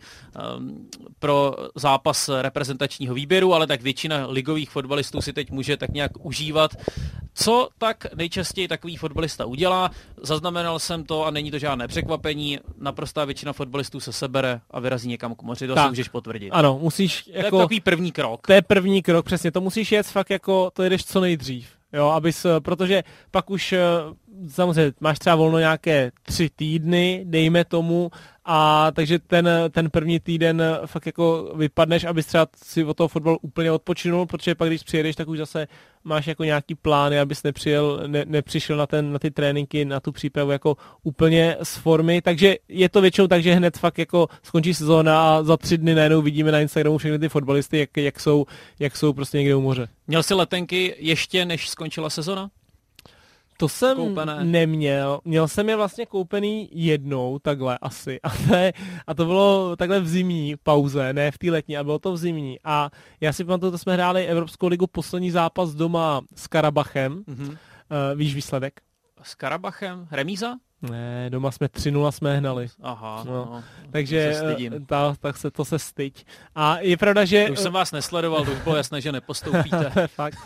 um, 0.58 0.88
pro 1.18 1.54
zápas 1.74 2.30
reprezentačního 2.40 3.14
výběru, 3.14 3.54
ale 3.54 3.66
tak 3.66 3.82
většina 3.82 4.26
ligových 4.26 4.70
fotbalistů 4.70 5.20
si 5.20 5.32
teď 5.32 5.50
může 5.50 5.76
tak 5.76 5.90
nějak 5.90 6.12
užívat. 6.24 6.70
Co 7.34 7.68
tak 7.78 8.14
nejčastěji 8.14 8.68
takový 8.68 8.96
fotbalista 8.96 9.44
udělá? 9.44 9.90
Zaznamenal 10.22 10.78
jsem 10.78 11.04
to 11.04 11.24
a 11.26 11.30
není 11.30 11.50
to 11.50 11.58
žádné 11.58 11.88
překvapení. 11.88 12.58
Naprostá 12.80 13.24
většina 13.24 13.52
fotbalistů 13.52 14.00
se 14.00 14.12
sebere 14.12 14.60
a 14.70 14.80
vyrazí 14.80 15.08
někam 15.08 15.34
k 15.34 15.42
moři. 15.42 15.66
To 15.66 15.74
Tak. 15.74 15.84
si 15.84 15.88
můžeš 15.88 16.08
potvrdit. 16.08 16.50
Ano, 16.50 16.78
musíš 16.82 17.22
To 17.22 17.30
je 17.30 17.44
jako... 17.44 17.58
takový 17.58 17.80
první 17.80 18.12
krok. 18.12 18.46
To 18.46 18.52
je 18.52 18.62
první 18.62 19.02
krok, 19.02 19.26
přesně, 19.26 19.52
to 19.52 19.60
musíš 19.60 19.92
jet 19.92 20.06
fakt 20.06 20.30
jako, 20.30 20.70
to 20.72 20.82
jedeš 20.82 21.04
co 21.04 21.20
nejdřív, 21.20 21.68
jo, 21.92 22.08
abys, 22.08 22.46
protože 22.58 23.04
pak 23.30 23.50
už 23.50 23.72
eh, 23.72 23.80
samozřejmě 24.48 24.92
máš 25.00 25.18
třeba 25.18 25.36
volno 25.36 25.58
nějaké 25.58 26.12
tři 26.22 26.50
týdny, 26.56 27.24
dejme 27.24 27.64
tomu, 27.64 28.10
a 28.48 28.90
takže 28.92 29.18
ten, 29.18 29.48
ten 29.70 29.90
první 29.90 30.20
týden 30.20 30.62
fakt 30.86 31.06
jako 31.06 31.52
vypadneš, 31.56 32.04
abys 32.04 32.26
třeba 32.26 32.46
si 32.64 32.84
od 32.84 32.96
toho 32.96 33.08
fotbalu 33.08 33.38
úplně 33.42 33.72
odpočinul, 33.72 34.26
protože 34.26 34.54
pak 34.54 34.68
když 34.68 34.82
přijedeš, 34.82 35.16
tak 35.16 35.28
už 35.28 35.38
zase 35.38 35.68
máš 36.04 36.26
jako 36.26 36.44
nějaký 36.44 36.74
plány, 36.74 37.20
abys 37.20 37.42
nepřijel, 37.42 38.02
ne, 38.06 38.24
nepřišel 38.26 38.76
na, 38.76 38.86
ten, 38.86 39.12
na 39.12 39.18
ty 39.18 39.30
tréninky, 39.30 39.84
na 39.84 40.00
tu 40.00 40.12
přípravu 40.12 40.50
jako 40.50 40.76
úplně 41.02 41.56
z 41.62 41.76
formy, 41.76 42.22
takže 42.22 42.56
je 42.68 42.88
to 42.88 43.00
většinou 43.00 43.26
tak, 43.26 43.42
že 43.42 43.54
hned 43.54 43.78
fakt 43.78 43.98
jako 43.98 44.28
skončí 44.42 44.74
sezóna 44.74 45.36
a 45.36 45.42
za 45.42 45.56
tři 45.56 45.78
dny 45.78 45.94
najednou 45.94 46.22
vidíme 46.22 46.52
na 46.52 46.60
Instagramu 46.60 46.98
všechny 46.98 47.18
ty 47.18 47.28
fotbalisty, 47.28 47.78
jak, 47.78 47.96
jak, 47.96 48.20
jsou, 48.20 48.46
jak 48.78 48.96
jsou 48.96 49.12
prostě 49.12 49.38
někde 49.38 49.54
u 49.54 49.60
moře. 49.60 49.88
Měl 50.06 50.22
jsi 50.22 50.34
letenky 50.34 50.94
ještě, 50.98 51.44
než 51.44 51.68
skončila 51.68 52.10
sezona? 52.10 52.50
To 53.56 53.68
jsem 53.68 53.96
Koupené. 53.96 54.44
neměl. 54.44 55.20
Měl 55.24 55.48
jsem 55.48 55.68
je 55.68 55.76
vlastně 55.76 56.06
koupený 56.06 56.68
jednou, 56.72 57.38
takhle 57.38 57.78
asi. 57.78 58.20
A 58.22 58.30
to, 58.48 58.54
je, 58.54 58.72
a 59.06 59.14
to 59.14 59.24
bylo 59.24 59.76
takhle 59.76 60.00
v 60.00 60.08
zimní 60.08 60.54
pauze, 60.62 61.12
ne 61.12 61.30
v 61.30 61.38
té 61.38 61.50
letní, 61.50 61.76
a 61.76 61.84
bylo 61.84 61.98
to 61.98 62.12
v 62.12 62.16
zimní. 62.16 62.58
A 62.64 62.90
já 63.20 63.32
si 63.32 63.44
pamatuju, 63.44 63.72
to 63.72 63.78
jsme 63.78 63.92
hráli 63.94 64.26
Evropskou 64.26 64.66
ligu 64.68 64.86
poslední 64.86 65.30
zápas 65.30 65.74
doma 65.74 66.20
s 66.34 66.46
Karabachem. 66.46 67.22
Mhm. 67.26 67.48
Uh, 67.48 67.56
víš 68.18 68.34
výsledek? 68.34 68.80
S 69.22 69.34
Karabachem? 69.34 70.08
Remíza? 70.10 70.54
Ne, 70.90 71.30
doma 71.30 71.50
jsme 71.50 71.66
3-0 71.66 72.10
jsme 72.10 72.38
hnali. 72.38 72.66
Aha, 72.82 73.22
No, 73.26 73.32
no. 73.32 73.64
Takže 73.90 74.34
se 74.34 74.56
eh, 74.66 74.80
ta, 74.86 75.14
tak 75.20 75.36
se 75.36 75.50
to 75.50 75.64
se 75.64 75.78
styď. 75.78 76.24
A 76.54 76.78
je 76.78 76.96
pravda, 76.96 77.24
že... 77.24 77.44
To 77.46 77.52
už 77.52 77.58
jsem 77.58 77.72
vás 77.72 77.92
nesledoval, 77.92 78.44
to 78.44 78.52
už 78.52 78.58
bylo 78.60 78.76
jasné, 78.76 79.00
že 79.00 79.12
nepostoupíte. 79.12 79.92
Fakt. 80.06 80.38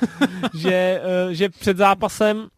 že, 0.54 1.00
eh, 1.30 1.34
že 1.34 1.48
před 1.48 1.76
zápasem 1.76 2.48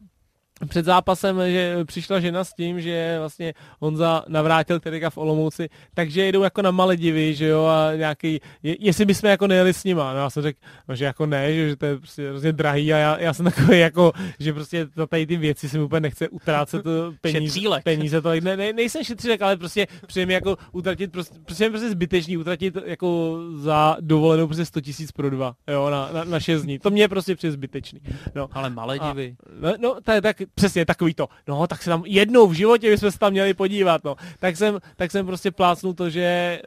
před 0.69 0.85
zápasem, 0.85 1.41
že 1.47 1.85
přišla 1.85 2.21
žena 2.21 2.45
s 2.45 2.55
tím, 2.55 2.81
že 2.81 3.17
vlastně 3.19 3.55
Honza 3.81 4.25
navrátil 4.29 4.81
Terika 4.81 5.11
v 5.11 5.19
Olomouci, 5.19 5.69
takže 5.95 6.25
jedou 6.25 6.43
jako 6.43 6.63
na 6.63 6.71
Maledivy, 6.71 7.35
že 7.35 7.47
jo, 7.47 7.65
a 7.65 7.95
nějaký, 7.95 8.41
je, 8.63 8.77
jestli 8.81 9.05
bychom 9.05 9.31
jako 9.31 9.47
nejeli 9.47 9.75
s 9.75 9.85
nima, 9.85 10.13
no 10.13 10.19
já 10.19 10.31
jsem 10.31 10.43
řekl, 10.43 10.59
no, 10.89 10.97
že 10.97 11.05
jako 11.05 11.27
ne, 11.27 11.55
že, 11.55 11.69
že 11.69 11.77
to 11.77 11.87
je 11.87 11.99
prostě 11.99 12.29
hrozně 12.29 12.53
drahý 12.53 12.93
a 12.93 12.97
já, 12.97 13.21
já 13.21 13.35
jsem 13.35 13.45
takový 13.45 13.79
jako, 13.79 14.13
že 14.39 14.53
prostě 14.53 14.87
za 14.97 15.07
tady 15.07 15.27
ty 15.27 15.37
věci 15.37 15.69
se 15.69 15.79
mi 15.79 15.85
úplně 15.85 16.01
nechce 16.01 16.29
utrácet 16.29 16.83
to 16.85 17.13
peníze, 17.21 17.61
peníze 17.85 18.23
to, 18.23 18.31
ne, 18.41 18.57
ne, 18.57 18.73
nejsem 18.73 19.05
šetřílek, 19.05 19.43
ale 19.43 19.57
prostě 19.57 19.87
přijde 20.07 20.35
jako 20.35 20.57
utratit, 20.73 21.13
prostě, 21.13 21.39
prostě, 21.45 21.71
prostě 21.71 21.91
zbytečný 21.91 22.37
utratit 22.37 22.77
jako 22.87 23.39
za 23.55 23.97
dovolenou 24.01 24.47
prostě 24.47 24.65
100 24.65 24.81
tisíc 24.81 25.13
pro 25.13 25.31
dva, 25.31 25.55
jo, 25.69 25.91
na, 25.91 26.11
na, 26.13 26.25
na 26.25 26.41
6 26.41 26.63
dní, 26.63 26.79
to 26.79 26.91
mě 26.91 27.03
je 27.03 27.09
prostě 27.09 27.37
přijde 27.37 27.53
zbytečný, 27.53 28.01
no. 28.35 28.49
Ale 28.53 28.71
Maledivy. 28.71 29.37
No, 29.61 29.75
no 29.79 29.97
to 30.05 30.13
je 30.13 30.23
tak, 30.23 30.37
přesně 30.55 30.87
takový 30.87 31.15
to. 31.15 31.29
No, 31.49 31.67
tak 31.67 31.83
se 31.83 31.91
tam 31.91 32.03
jednou 32.07 32.47
v 32.47 32.53
životě 32.53 32.91
bychom 32.91 33.11
se 33.11 33.19
tam 33.19 33.33
měli 33.33 33.55
podívat, 33.55 34.05
no. 34.05 34.17
Tak 34.41 34.57
jsem, 34.57 34.79
tak 34.97 35.11
jsem 35.11 35.27
prostě 35.27 35.51
plácnul 35.51 35.95
to, 35.95 36.11
že... 36.11 36.59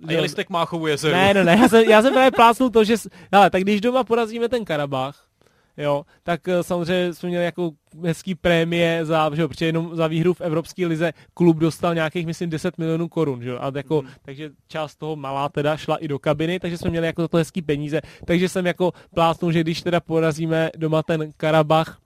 Uh, 0.00 0.08
A 0.08 0.12
jeli 0.12 0.28
jste 0.28 0.44
k 0.44 0.50
Máchovu 0.50 0.86
jezeru. 0.86 1.14
Ne, 1.14 1.34
no, 1.34 1.44
ne, 1.44 1.58
já 1.62 1.68
jsem, 1.68 1.84
já 1.84 2.02
jsem 2.02 2.12
právě 2.12 2.30
plácnul 2.30 2.70
to, 2.70 2.84
že... 2.84 2.94
Hele, 3.32 3.50
tak 3.50 3.62
když 3.62 3.80
doma 3.80 4.04
porazíme 4.04 4.48
ten 4.48 4.64
Karabach, 4.64 5.24
jo, 5.76 6.04
tak 6.22 6.48
eh, 6.48 6.62
samozřejmě 6.62 7.14
jsme 7.14 7.28
měli 7.28 7.44
jako 7.44 7.70
hezký 8.04 8.34
prémie 8.34 9.04
za, 9.04 9.30
že 9.34 9.42
jo, 9.42 9.48
protože 9.48 9.66
jenom 9.66 9.96
za 9.96 10.06
výhru 10.06 10.34
v 10.34 10.40
Evropské 10.40 10.86
lize 10.86 11.12
klub 11.34 11.56
dostal 11.56 11.94
nějakých, 11.94 12.26
myslím, 12.26 12.50
10 12.50 12.78
milionů 12.78 13.08
korun, 13.08 13.42
že 13.42 13.48
jo, 13.50 13.58
a 13.60 13.72
jako, 13.76 14.02
Mhm. 14.02 14.10
takže 14.24 14.50
část 14.68 14.96
toho 14.96 15.16
malá 15.16 15.48
teda 15.48 15.76
šla 15.76 15.96
i 15.96 16.08
do 16.08 16.18
kabiny, 16.18 16.60
takže 16.60 16.78
jsme 16.78 16.90
měli 16.90 17.06
jako 17.06 17.22
za 17.22 17.28
to 17.28 17.36
hezký 17.36 17.62
peníze, 17.62 18.00
takže 18.26 18.48
jsem 18.48 18.66
jako 18.66 18.92
plácnul, 19.14 19.52
že 19.52 19.60
když 19.60 19.82
teda 19.82 20.00
porazíme 20.00 20.70
doma 20.76 21.02
ten 21.02 21.32
Karabach, 21.36 21.98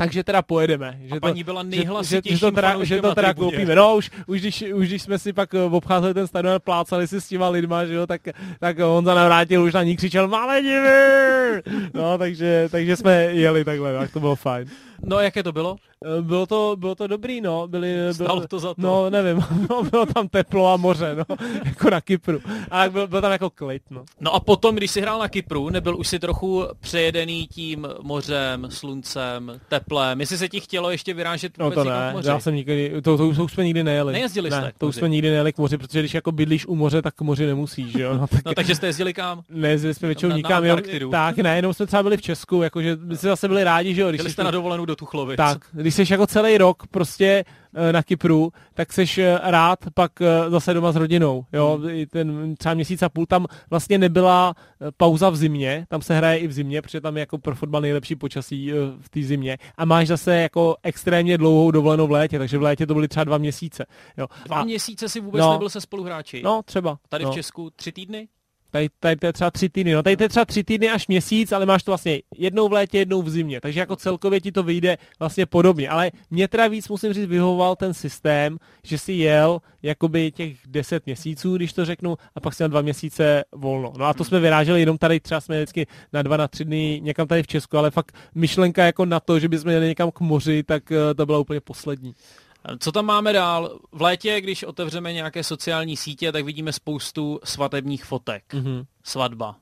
takže 0.00 0.24
teda 0.24 0.42
pojedeme. 0.42 0.98
Že 1.04 1.16
A 1.16 1.20
paní 1.20 1.44
byla 1.44 1.62
že, 1.62 1.68
nejhlasitějším 1.68 2.32
že, 2.32 2.36
že 2.36 2.40
to 2.40 2.52
teda, 2.52 2.84
že 2.84 3.02
to 3.02 3.14
teda 3.14 3.34
koupíme. 3.34 3.74
No, 3.74 3.96
už, 3.96 4.10
už, 4.26 4.40
když, 4.40 4.64
už 4.74 4.88
když 4.88 5.02
jsme 5.02 5.18
si 5.18 5.32
pak 5.32 5.54
eh, 5.54 5.62
obcházeli 5.62 6.14
ten 6.14 6.26
stadion 6.26 6.54
a 6.54 6.58
plácali 6.58 7.08
si 7.08 7.20
s 7.20 7.28
těma 7.28 7.48
lidma, 7.48 7.84
že 7.84 7.94
jo, 7.94 8.06
tak, 8.06 8.20
tak 8.60 8.78
Honza 8.78 9.14
navrátil, 9.14 9.62
už 9.62 9.74
na 9.74 9.82
ní 9.82 9.96
křičel 9.96 10.28
Maledivy! 10.28 11.62
No, 11.94 12.18
takže, 12.18 12.68
takže 12.70 12.96
jsme 12.96 13.14
jeli 13.14 13.64
takhle, 13.64 13.98
tak 13.98 14.12
to 14.12 14.20
bylo 14.20 14.36
fajn. 14.36 14.68
No 15.04 15.20
jaké 15.20 15.42
to 15.42 15.52
bylo? 15.52 15.76
Eh, 16.18 16.22
bylo 16.22 16.46
to, 16.46 16.76
bylo 16.78 16.94
to 16.94 17.06
dobrý, 17.06 17.40
no. 17.40 17.68
Byli, 17.68 17.94
Stalo 18.12 18.46
to 18.46 18.58
za 18.58 18.68
to. 18.68 18.82
No, 18.82 19.10
nevím, 19.10 19.44
no, 19.70 19.82
bylo 19.82 20.06
tam 20.06 20.28
teplo 20.28 20.72
a 20.72 20.76
moře, 20.76 21.16
no, 21.18 21.36
jako 21.64 21.90
na 21.90 22.00
Kypru. 22.00 22.40
A 22.70 22.88
byl, 22.88 23.08
byl 23.08 23.20
tam 23.20 23.32
jako 23.32 23.50
klid, 23.50 23.82
no. 23.90 24.04
No 24.20 24.34
a 24.34 24.40
potom, 24.40 24.76
když 24.76 24.90
jsi 24.90 25.00
hrál 25.00 25.18
na 25.18 25.28
Kypru, 25.28 25.70
nebyl 25.70 25.96
už 25.96 26.08
si 26.08 26.18
trochu 26.18 26.64
přejedený 26.80 27.46
tím 27.46 27.88
mořem, 28.02 28.66
sluncem, 28.70 29.60
teplem. 29.68 30.20
Jestli 30.20 30.38
se 30.38 30.48
ti 30.48 30.60
chtělo 30.60 30.90
ještě 30.90 31.14
vyrážet 31.14 31.58
No 31.58 31.70
to 31.70 31.84
ne, 31.84 32.14
já 32.24 32.40
jsem 32.40 32.54
nikdy, 32.54 32.92
to, 33.02 33.16
to, 33.16 33.34
to 33.34 33.44
už 33.44 33.52
jsme 33.52 33.64
nikdy 33.64 33.84
nejeli. 33.84 34.12
Nejezdili 34.12 34.50
ne, 34.50 34.56
jste 34.56 34.72
to 34.78 34.86
už 34.86 34.96
jsme 34.96 35.08
nikdy 35.08 35.30
nejeli 35.30 35.52
k 35.52 35.58
moři, 35.58 35.78
protože 35.78 36.00
když 36.00 36.14
jako 36.14 36.32
bydlíš 36.32 36.66
u 36.66 36.74
moře, 36.74 37.02
tak 37.02 37.14
k 37.14 37.20
moři 37.20 37.46
nemusíš, 37.46 37.94
jo. 37.94 38.14
No, 38.14 38.26
tak, 38.26 38.44
no 38.44 38.54
takže 38.54 38.74
jste 38.74 38.86
jezdili 38.86 39.14
kam? 39.14 39.42
Nejezdili 39.48 39.94
jsme 39.94 40.08
většinou 40.08 40.36
nikam, 40.36 40.62
na 40.62 40.68
jenom, 40.68 41.10
tak 41.10 41.36
ne, 41.36 41.56
jenom 41.56 41.74
jsme 41.74 41.86
třeba 41.86 42.02
byli 42.02 42.16
v 42.16 42.22
Česku, 42.22 42.62
jakože 42.62 42.96
my 43.02 43.16
jsme 43.16 43.28
zase 43.28 43.48
byli 43.48 43.64
rádi, 43.64 43.94
že 43.94 44.00
jo. 44.00 44.08
Když 44.10 44.32
jste 44.32 44.44
na 44.44 44.50
dovolenou 44.50 44.86
do 44.90 44.96
Tuchlovic. 44.96 45.36
Tak, 45.36 45.58
když 45.72 45.94
jsi 45.94 46.04
jako 46.10 46.26
celý 46.26 46.58
rok 46.58 46.86
prostě 46.86 47.44
eh, 47.74 47.92
na 47.92 48.02
Kypru, 48.02 48.52
tak 48.74 48.92
jsi 48.92 49.04
eh, 49.18 49.38
rád 49.42 49.78
pak 49.94 50.12
eh, 50.20 50.50
zase 50.50 50.74
doma 50.74 50.92
s 50.92 50.96
rodinou. 50.96 51.44
Jo? 51.52 51.78
Hmm. 51.82 52.06
Ten 52.10 52.54
třeba 52.56 52.74
měsíc 52.74 53.02
a 53.02 53.08
půl 53.08 53.26
tam 53.26 53.46
vlastně 53.70 53.98
nebyla 53.98 54.54
pauza 54.96 55.30
v 55.30 55.36
zimě, 55.36 55.86
tam 55.88 56.02
se 56.02 56.16
hraje 56.16 56.38
i 56.38 56.46
v 56.46 56.52
zimě, 56.52 56.82
protože 56.82 57.00
tam 57.00 57.16
je 57.16 57.20
jako 57.20 57.38
pro 57.38 57.54
fotbal 57.54 57.80
nejlepší 57.80 58.16
počasí 58.16 58.72
v 59.00 59.08
té 59.08 59.22
zimě. 59.22 59.58
A 59.76 59.84
máš 59.84 60.08
zase 60.08 60.36
jako 60.36 60.76
extrémně 60.82 61.38
dlouhou 61.38 61.70
dovolenou 61.70 62.06
v 62.06 62.10
létě, 62.10 62.38
takže 62.38 62.58
v 62.58 62.62
létě 62.62 62.86
to 62.86 62.94
byly 62.94 63.08
třeba 63.08 63.24
dva 63.24 63.38
měsíce. 63.38 63.86
Jo? 64.16 64.26
Dva 64.46 64.56
a, 64.56 64.64
měsíce 64.64 65.08
si 65.08 65.20
vůbec 65.20 65.40
no, 65.40 65.52
nebyl 65.52 65.68
se 65.68 65.80
spoluhráči? 65.80 66.42
No, 66.42 66.62
třeba. 66.64 66.98
Tady 67.08 67.24
no. 67.24 67.32
v 67.32 67.34
Česku 67.34 67.70
tři 67.70 67.92
týdny? 67.92 68.28
Tady, 68.70 68.88
tady 69.00 69.16
to 69.16 69.26
je 69.26 69.32
třeba 69.32 69.50
tři 69.50 69.68
týdny. 69.68 69.92
No 69.92 70.02
tady 70.02 70.16
to 70.16 70.22
je 70.22 70.28
třeba 70.28 70.44
tři 70.44 70.64
týdny 70.64 70.90
až 70.90 71.08
měsíc, 71.08 71.52
ale 71.52 71.66
máš 71.66 71.82
to 71.82 71.90
vlastně 71.90 72.22
jednou 72.36 72.68
v 72.68 72.72
létě, 72.72 72.98
jednou 72.98 73.22
v 73.22 73.30
zimě. 73.30 73.60
Takže 73.60 73.80
jako 73.80 73.96
celkově 73.96 74.40
ti 74.40 74.52
to 74.52 74.62
vyjde 74.62 74.98
vlastně 75.18 75.46
podobně. 75.46 75.88
Ale 75.88 76.10
mě 76.30 76.48
teda 76.48 76.68
víc 76.68 76.88
musím 76.88 77.12
říct, 77.12 77.28
vyhovoval 77.28 77.76
ten 77.76 77.94
systém, 77.94 78.58
že 78.82 78.98
si 78.98 79.12
jel 79.12 79.60
jakoby 79.82 80.32
těch 80.32 80.56
deset 80.66 81.06
měsíců, 81.06 81.56
když 81.56 81.72
to 81.72 81.84
řeknu, 81.84 82.16
a 82.34 82.40
pak 82.40 82.54
si 82.54 82.62
na 82.62 82.68
dva 82.68 82.82
měsíce 82.82 83.44
volno. 83.52 83.92
No 83.98 84.04
a 84.04 84.14
to 84.14 84.24
jsme 84.24 84.40
vyráželi 84.40 84.80
jenom 84.80 84.98
tady, 84.98 85.20
třeba 85.20 85.40
jsme 85.40 85.56
vždycky 85.56 85.86
na 86.12 86.22
dva, 86.22 86.36
na 86.36 86.48
tři 86.48 86.64
dny 86.64 87.00
někam 87.02 87.26
tady 87.26 87.42
v 87.42 87.46
Česku, 87.46 87.78
ale 87.78 87.90
fakt 87.90 88.14
myšlenka 88.34 88.84
jako 88.84 89.04
na 89.04 89.20
to, 89.20 89.38
že 89.38 89.48
bychom 89.48 89.70
jeli 89.70 89.86
někam 89.86 90.10
k 90.10 90.20
moři, 90.20 90.62
tak 90.62 90.92
eh, 90.92 91.14
to 91.14 91.26
byla 91.26 91.38
úplně 91.38 91.60
poslední. 91.60 92.14
Co 92.78 92.92
tam 92.92 93.06
máme 93.06 93.32
dál? 93.32 93.78
V 93.92 94.02
létě, 94.02 94.40
když 94.40 94.62
otevřeme 94.62 95.12
nějaké 95.12 95.44
sociální 95.44 95.96
sítě, 95.96 96.32
tak 96.32 96.44
vidíme 96.44 96.72
spoustu 96.72 97.40
svatebních 97.44 98.04
fotek. 98.04 98.44
Mm-hmm. 98.54 98.84
Svatba. 99.02 99.56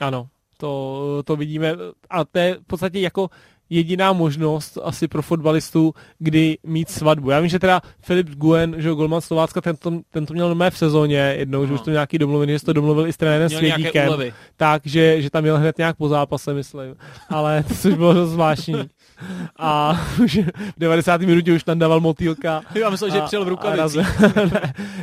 Ano, 0.00 0.28
to, 0.56 1.22
to 1.24 1.36
vidíme. 1.36 1.72
A 2.10 2.24
to 2.24 2.38
je 2.38 2.54
v 2.54 2.64
podstatě 2.66 3.00
jako 3.00 3.30
jediná 3.72 4.12
možnost 4.12 4.78
asi 4.82 5.08
pro 5.08 5.22
fotbalistu, 5.22 5.94
kdy 6.18 6.58
mít 6.66 6.90
svatbu. 6.90 7.30
Já 7.30 7.40
vím, 7.40 7.48
že 7.48 7.58
teda 7.58 7.82
Filip 8.00 8.30
Guen, 8.30 8.74
že 8.78 8.90
Golman 8.90 9.20
Slovácka, 9.20 9.60
ten 9.60 9.76
to, 9.76 9.92
ten 10.10 10.26
to 10.26 10.34
měl 10.34 10.54
mé 10.54 10.70
v 10.70 10.78
sezóně 10.78 11.34
jednou, 11.38 11.60
no. 11.60 11.66
že 11.66 11.72
už 11.72 11.80
to 11.80 11.90
nějaký 11.90 12.18
domluvený, 12.18 12.52
že 12.52 12.64
to 12.64 12.72
domluvil 12.72 13.06
i 13.06 13.12
s 13.12 13.16
trenérem 13.16 13.50
Svědíkem. 13.50 14.12
Tak, 14.56 14.82
že, 14.84 15.22
že 15.22 15.30
tam 15.30 15.42
měl 15.42 15.58
hned 15.58 15.78
nějak 15.78 15.96
po 15.96 16.08
zápase, 16.08 16.54
myslím. 16.54 16.94
Ale 17.28 17.62
to 17.68 17.74
což 17.74 17.94
bylo 17.94 18.26
zvláštní 18.26 18.88
a 19.58 20.00
už 20.24 20.38
v 20.76 20.78
90. 20.78 21.20
minutě 21.20 21.52
už 21.52 21.64
tam 21.64 21.78
dával 21.78 22.00
motýlka. 22.00 22.62
Já 22.74 22.90
myslel, 22.90 23.10
že 23.10 23.20
přijel 23.20 23.44
v 23.44 23.48
rukavici. 23.48 23.98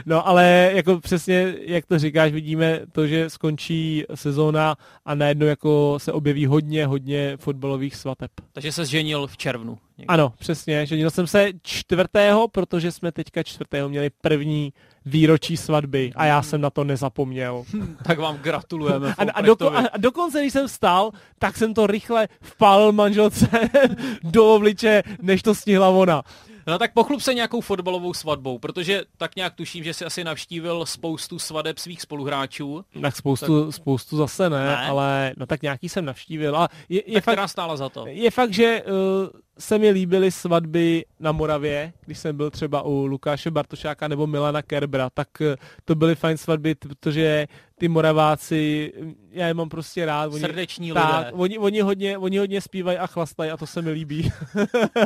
no 0.05 0.27
ale 0.27 0.71
jako 0.73 0.99
přesně, 0.99 1.53
jak 1.65 1.85
to 1.85 1.99
říkáš, 1.99 2.31
vidíme 2.31 2.79
to, 2.91 3.07
že 3.07 3.29
skončí 3.29 4.03
sezóna 4.15 4.75
a 5.05 5.15
najednou 5.15 5.45
jako 5.45 5.95
se 5.97 6.11
objeví 6.11 6.45
hodně, 6.45 6.85
hodně 6.85 7.37
fotbalových 7.37 7.95
svateb. 7.95 8.31
Takže 8.59 8.71
se 8.71 8.85
zženil 8.85 9.27
v 9.27 9.37
červnu. 9.37 9.77
Někde. 9.97 10.13
Ano, 10.13 10.33
přesně. 10.39 10.85
Ženil 10.85 11.09
jsem 11.09 11.27
se 11.27 11.49
čtvrtého, 11.61 12.47
protože 12.47 12.91
jsme 12.91 13.11
teďka 13.11 13.43
čtvrtého 13.43 13.89
měli 13.89 14.09
první 14.21 14.73
výročí 15.05 15.57
svatby 15.57 16.11
a 16.15 16.25
já 16.25 16.41
jsem 16.41 16.61
na 16.61 16.69
to 16.69 16.83
nezapomněl. 16.83 17.63
tak 18.03 18.19
vám 18.19 18.37
gratulujeme. 18.37 19.13
A, 19.17 19.31
a, 19.33 19.41
doko, 19.41 19.71
a 19.71 19.97
dokonce, 19.97 20.41
když 20.41 20.53
jsem 20.53 20.67
vstal, 20.67 21.11
tak 21.37 21.57
jsem 21.57 21.73
to 21.73 21.87
rychle 21.87 22.27
vpálil 22.41 22.91
manželce 22.91 23.47
do 24.23 24.55
obliče, 24.55 25.03
než 25.21 25.41
to 25.41 25.55
stihla 25.55 25.89
ona. 25.89 26.23
No 26.69 26.79
tak 26.79 26.93
pochlup 26.93 27.21
se 27.21 27.33
nějakou 27.33 27.61
fotbalovou 27.61 28.13
svatbou, 28.13 28.59
protože 28.59 29.03
tak 29.17 29.35
nějak 29.35 29.53
tuším, 29.53 29.83
že 29.83 29.93
si 29.93 30.05
asi 30.05 30.23
navštívil 30.23 30.85
spoustu 30.85 31.39
svadeb 31.39 31.79
svých 31.79 32.01
spoluhráčů. 32.01 32.85
Tak 33.01 33.15
spoustu, 33.15 33.65
tak... 33.65 33.75
spoustu 33.75 34.17
zase 34.17 34.49
ne, 34.49 34.65
ne, 34.65 34.77
ale 34.77 35.33
no 35.37 35.45
tak 35.45 35.61
nějaký 35.61 35.89
jsem 35.89 36.05
navštívil. 36.05 36.57
A 36.57 36.69
je, 36.89 37.03
je 37.07 37.13
tak 37.13 37.23
fakt, 37.23 37.33
která 37.33 37.47
stála 37.47 37.77
za 37.77 37.89
to? 37.89 38.05
Je 38.07 38.31
fakt, 38.31 38.53
že 38.53 38.83
uh, 38.83 39.39
se 39.59 39.79
mi 39.79 39.89
líbily 39.89 40.31
svatby 40.31 41.05
na 41.19 41.31
Moravě, 41.31 41.93
když 42.05 42.17
jsem 42.17 42.37
byl 42.37 42.49
třeba 42.49 42.81
u 42.81 43.05
Lukáše 43.05 43.51
Bartošáka 43.51 44.07
nebo 44.07 44.27
Milana 44.27 44.61
Kerbra, 44.61 45.09
tak 45.09 45.27
uh, 45.41 45.47
to 45.85 45.95
byly 45.95 46.15
fajn 46.15 46.37
svatby, 46.37 46.75
protože 46.75 47.47
ty 47.79 47.87
Moraváci, 47.87 48.93
já 49.31 49.47
je 49.47 49.53
mám 49.53 49.69
prostě 49.69 50.05
rád. 50.05 50.33
Oni, 50.33 50.39
Srdeční 50.39 50.91
tak, 50.91 51.17
lidé. 51.17 51.31
Oni, 51.31 51.57
oni, 51.57 51.81
hodně, 51.81 52.17
oni 52.17 52.37
hodně 52.37 52.61
zpívají 52.61 52.97
a 52.97 53.07
chlastají 53.07 53.51
a 53.51 53.57
to 53.57 53.67
se 53.67 53.81
mi 53.81 53.91
líbí. 53.91 54.31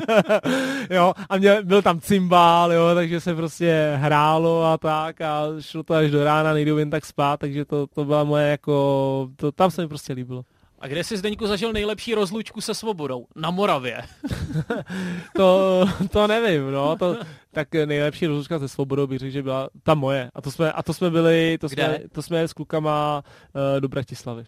jo, 0.90 1.14
a 1.30 1.38
mě, 1.38 1.62
byl 1.64 1.82
tam 1.82 2.00
cymbál, 2.00 2.74
jo, 2.74 2.96
takže 2.96 3.20
se 3.20 3.36
prostě 3.36 3.94
hrálo 3.96 4.64
a 4.66 4.78
tak 4.78 5.22
a 5.22 5.48
šlo 5.60 5.84
to 5.84 5.94
až 5.94 6.12
do 6.12 6.24
rána, 6.24 6.54
nejdu 6.54 6.78
jen 6.78 6.90
tak 6.90 7.06
spát, 7.06 7.40
takže 7.40 7.66
to, 7.66 7.88
to 7.88 8.06
byla 8.06 8.24
moje 8.24 8.50
jako, 8.50 9.30
to, 9.36 9.52
tam 9.52 9.72
se 9.72 9.82
mi 9.82 9.88
prostě 9.88 10.14
líbilo. 10.14 10.44
A 10.84 10.88
kde 10.88 11.04
jsi 11.04 11.18
Zdeňku 11.18 11.48
zažil 11.48 11.74
nejlepší 11.74 12.14
rozlučku 12.14 12.62
se 12.62 12.74
svobodou? 12.74 13.26
Na 13.36 13.52
Moravě. 13.52 14.02
to, 15.36 15.86
to 16.12 16.28
nevím, 16.28 16.72
no. 16.72 16.96
To, 16.96 17.18
tak 17.52 17.74
nejlepší 17.74 18.28
rozlučka 18.28 18.60
se 18.60 18.68
svobodou 18.68 19.08
bych 19.08 19.20
řekl, 19.20 19.32
že 19.32 19.44
byla 19.44 19.70
ta 19.84 19.94
moje. 19.94 20.32
A 20.34 20.42
to 20.42 20.52
jsme, 20.52 20.72
a 20.72 20.84
to 20.84 20.94
jsme 20.94 21.10
byli, 21.10 21.58
to 21.62 21.70
jsme, 21.70 22.00
to 22.12 22.22
jsme 22.22 22.48
s 22.48 22.54
klukama 22.54 23.24
uh, 23.56 23.82
do 23.82 23.88
Bratislavy. 23.88 24.46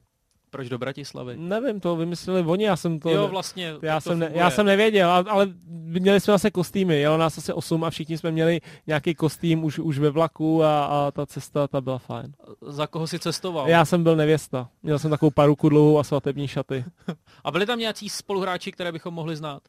Proč 0.55 0.69
do 0.69 0.77
Bratislavy? 0.77 1.37
Nevím, 1.37 1.79
to 1.79 1.95
vymysleli 1.95 2.41
oni, 2.41 2.63
já 2.63 2.75
jsem 2.75 2.99
to... 2.99 3.09
Jo, 3.09 3.27
vlastně. 3.27 3.73
Já, 3.81 3.99
jsem, 3.99 4.19
ne, 4.19 4.31
já 4.33 4.49
jsem 4.49 4.65
nevěděl, 4.65 5.11
ale 5.11 5.47
měli 5.67 6.19
jsme 6.19 6.33
zase 6.33 6.51
kostýmy, 6.51 6.99
jelo 6.99 7.17
nás 7.17 7.37
asi 7.37 7.53
8 7.53 7.83
a 7.83 7.89
všichni 7.89 8.17
jsme 8.17 8.31
měli 8.31 8.61
nějaký 8.87 9.15
kostým 9.15 9.63
už, 9.63 9.79
už 9.79 9.99
ve 9.99 10.09
vlaku 10.09 10.63
a, 10.63 10.85
a 10.85 11.11
ta 11.11 11.25
cesta, 11.25 11.67
ta 11.67 11.81
byla 11.81 11.97
fajn. 11.97 12.33
Za 12.67 12.87
koho 12.87 13.07
si 13.07 13.19
cestoval? 13.19 13.69
Já 13.69 13.85
jsem 13.85 14.03
byl 14.03 14.15
nevěsta, 14.15 14.69
měl 14.83 14.99
jsem 14.99 15.11
takovou 15.11 15.31
paruku 15.31 15.69
dlouhou 15.69 15.99
a 15.99 16.03
svatební 16.03 16.47
šaty. 16.47 16.85
a 17.43 17.51
byli 17.51 17.65
tam 17.65 17.79
nějací 17.79 18.09
spoluhráči, 18.09 18.71
které 18.71 18.91
bychom 18.91 19.13
mohli 19.13 19.35
znát? 19.35 19.61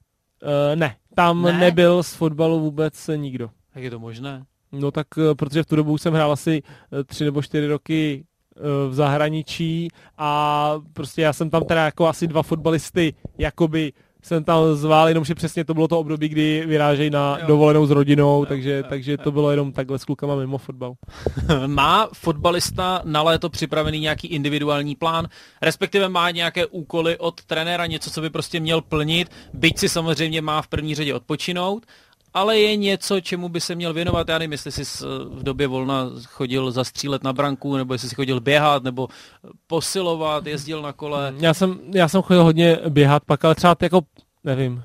Uh, 0.43 0.77
ne, 0.77 0.97
tam 1.15 1.43
ne? 1.43 1.53
nebyl 1.53 2.03
z 2.03 2.15
fotbalu 2.15 2.61
vůbec 2.61 3.11
nikdo. 3.17 3.51
Jak 3.75 3.85
je 3.85 3.91
to 3.91 3.99
možné? 3.99 4.45
No 4.73 4.91
tak, 4.91 5.07
eh, 5.19 5.35
protože 5.35 5.63
v 5.63 5.67
tu 5.67 5.77
dobu 5.77 5.99
jsem 5.99 6.15
hrál 6.15 6.33
asi 6.33 6.63
eh, 6.93 7.05
tři 7.05 7.25
nebo 7.25 7.43
čtyři 7.43 7.67
roky 7.67 8.25
v 8.89 8.95
zahraničí 8.95 9.89
a 10.19 10.73
prostě 10.93 11.23
já 11.23 11.33
jsem 11.33 11.51
tam 11.51 11.65
teda 11.65 11.85
jako 11.85 12.09
asi 12.09 12.27
dva 12.27 12.43
fotbalisty 12.43 13.15
jakoby 13.39 13.93
jsem 14.27 14.45
tam 14.45 14.75
zval, 14.75 15.09
jenomže 15.09 15.35
přesně 15.35 15.65
to 15.65 15.75
bylo 15.75 15.89
to 15.89 15.99
období, 15.99 16.29
kdy 16.29 16.65
vyrážejí 16.67 17.11
na 17.11 17.39
jo. 17.41 17.47
dovolenou 17.47 17.87
s 17.87 17.91
rodinou, 17.91 18.41
jo, 18.41 18.47
takže, 18.47 18.71
jo, 18.71 18.85
takže 18.89 19.13
jo. 19.13 19.19
to 19.25 19.33
bylo 19.33 19.51
jenom 19.51 19.73
takhle 19.73 19.99
s 19.99 20.05
klukama 20.05 20.37
mimo 20.37 20.59
fotbal. 20.59 20.95
Má 21.67 22.09
fotbalista 22.13 23.03
na 23.05 23.23
léto 23.23 23.49
připravený 23.49 24.01
nějaký 24.01 24.29
individuální 24.29 24.95
plán, 24.95 25.29
respektive 25.63 26.09
má 26.09 26.31
nějaké 26.31 26.67
úkoly 26.67 27.19
od 27.19 27.45
trenéra, 27.45 27.87
něco, 27.87 28.11
co 28.11 28.21
by 28.21 28.31
prostě 28.31 28.61
měl 28.61 28.81
plnit, 28.81 29.31
byť 29.53 29.79
si 29.79 29.89
samozřejmě 29.89 30.43
má 30.43 30.63
v 30.63 30.69
první 30.69 30.95
řadě 30.95 31.15
odpočinout, 31.15 31.87
ale 32.37 32.59
je 32.59 32.77
něco, 32.77 33.21
čemu 33.21 33.49
by 33.49 33.61
se 33.61 33.75
měl 33.75 33.93
věnovat. 33.93 34.29
Já 34.29 34.39
nevím, 34.39 34.53
jestli 34.53 34.73
jsi 34.73 35.05
v 35.31 35.43
době 35.43 35.67
volna 35.67 36.11
chodil 36.25 36.71
zastřílet 36.71 37.25
na 37.25 37.33
branku, 37.33 37.77
nebo 37.77 37.95
jestli 37.95 38.09
jsi 38.09 38.15
chodil 38.15 38.41
běhat, 38.41 38.83
nebo 38.85 39.09
posilovat, 39.67 40.47
jezdil 40.47 40.83
na 40.83 40.93
kole. 40.93 41.35
Já 41.39 41.55
jsem, 41.55 41.81
já 41.95 42.09
jsem 42.09 42.23
chodil 42.23 42.45
hodně 42.45 42.79
běhat, 42.89 43.25
pak 43.25 43.45
ale 43.45 43.55
třeba 43.55 43.77
jako, 43.83 44.01
nevím, 44.45 44.83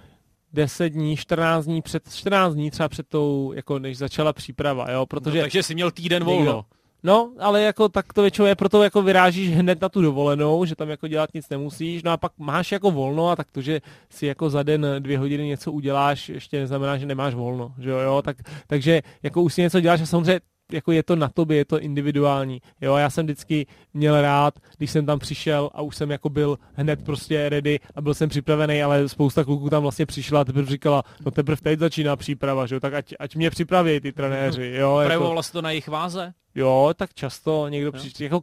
10 0.54 0.90
dní, 0.90 1.18
14 1.18 1.66
dní, 1.66 1.82
před 1.82 2.04
14 2.14 2.54
dní 2.54 2.72
třeba 2.72 2.90
před 2.90 3.08
tou, 3.08 3.52
jako 3.56 3.80
než 3.80 3.98
začala 3.98 4.34
příprava, 4.34 4.92
jo, 4.92 5.06
protože... 5.06 5.38
No, 5.38 5.44
takže 5.44 5.64
jsi 5.64 5.74
měl 5.74 5.92
týden 5.92 6.24
volno. 6.24 6.40
Někdo, 6.46 6.66
No, 7.04 7.32
ale 7.40 7.62
jako 7.62 7.90
tak 7.90 8.14
to 8.14 8.22
většinou 8.22 8.48
je, 8.48 8.56
proto 8.56 8.84
jako 8.84 9.02
vyrážíš 9.02 9.50
hned 9.50 9.82
na 9.82 9.90
tu 9.90 10.02
dovolenou, 10.02 10.66
že 10.66 10.76
tam 10.76 10.90
jako 10.90 11.08
dělat 11.08 11.34
nic 11.34 11.50
nemusíš, 11.50 12.04
no 12.04 12.12
a 12.12 12.18
pak 12.18 12.32
máš 12.38 12.72
jako 12.72 12.92
volno 12.92 13.30
a 13.30 13.36
tak 13.36 13.52
to, 13.52 13.62
že 13.62 13.82
si 14.10 14.26
jako 14.26 14.50
za 14.50 14.64
den 14.64 14.88
dvě 15.00 15.20
hodiny 15.20 15.48
něco 15.48 15.72
uděláš, 15.72 16.30
ještě 16.30 16.60
neznamená, 16.60 16.98
že 16.98 17.06
nemáš 17.06 17.34
volno, 17.34 17.74
že 17.80 17.90
jo, 17.90 17.98
jo? 17.98 18.22
Tak, 18.22 18.38
takže 18.68 19.02
jako 19.24 19.42
už 19.42 19.54
si 19.54 19.62
něco 19.62 19.80
děláš 19.80 20.02
a 20.02 20.06
samozřejmě 20.06 20.40
jako 20.74 20.92
je 20.92 21.04
to 21.04 21.16
na 21.16 21.30
tobě, 21.30 21.58
je 21.58 21.66
to 21.66 21.80
individuální. 21.80 22.62
Jo, 22.82 22.96
já 22.96 23.10
jsem 23.10 23.26
vždycky 23.26 23.66
měl 23.94 24.22
rád, 24.22 24.54
když 24.78 24.92
jsem 24.92 25.06
tam 25.06 25.20
přišel 25.20 25.70
a 25.74 25.82
už 25.82 25.96
jsem 25.96 26.12
jako 26.12 26.30
byl 26.30 26.58
hned 26.74 27.04
prostě 27.04 27.50
ready 27.50 27.80
a 27.96 28.02
byl 28.02 28.14
jsem 28.14 28.30
připravený, 28.30 28.84
ale 28.84 29.10
spousta 29.10 29.44
kluků 29.44 29.70
tam 29.70 29.82
vlastně 29.82 30.06
přišla 30.06 30.42
a 30.42 30.44
teprve 30.44 30.72
říkala, 30.72 31.04
no 31.26 31.32
teprve 31.32 31.58
teď 31.64 31.80
začíná 31.80 32.16
příprava, 32.16 32.66
že 32.66 32.76
jo, 32.76 32.80
tak 32.80 32.94
ať, 32.94 33.14
ať 33.20 33.36
mě 33.36 33.50
připraví 33.50 34.00
ty 34.00 34.12
trenéři, 34.12 34.74
jo. 34.76 35.02
Projevovalo 35.06 35.34
jako... 35.34 35.44
se 35.44 35.52
to 35.52 35.62
na 35.62 35.70
jejich 35.70 35.88
váze? 35.88 36.34
Jo, 36.56 36.94
tak 36.96 37.14
často 37.14 37.68
někdo 37.68 37.92
přišel, 37.92 38.24
jako 38.24 38.42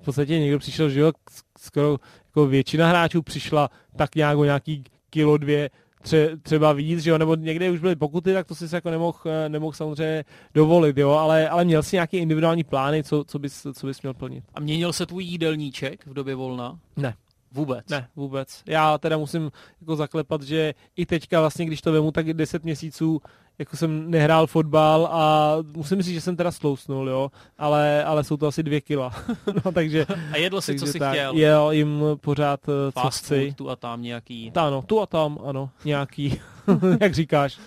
v 0.00 0.04
podstatě 0.04 0.38
někdo 0.38 0.58
přišel, 0.58 0.90
že 0.90 1.00
jo, 1.00 1.12
skoro 1.58 1.98
jako 2.26 2.46
většina 2.46 2.88
hráčů 2.88 3.22
přišla 3.22 3.70
tak 3.96 4.14
nějak 4.14 4.38
o 4.38 4.44
nějaký 4.44 4.84
kilo 5.10 5.36
dvě 5.36 5.70
tře, 6.06 6.36
třeba 6.42 6.72
víc, 6.72 7.00
že 7.00 7.10
jo, 7.10 7.18
nebo 7.18 7.34
někde 7.34 7.70
už 7.70 7.80
byly 7.80 7.96
pokuty, 7.96 8.32
tak 8.32 8.46
to 8.46 8.54
si 8.54 8.74
jako 8.74 8.90
nemohl, 8.90 9.18
eh, 9.26 9.48
nemohl 9.48 9.72
samozřejmě 9.72 10.24
dovolit, 10.54 10.98
jo, 10.98 11.10
ale, 11.10 11.48
ale 11.48 11.64
měl 11.64 11.82
si 11.82 11.96
nějaký 11.96 12.16
individuální 12.16 12.64
plány, 12.64 13.02
co, 13.04 13.24
co, 13.24 13.38
bys, 13.38 13.66
co 13.72 13.86
bys 13.86 14.02
měl 14.02 14.14
plnit. 14.14 14.44
A 14.54 14.60
měnil 14.60 14.92
se 14.92 15.06
tvůj 15.06 15.24
jídelníček 15.24 16.06
v 16.06 16.14
době 16.14 16.34
volna? 16.34 16.78
Ne. 16.96 17.14
Vůbec? 17.52 17.88
Ne, 17.88 18.08
vůbec. 18.16 18.62
Já 18.66 18.98
teda 18.98 19.18
musím 19.18 19.50
jako 19.80 19.96
zaklepat, 19.96 20.42
že 20.42 20.74
i 20.96 21.06
teďka 21.06 21.40
vlastně, 21.40 21.66
když 21.66 21.80
to 21.80 21.92
vemu, 21.92 22.12
tak 22.12 22.32
10 22.32 22.64
měsíců 22.64 23.20
jako 23.58 23.76
jsem 23.76 24.10
nehrál 24.10 24.46
fotbal 24.46 25.08
a 25.12 25.56
musím 25.76 26.02
říct, 26.02 26.14
že 26.14 26.20
jsem 26.20 26.36
teda 26.36 26.50
slousnul, 26.50 27.08
jo, 27.08 27.30
ale, 27.58 28.04
ale 28.04 28.24
jsou 28.24 28.36
to 28.36 28.46
asi 28.46 28.62
dvě 28.62 28.80
kila. 28.80 29.12
no, 29.64 29.72
takže, 29.72 30.06
a 30.32 30.36
jedl 30.36 30.60
si, 30.60 30.78
co 30.78 30.86
jsi 30.86 30.98
tak, 30.98 31.12
chtěl? 31.12 31.34
Jel 31.34 31.70
jim 31.70 32.02
pořád 32.20 32.60
eh, 32.68 32.90
Fast 32.90 33.18
co 33.18 33.24
chci. 33.24 33.46
Food, 33.46 33.56
tu 33.56 33.70
a 33.70 33.76
tam 33.76 34.02
nějaký. 34.02 34.52
Ano, 34.54 34.82
tu 34.82 35.00
a 35.00 35.06
tam, 35.06 35.38
ano, 35.44 35.70
nějaký, 35.84 36.40
jak 37.00 37.14
říkáš. 37.14 37.58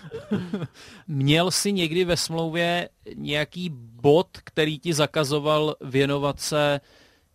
Měl 1.08 1.50
jsi 1.50 1.72
někdy 1.72 2.04
ve 2.04 2.16
smlouvě 2.16 2.88
nějaký 3.14 3.70
bod, 4.02 4.28
který 4.44 4.78
ti 4.78 4.94
zakazoval 4.94 5.76
věnovat 5.80 6.40
se 6.40 6.80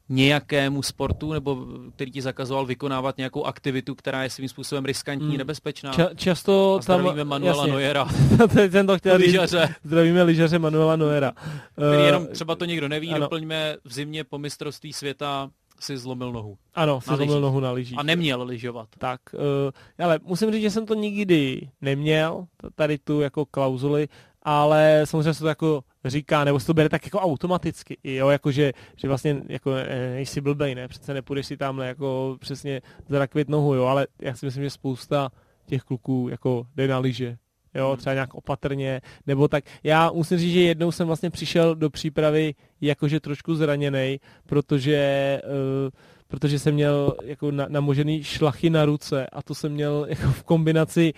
nějakému 0.09 0.83
sportu, 0.83 1.33
nebo 1.33 1.65
který 1.95 2.11
ti 2.11 2.21
zakazoval 2.21 2.65
vykonávat 2.65 3.17
nějakou 3.17 3.43
aktivitu, 3.43 3.95
která 3.95 4.23
je 4.23 4.29
svým 4.29 4.49
způsobem 4.49 4.85
riskantní, 4.85 5.27
hmm. 5.27 5.37
nebezpečná. 5.37 5.91
Ča- 5.91 6.15
často 6.15 6.75
a 6.79 6.81
zdravíme 6.81 7.15
tam, 7.15 7.27
Manuela 7.27 7.57
jasně. 7.57 7.71
Neuera. 7.71 8.07
Ten 8.71 8.87
to 8.87 8.97
chtěl 8.97 9.15
lyžaře. 9.15 9.67
Říct, 9.67 9.77
zdravíme 9.83 10.23
lyžaře 10.23 10.59
Manuela 10.59 10.95
Neuera. 10.95 11.33
Který 11.73 11.97
uh, 11.97 12.05
jenom 12.05 12.27
třeba 12.27 12.55
to 12.55 12.65
někdo 12.65 12.87
neví, 12.87 13.09
ano. 13.09 13.19
doplňme 13.19 13.77
v 13.83 13.93
zimě 13.93 14.23
po 14.23 14.37
mistrovství 14.37 14.93
světa 14.93 15.49
si 15.79 15.97
zlomil 15.97 16.31
nohu. 16.31 16.57
Ano, 16.75 17.01
si 17.01 17.15
zlomil 17.15 17.41
nohu 17.41 17.59
na 17.59 17.71
lyžích. 17.71 17.99
A 17.99 18.03
neměl 18.03 18.43
lyžovat. 18.43 18.87
Tak, 18.97 19.19
uh, 19.33 20.05
ale 20.05 20.19
musím 20.23 20.51
říct, 20.51 20.61
že 20.61 20.71
jsem 20.71 20.85
to 20.85 20.93
nikdy 20.93 21.69
neměl, 21.81 22.45
tady 22.75 22.97
tu 22.97 23.21
jako 23.21 23.45
klauzuli, 23.45 24.07
ale 24.43 25.01
samozřejmě 25.05 25.33
se 25.33 25.39
to 25.39 25.47
jako 25.47 25.83
říká, 26.05 26.43
nebo 26.43 26.59
se 26.59 26.67
to 26.67 26.73
bere 26.73 26.89
tak 26.89 27.05
jako 27.05 27.19
automaticky, 27.19 27.97
jo, 28.03 28.29
jako 28.29 28.51
že, 28.51 28.73
že 28.95 29.07
vlastně 29.07 29.41
jako 29.49 29.73
nejsi 30.13 30.41
blbej, 30.41 30.75
ne, 30.75 30.87
přece 30.87 31.13
nepůjdeš 31.13 31.45
si 31.45 31.57
tamhle 31.57 31.87
jako 31.87 32.37
přesně 32.39 32.81
zarakvit 33.07 33.49
nohu, 33.49 33.73
jo, 33.73 33.85
ale 33.85 34.07
já 34.21 34.35
si 34.35 34.45
myslím, 34.45 34.63
že 34.63 34.69
spousta 34.69 35.29
těch 35.65 35.81
kluků 35.81 36.27
jako 36.31 36.67
jde 36.75 36.87
na 36.87 36.99
lyže, 36.99 37.37
jo, 37.75 37.97
třeba 37.97 38.13
nějak 38.13 38.33
opatrně, 38.33 39.01
nebo 39.27 39.47
tak. 39.47 39.63
Já 39.83 40.11
musím 40.11 40.37
říct, 40.37 40.53
že 40.53 40.61
jednou 40.61 40.91
jsem 40.91 41.07
vlastně 41.07 41.29
přišel 41.29 41.75
do 41.75 41.89
přípravy 41.89 42.53
jakože 42.81 43.19
trošku 43.19 43.55
zraněný, 43.55 44.19
protože 44.45 45.41
uh, 45.43 45.89
protože 46.27 46.59
jsem 46.59 46.73
měl 46.73 47.15
jako 47.23 47.51
na, 47.51 47.65
namožený 47.69 48.23
šlachy 48.23 48.69
na 48.69 48.85
ruce 48.85 49.27
a 49.27 49.41
to 49.41 49.55
jsem 49.55 49.71
měl 49.71 50.05
jako 50.09 50.27
v 50.31 50.43
kombinaci, 50.43 51.13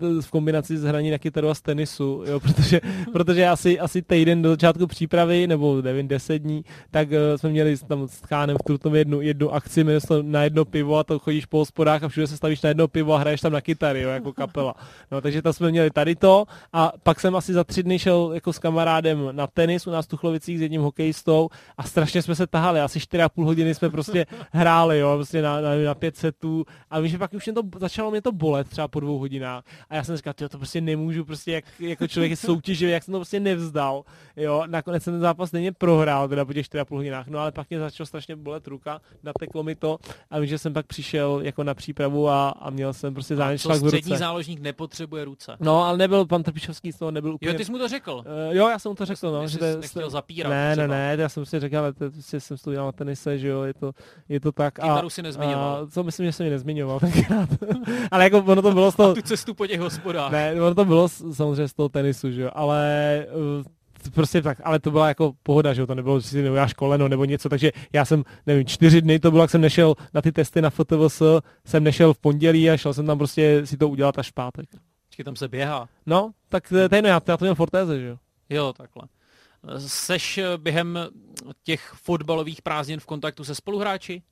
uh, 0.00 0.20
v 0.20 0.30
kombinaci 0.30 0.78
s 0.78 0.82
hraní 0.82 1.10
na 1.10 1.18
kytaru 1.18 1.48
a 1.48 1.54
z 1.54 1.60
tenisu, 1.60 2.24
jo, 2.26 2.40
protože, 2.54 2.80
protože 3.12 3.48
asi, 3.48 3.80
asi 3.80 4.02
týden 4.02 4.42
do 4.42 4.50
začátku 4.50 4.86
přípravy, 4.86 5.46
nebo 5.46 5.82
nevím, 5.82 6.08
deset 6.08 6.38
dní, 6.38 6.64
tak 6.90 7.08
uh, 7.08 7.16
jsme 7.36 7.50
měli 7.50 7.76
tam 7.76 8.08
s 8.08 8.20
Chánem 8.20 8.56
v 8.56 8.62
Trutnově 8.62 9.00
jednu, 9.00 9.20
jednu 9.20 9.54
akci, 9.54 9.84
jmenuje 9.84 10.00
se 10.00 10.22
na 10.22 10.44
jedno 10.44 10.64
pivo 10.64 10.96
a 10.98 11.04
to 11.04 11.18
chodíš 11.18 11.46
po 11.46 11.58
hospodách 11.58 12.02
a 12.02 12.08
všude 12.08 12.26
se 12.26 12.36
stavíš 12.36 12.62
na 12.62 12.68
jedno 12.68 12.88
pivo 12.88 13.14
a 13.14 13.18
hraješ 13.18 13.40
tam 13.40 13.52
na 13.52 13.60
kytary, 13.60 14.02
jo, 14.02 14.10
jako 14.10 14.32
kapela. 14.32 14.74
No, 15.10 15.20
takže 15.20 15.42
tam 15.42 15.52
jsme 15.52 15.70
měli 15.70 15.90
tady 15.90 16.16
to 16.16 16.44
a 16.72 16.92
pak 17.02 17.20
jsem 17.20 17.36
asi 17.36 17.52
za 17.52 17.64
tři 17.64 17.82
dny 17.82 17.98
šel 17.98 18.30
jako 18.34 18.52
s 18.52 18.58
kamarádem 18.58 19.28
na 19.32 19.46
tenis 19.46 19.86
u 19.86 19.90
nás 19.90 20.06
v 20.06 20.08
Tuchlovicích 20.08 20.58
s 20.58 20.62
jedním 20.62 20.82
hokejistou 20.82 21.48
a 21.78 21.82
strašně 21.82 22.22
jsme 22.22 22.34
se 22.34 22.46
tahali, 22.46 22.80
asi 22.80 22.98
4,5 22.98 23.44
hodiny 23.44 23.74
jsme 23.74 23.90
prostě 23.90 24.17
hráli, 24.52 24.98
jo, 24.98 25.14
prostě 25.14 25.42
na, 25.42 25.60
na, 25.60 25.74
na 25.84 25.94
pět 25.94 26.16
setů 26.16 26.64
a 26.90 27.00
víš, 27.00 27.12
že 27.12 27.18
pak 27.18 27.32
už 27.32 27.46
mě 27.46 27.52
to, 27.52 27.62
začalo 27.78 28.10
mě 28.10 28.22
to 28.22 28.32
bolet 28.32 28.68
třeba 28.68 28.88
po 28.88 29.00
dvou 29.00 29.18
hodinách 29.18 29.64
a 29.90 29.94
já 29.94 30.04
jsem 30.04 30.16
říkal, 30.16 30.34
to 30.34 30.58
prostě 30.58 30.80
nemůžu, 30.80 31.24
prostě 31.24 31.52
jak, 31.52 31.64
jako 31.80 32.08
člověk 32.08 32.30
je 32.30 32.36
soutěživý, 32.36 32.92
jak 32.92 33.02
jsem 33.02 33.12
to 33.12 33.18
prostě 33.18 33.40
nevzdal, 33.40 34.04
jo, 34.36 34.62
nakonec 34.66 35.02
jsem 35.02 35.12
ten 35.12 35.20
zápas 35.20 35.48
stejně 35.48 35.72
prohrál 35.72 36.28
teda 36.28 36.44
po 36.44 36.52
těch 36.52 36.66
4,5 36.66 36.96
hodinách, 36.96 37.26
no 37.28 37.38
ale 37.38 37.52
pak 37.52 37.70
mě 37.70 37.78
začalo 37.78 38.06
strašně 38.06 38.36
bolet 38.36 38.66
ruka, 38.66 39.00
nateklo 39.22 39.62
mi 39.62 39.74
to 39.74 39.98
a 40.30 40.38
víš, 40.38 40.50
že 40.50 40.58
jsem 40.58 40.72
pak 40.72 40.86
přišel 40.86 41.40
jako 41.42 41.64
na 41.64 41.74
přípravu 41.74 42.28
a, 42.28 42.48
a 42.48 42.70
měl 42.70 42.92
jsem 42.92 43.14
prostě 43.14 43.36
záněčlak 43.36 43.78
v 43.78 43.84
ruce. 43.84 43.96
střední 43.96 44.16
záložník 44.16 44.60
nepotřebuje 44.60 45.24
ruce. 45.24 45.56
No, 45.60 45.84
ale 45.84 45.98
nebyl 45.98 46.26
pan 46.26 46.42
Trpišovský 46.42 46.92
z 46.92 46.98
toho 46.98 47.10
nebyl 47.10 47.34
úplně... 47.34 47.50
Jo, 47.50 47.56
ty 47.56 47.64
jsi 47.64 47.72
mu 47.72 47.78
to 47.78 47.88
řekl. 47.88 48.12
Uh, 48.12 48.56
jo, 48.56 48.68
já 48.68 48.78
jsem 48.78 48.90
mu 48.90 48.94
to 48.94 49.04
řekl, 49.04 49.32
no. 49.32 49.48
Že 49.48 49.58
to, 49.58 49.80
nechtěl 49.80 50.10
zapírat. 50.10 50.50
Ne, 50.50 50.76
ne, 50.76 50.88
ne, 50.88 51.16
já 51.18 51.28
jsem 51.28 51.46
si 51.46 51.60
řekl, 51.60 51.78
ale 51.78 51.92
to, 51.92 52.10
prostě 52.10 52.40
jsem 52.40 52.56
to 52.56 52.70
udělal 52.70 52.88
na 52.88 52.92
tenise, 52.92 53.38
že 53.38 53.48
jo, 53.48 53.62
je 53.62 53.74
to, 53.74 53.92
je 54.28 54.40
to 54.40 54.52
tak. 54.52 54.74
Kytaru 54.74 55.06
a, 55.06 55.10
si 55.10 55.22
nezmiňoval. 55.22 55.76
A, 55.82 55.90
co 55.90 56.04
myslím, 56.04 56.26
že 56.26 56.32
jsem 56.32 56.46
ji 56.46 56.52
nezmiňoval 56.52 57.00
tenkrát. 57.12 57.48
ale 58.10 58.24
jako 58.24 58.38
ono 58.38 58.62
to 58.62 58.72
bylo 58.72 58.92
z 58.92 58.96
toho... 58.96 59.10
A 59.10 59.14
tu 59.14 59.22
cestu 59.22 59.54
po 59.54 59.66
těch 59.66 59.80
hospodách. 59.80 60.32
Ne, 60.32 60.54
ono 60.54 60.74
to 60.74 60.84
bylo 60.84 61.08
samozřejmě 61.08 61.68
z 61.68 61.74
toho 61.74 61.88
tenisu, 61.88 62.30
že 62.30 62.42
jo, 62.42 62.50
ale 62.54 63.26
uh, 63.58 63.64
prostě 64.14 64.42
tak, 64.42 64.60
ale 64.64 64.78
to 64.78 64.90
byla 64.90 65.08
jako 65.08 65.32
pohoda, 65.42 65.74
že 65.74 65.80
jo, 65.80 65.86
to 65.86 65.94
nebylo, 65.94 66.20
že 66.20 66.28
si 66.28 66.42
neuděláš 66.42 66.74
koleno 66.74 67.08
nebo 67.08 67.24
něco, 67.24 67.48
takže 67.48 67.72
já 67.92 68.04
jsem, 68.04 68.24
nevím, 68.46 68.66
čtyři 68.66 69.02
dny 69.02 69.18
to 69.18 69.30
bylo, 69.30 69.42
jak 69.42 69.50
jsem 69.50 69.60
nešel 69.60 69.94
na 70.14 70.22
ty 70.22 70.32
testy 70.32 70.62
na 70.62 70.70
FTVS, 70.70 71.22
jsem 71.66 71.84
nešel 71.84 72.14
v 72.14 72.18
pondělí 72.18 72.70
a 72.70 72.76
šel 72.76 72.94
jsem 72.94 73.06
tam 73.06 73.18
prostě 73.18 73.66
si 73.66 73.76
to 73.76 73.88
udělat 73.88 74.18
až 74.18 74.30
v 74.30 74.34
pátek. 74.34 74.68
Počkej, 75.08 75.24
tam 75.24 75.36
se 75.36 75.48
běhá. 75.48 75.88
No, 76.06 76.30
tak 76.48 76.68
to 76.68 76.76
je 76.76 76.88
jedno, 76.92 77.08
já, 77.08 77.20
já 77.28 77.36
to 77.36 77.44
měl 77.44 77.54
Fortéze, 77.54 78.00
že 78.00 78.06
jo. 78.06 78.16
Jo, 78.50 78.72
takhle. 78.72 79.02
Seš 79.76 80.40
během 80.56 80.98
těch 81.64 81.92
fotbalových 82.02 82.62
prázdnin 82.62 83.00
v 83.00 83.06
kontaktu 83.06 83.44
se 83.44 83.54
spoluhráči? 83.54 84.22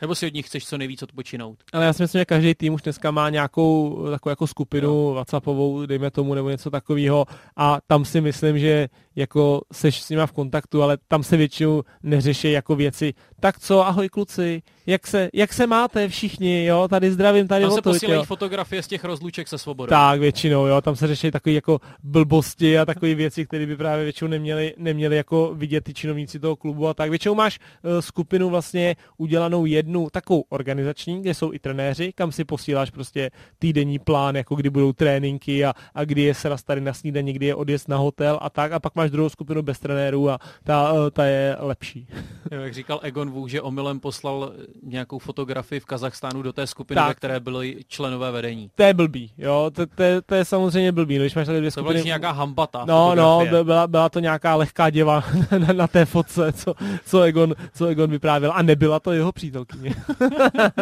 Nebo 0.00 0.14
si 0.14 0.26
od 0.26 0.34
nich 0.34 0.46
chceš 0.46 0.66
co 0.66 0.78
nejvíc 0.78 1.02
odpočinout? 1.02 1.58
Ale 1.72 1.84
já 1.84 1.92
si 1.92 2.02
myslím, 2.02 2.20
že 2.20 2.24
každý 2.24 2.54
tým 2.54 2.74
už 2.74 2.82
dneska 2.82 3.10
má 3.10 3.30
nějakou 3.30 4.04
takovou 4.10 4.30
jako 4.30 4.46
skupinu 4.46 4.88
jo. 4.88 5.12
WhatsAppovou, 5.14 5.86
dejme 5.86 6.10
tomu, 6.10 6.34
nebo 6.34 6.50
něco 6.50 6.70
takového 6.70 7.26
a 7.56 7.78
tam 7.86 8.04
si 8.04 8.20
myslím, 8.20 8.58
že 8.58 8.88
jako 9.16 9.60
seš 9.72 10.02
s 10.02 10.10
nima 10.10 10.26
v 10.26 10.32
kontaktu, 10.32 10.82
ale 10.82 10.98
tam 11.08 11.22
se 11.22 11.36
většinou 11.36 11.82
neřeší 12.02 12.52
jako 12.52 12.76
věci. 12.76 13.14
Tak 13.40 13.58
co, 13.58 13.86
ahoj 13.86 14.08
kluci, 14.08 14.62
jak 14.86 15.06
se, 15.06 15.28
jak 15.34 15.52
se 15.52 15.66
máte 15.66 16.08
všichni, 16.08 16.64
jo, 16.64 16.88
tady 16.88 17.10
zdravím, 17.10 17.48
tady 17.48 17.64
Tam 17.64 17.70
se 17.70 17.82
posílají 17.82 18.18
jo. 18.18 18.24
fotografie 18.24 18.82
z 18.82 18.86
těch 18.86 19.04
rozluček 19.04 19.48
se 19.48 19.58
svobodou. 19.58 19.90
Tak, 19.90 20.20
většinou, 20.20 20.66
jo, 20.66 20.80
tam 20.80 20.96
se 20.96 21.06
řeší 21.06 21.30
takové 21.30 21.52
jako 21.52 21.80
blbosti 22.02 22.78
a 22.78 22.84
takové 22.84 23.14
věci, 23.14 23.46
které 23.46 23.66
by 23.66 23.76
právě 23.76 24.04
většinou 24.04 24.30
neměli, 24.30 24.74
neměli 24.78 25.16
jako 25.16 25.54
vidět 25.54 25.84
ty 25.84 25.94
činovníci 25.94 26.40
toho 26.40 26.56
klubu 26.56 26.88
a 26.88 26.94
tak. 26.94 27.10
Většinou 27.10 27.34
máš 27.34 27.58
uh, 27.58 28.00
skupinu 28.00 28.50
vlastně 28.50 28.96
udělanou 29.16 29.66
jednu 29.66 30.10
takovou 30.10 30.44
organizační, 30.48 31.20
kde 31.20 31.34
jsou 31.34 31.52
i 31.52 31.58
trenéři, 31.58 32.12
kam 32.12 32.32
si 32.32 32.44
posíláš 32.44 32.90
prostě 32.90 33.30
týdenní 33.58 33.98
plán, 33.98 34.36
jako 34.36 34.54
kdy 34.54 34.70
budou 34.70 34.92
tréninky 34.92 35.64
a, 35.64 35.74
a 35.94 36.04
kdy 36.04 36.22
je 36.22 36.34
sraz 36.34 36.62
tady 36.62 36.80
na 36.80 36.92
snídaní, 36.92 37.32
kdy 37.32 37.46
je 37.46 37.54
odjezd 37.54 37.88
na 37.88 37.96
hotel 37.96 38.38
a 38.42 38.50
tak 38.50 38.72
a 38.72 38.80
pak 38.80 38.94
máš 38.94 39.10
druhou 39.10 39.28
skupinu 39.28 39.62
bez 39.62 39.78
trenérů 39.78 40.30
a 40.30 40.38
ta, 40.64 40.92
uh, 40.92 41.10
ta 41.10 41.24
je 41.24 41.56
lepší. 41.58 42.06
Jo, 42.52 42.60
jak 42.60 42.74
říkal 42.74 43.00
Egon 43.02 43.30
Vůk, 43.30 43.48
že 43.48 43.62
omylem 43.62 44.00
poslal 44.00 44.52
nějakou 44.82 45.18
fotografii 45.18 45.80
v 45.80 45.84
Kazachstánu 45.84 46.42
do 46.42 46.52
té 46.52 46.66
skupiny, 46.66 46.94
tak. 46.94 47.08
ve 47.08 47.14
které 47.14 47.40
byli 47.40 47.76
členové 47.88 48.30
vedení. 48.30 48.70
To 48.74 48.82
je 48.82 48.94
blbý, 48.94 49.32
jo, 49.38 49.70
to, 49.74 49.86
to, 49.86 50.02
to 50.26 50.34
je 50.34 50.44
samozřejmě 50.44 50.92
blbý, 50.92 51.18
no, 51.18 51.24
když 51.24 51.34
máš 51.34 51.46
tady 51.46 51.58
dvě 51.58 51.70
skupiny. 51.70 51.88
To 51.88 51.92
byla 51.92 52.04
nějaká 52.04 52.30
hambata. 52.30 52.84
No, 52.84 53.14
no, 53.14 53.46
byla, 53.62 53.86
byla 53.86 54.08
to 54.08 54.20
nějaká 54.20 54.54
lehká 54.56 54.90
děva 54.90 55.24
na, 55.58 55.72
na 55.72 55.86
té 55.86 56.04
fotce, 56.04 56.52
co, 56.52 56.74
co, 57.06 57.22
Egon, 57.22 57.54
co 57.74 57.86
Egon 57.86 58.10
vyprávěl 58.10 58.52
a 58.54 58.62
nebyla 58.62 59.00
to 59.00 59.12
jeho 59.12 59.32
přítelkyně. 59.32 59.94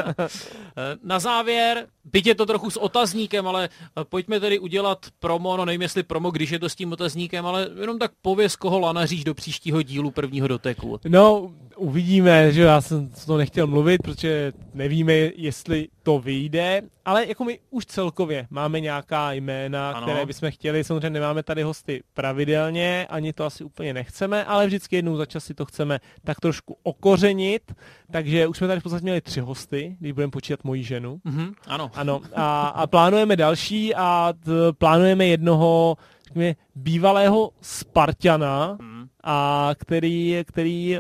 na 1.05 1.19
závěr, 1.19 1.87
byť 2.05 2.27
je 2.27 2.35
to 2.35 2.47
trochu 2.47 2.71
s 2.71 2.77
otazníkem, 2.77 3.49
ale 3.49 3.69
pojďme 4.09 4.41
tedy 4.41 4.59
udělat 4.59 5.07
promo, 5.19 5.57
no 5.57 5.65
nevím 5.65 5.83
jestli 5.83 6.03
promo, 6.03 6.31
když 6.31 6.51
je 6.51 6.59
to 6.59 6.69
s 6.69 6.75
tím 6.75 6.93
otazníkem, 6.93 7.47
ale 7.47 7.69
jenom 7.81 7.99
tak 7.99 8.13
pověz, 8.23 8.57
koho 8.57 8.81
lanaříš 8.81 9.25
do 9.25 9.35
příštího 9.35 9.83
dílu 9.83 10.11
prvního 10.11 10.49
doteku. 10.49 11.01
No, 11.09 11.51
uvidíme, 11.83 12.53
že 12.53 12.63
já 12.63 12.81
jsem 12.81 13.11
to 13.27 13.37
nechtěl 13.37 13.67
mluvit, 13.67 14.03
protože 14.03 14.53
nevíme, 14.75 15.13
jestli 15.37 15.89
to 16.03 16.19
vyjde, 16.19 16.83
ale 17.05 17.27
jako 17.27 17.45
my 17.45 17.59
už 17.71 17.87
celkově 17.87 18.47
máme 18.51 18.81
nějaká 18.81 19.33
jména, 19.33 19.91
ano. 19.91 20.07
které 20.07 20.27
bychom 20.27 20.51
chtěli, 20.51 20.85
samozřejmě 20.85 21.11
nemáme 21.11 21.43
tady 21.43 21.63
hosty 21.63 22.03
pravidelně, 22.15 23.07
ani 23.11 23.33
to 23.33 23.45
asi 23.45 23.65
úplně 23.65 23.95
nechceme, 23.95 24.45
ale 24.45 24.67
vždycky 24.67 24.97
jednou 24.97 25.17
za 25.17 25.27
čas 25.27 25.45
si 25.45 25.55
to 25.55 25.65
chceme 25.65 26.01
tak 26.25 26.41
trošku 26.41 26.77
okořenit, 26.83 27.75
takže 28.11 28.47
už 28.47 28.57
jsme 28.57 28.67
tady 28.67 28.81
v 28.81 28.83
podstatě 28.83 29.03
měli 29.03 29.21
tři 29.21 29.41
hosty, 29.41 29.97
když 30.01 30.13
budeme 30.13 30.31
počítat 30.31 30.65
moji 30.65 30.83
ženu. 30.83 31.21
Mm-hmm, 31.27 31.55
ano. 31.67 31.91
Ano, 31.95 32.21
a, 32.35 32.67
a 32.67 32.87
plánujeme 32.87 33.37
další 33.37 33.95
a 33.95 34.33
t, 34.45 34.51
plánujeme 34.73 35.27
jednoho 35.27 35.97
řekněme, 36.27 36.55
bývalého 36.75 37.51
Spartana, 37.61 38.79
mm. 38.81 39.07
a 39.25 39.71
který, 39.79 40.43
který 40.47 40.99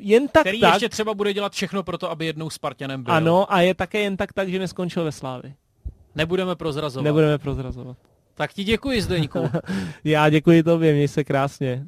jen 0.00 0.28
tak 0.28 0.42
Který 0.42 0.60
tak, 0.60 0.74
ještě 0.74 0.88
třeba 0.88 1.14
bude 1.14 1.32
dělat 1.32 1.52
všechno 1.52 1.82
pro 1.82 1.98
to, 1.98 2.10
aby 2.10 2.26
jednou 2.26 2.50
Spartanem 2.50 3.02
byl. 3.02 3.14
Ano, 3.14 3.52
a 3.52 3.60
je 3.60 3.74
také 3.74 3.98
jen 4.00 4.16
tak 4.16 4.32
tak, 4.32 4.48
že 4.48 4.58
neskončil 4.58 5.04
ve 5.04 5.12
Slávi. 5.12 5.54
Nebudeme 6.14 6.56
prozrazovat. 6.56 7.04
Nebudeme 7.04 7.38
prozrazovat. 7.38 7.96
Tak 8.34 8.52
ti 8.52 8.64
děkuji, 8.64 9.02
Zdeňku. 9.02 9.50
Já 10.04 10.28
děkuji 10.30 10.62
tobě, 10.62 10.92
měj 10.92 11.08
se 11.08 11.24
krásně. 11.24 11.86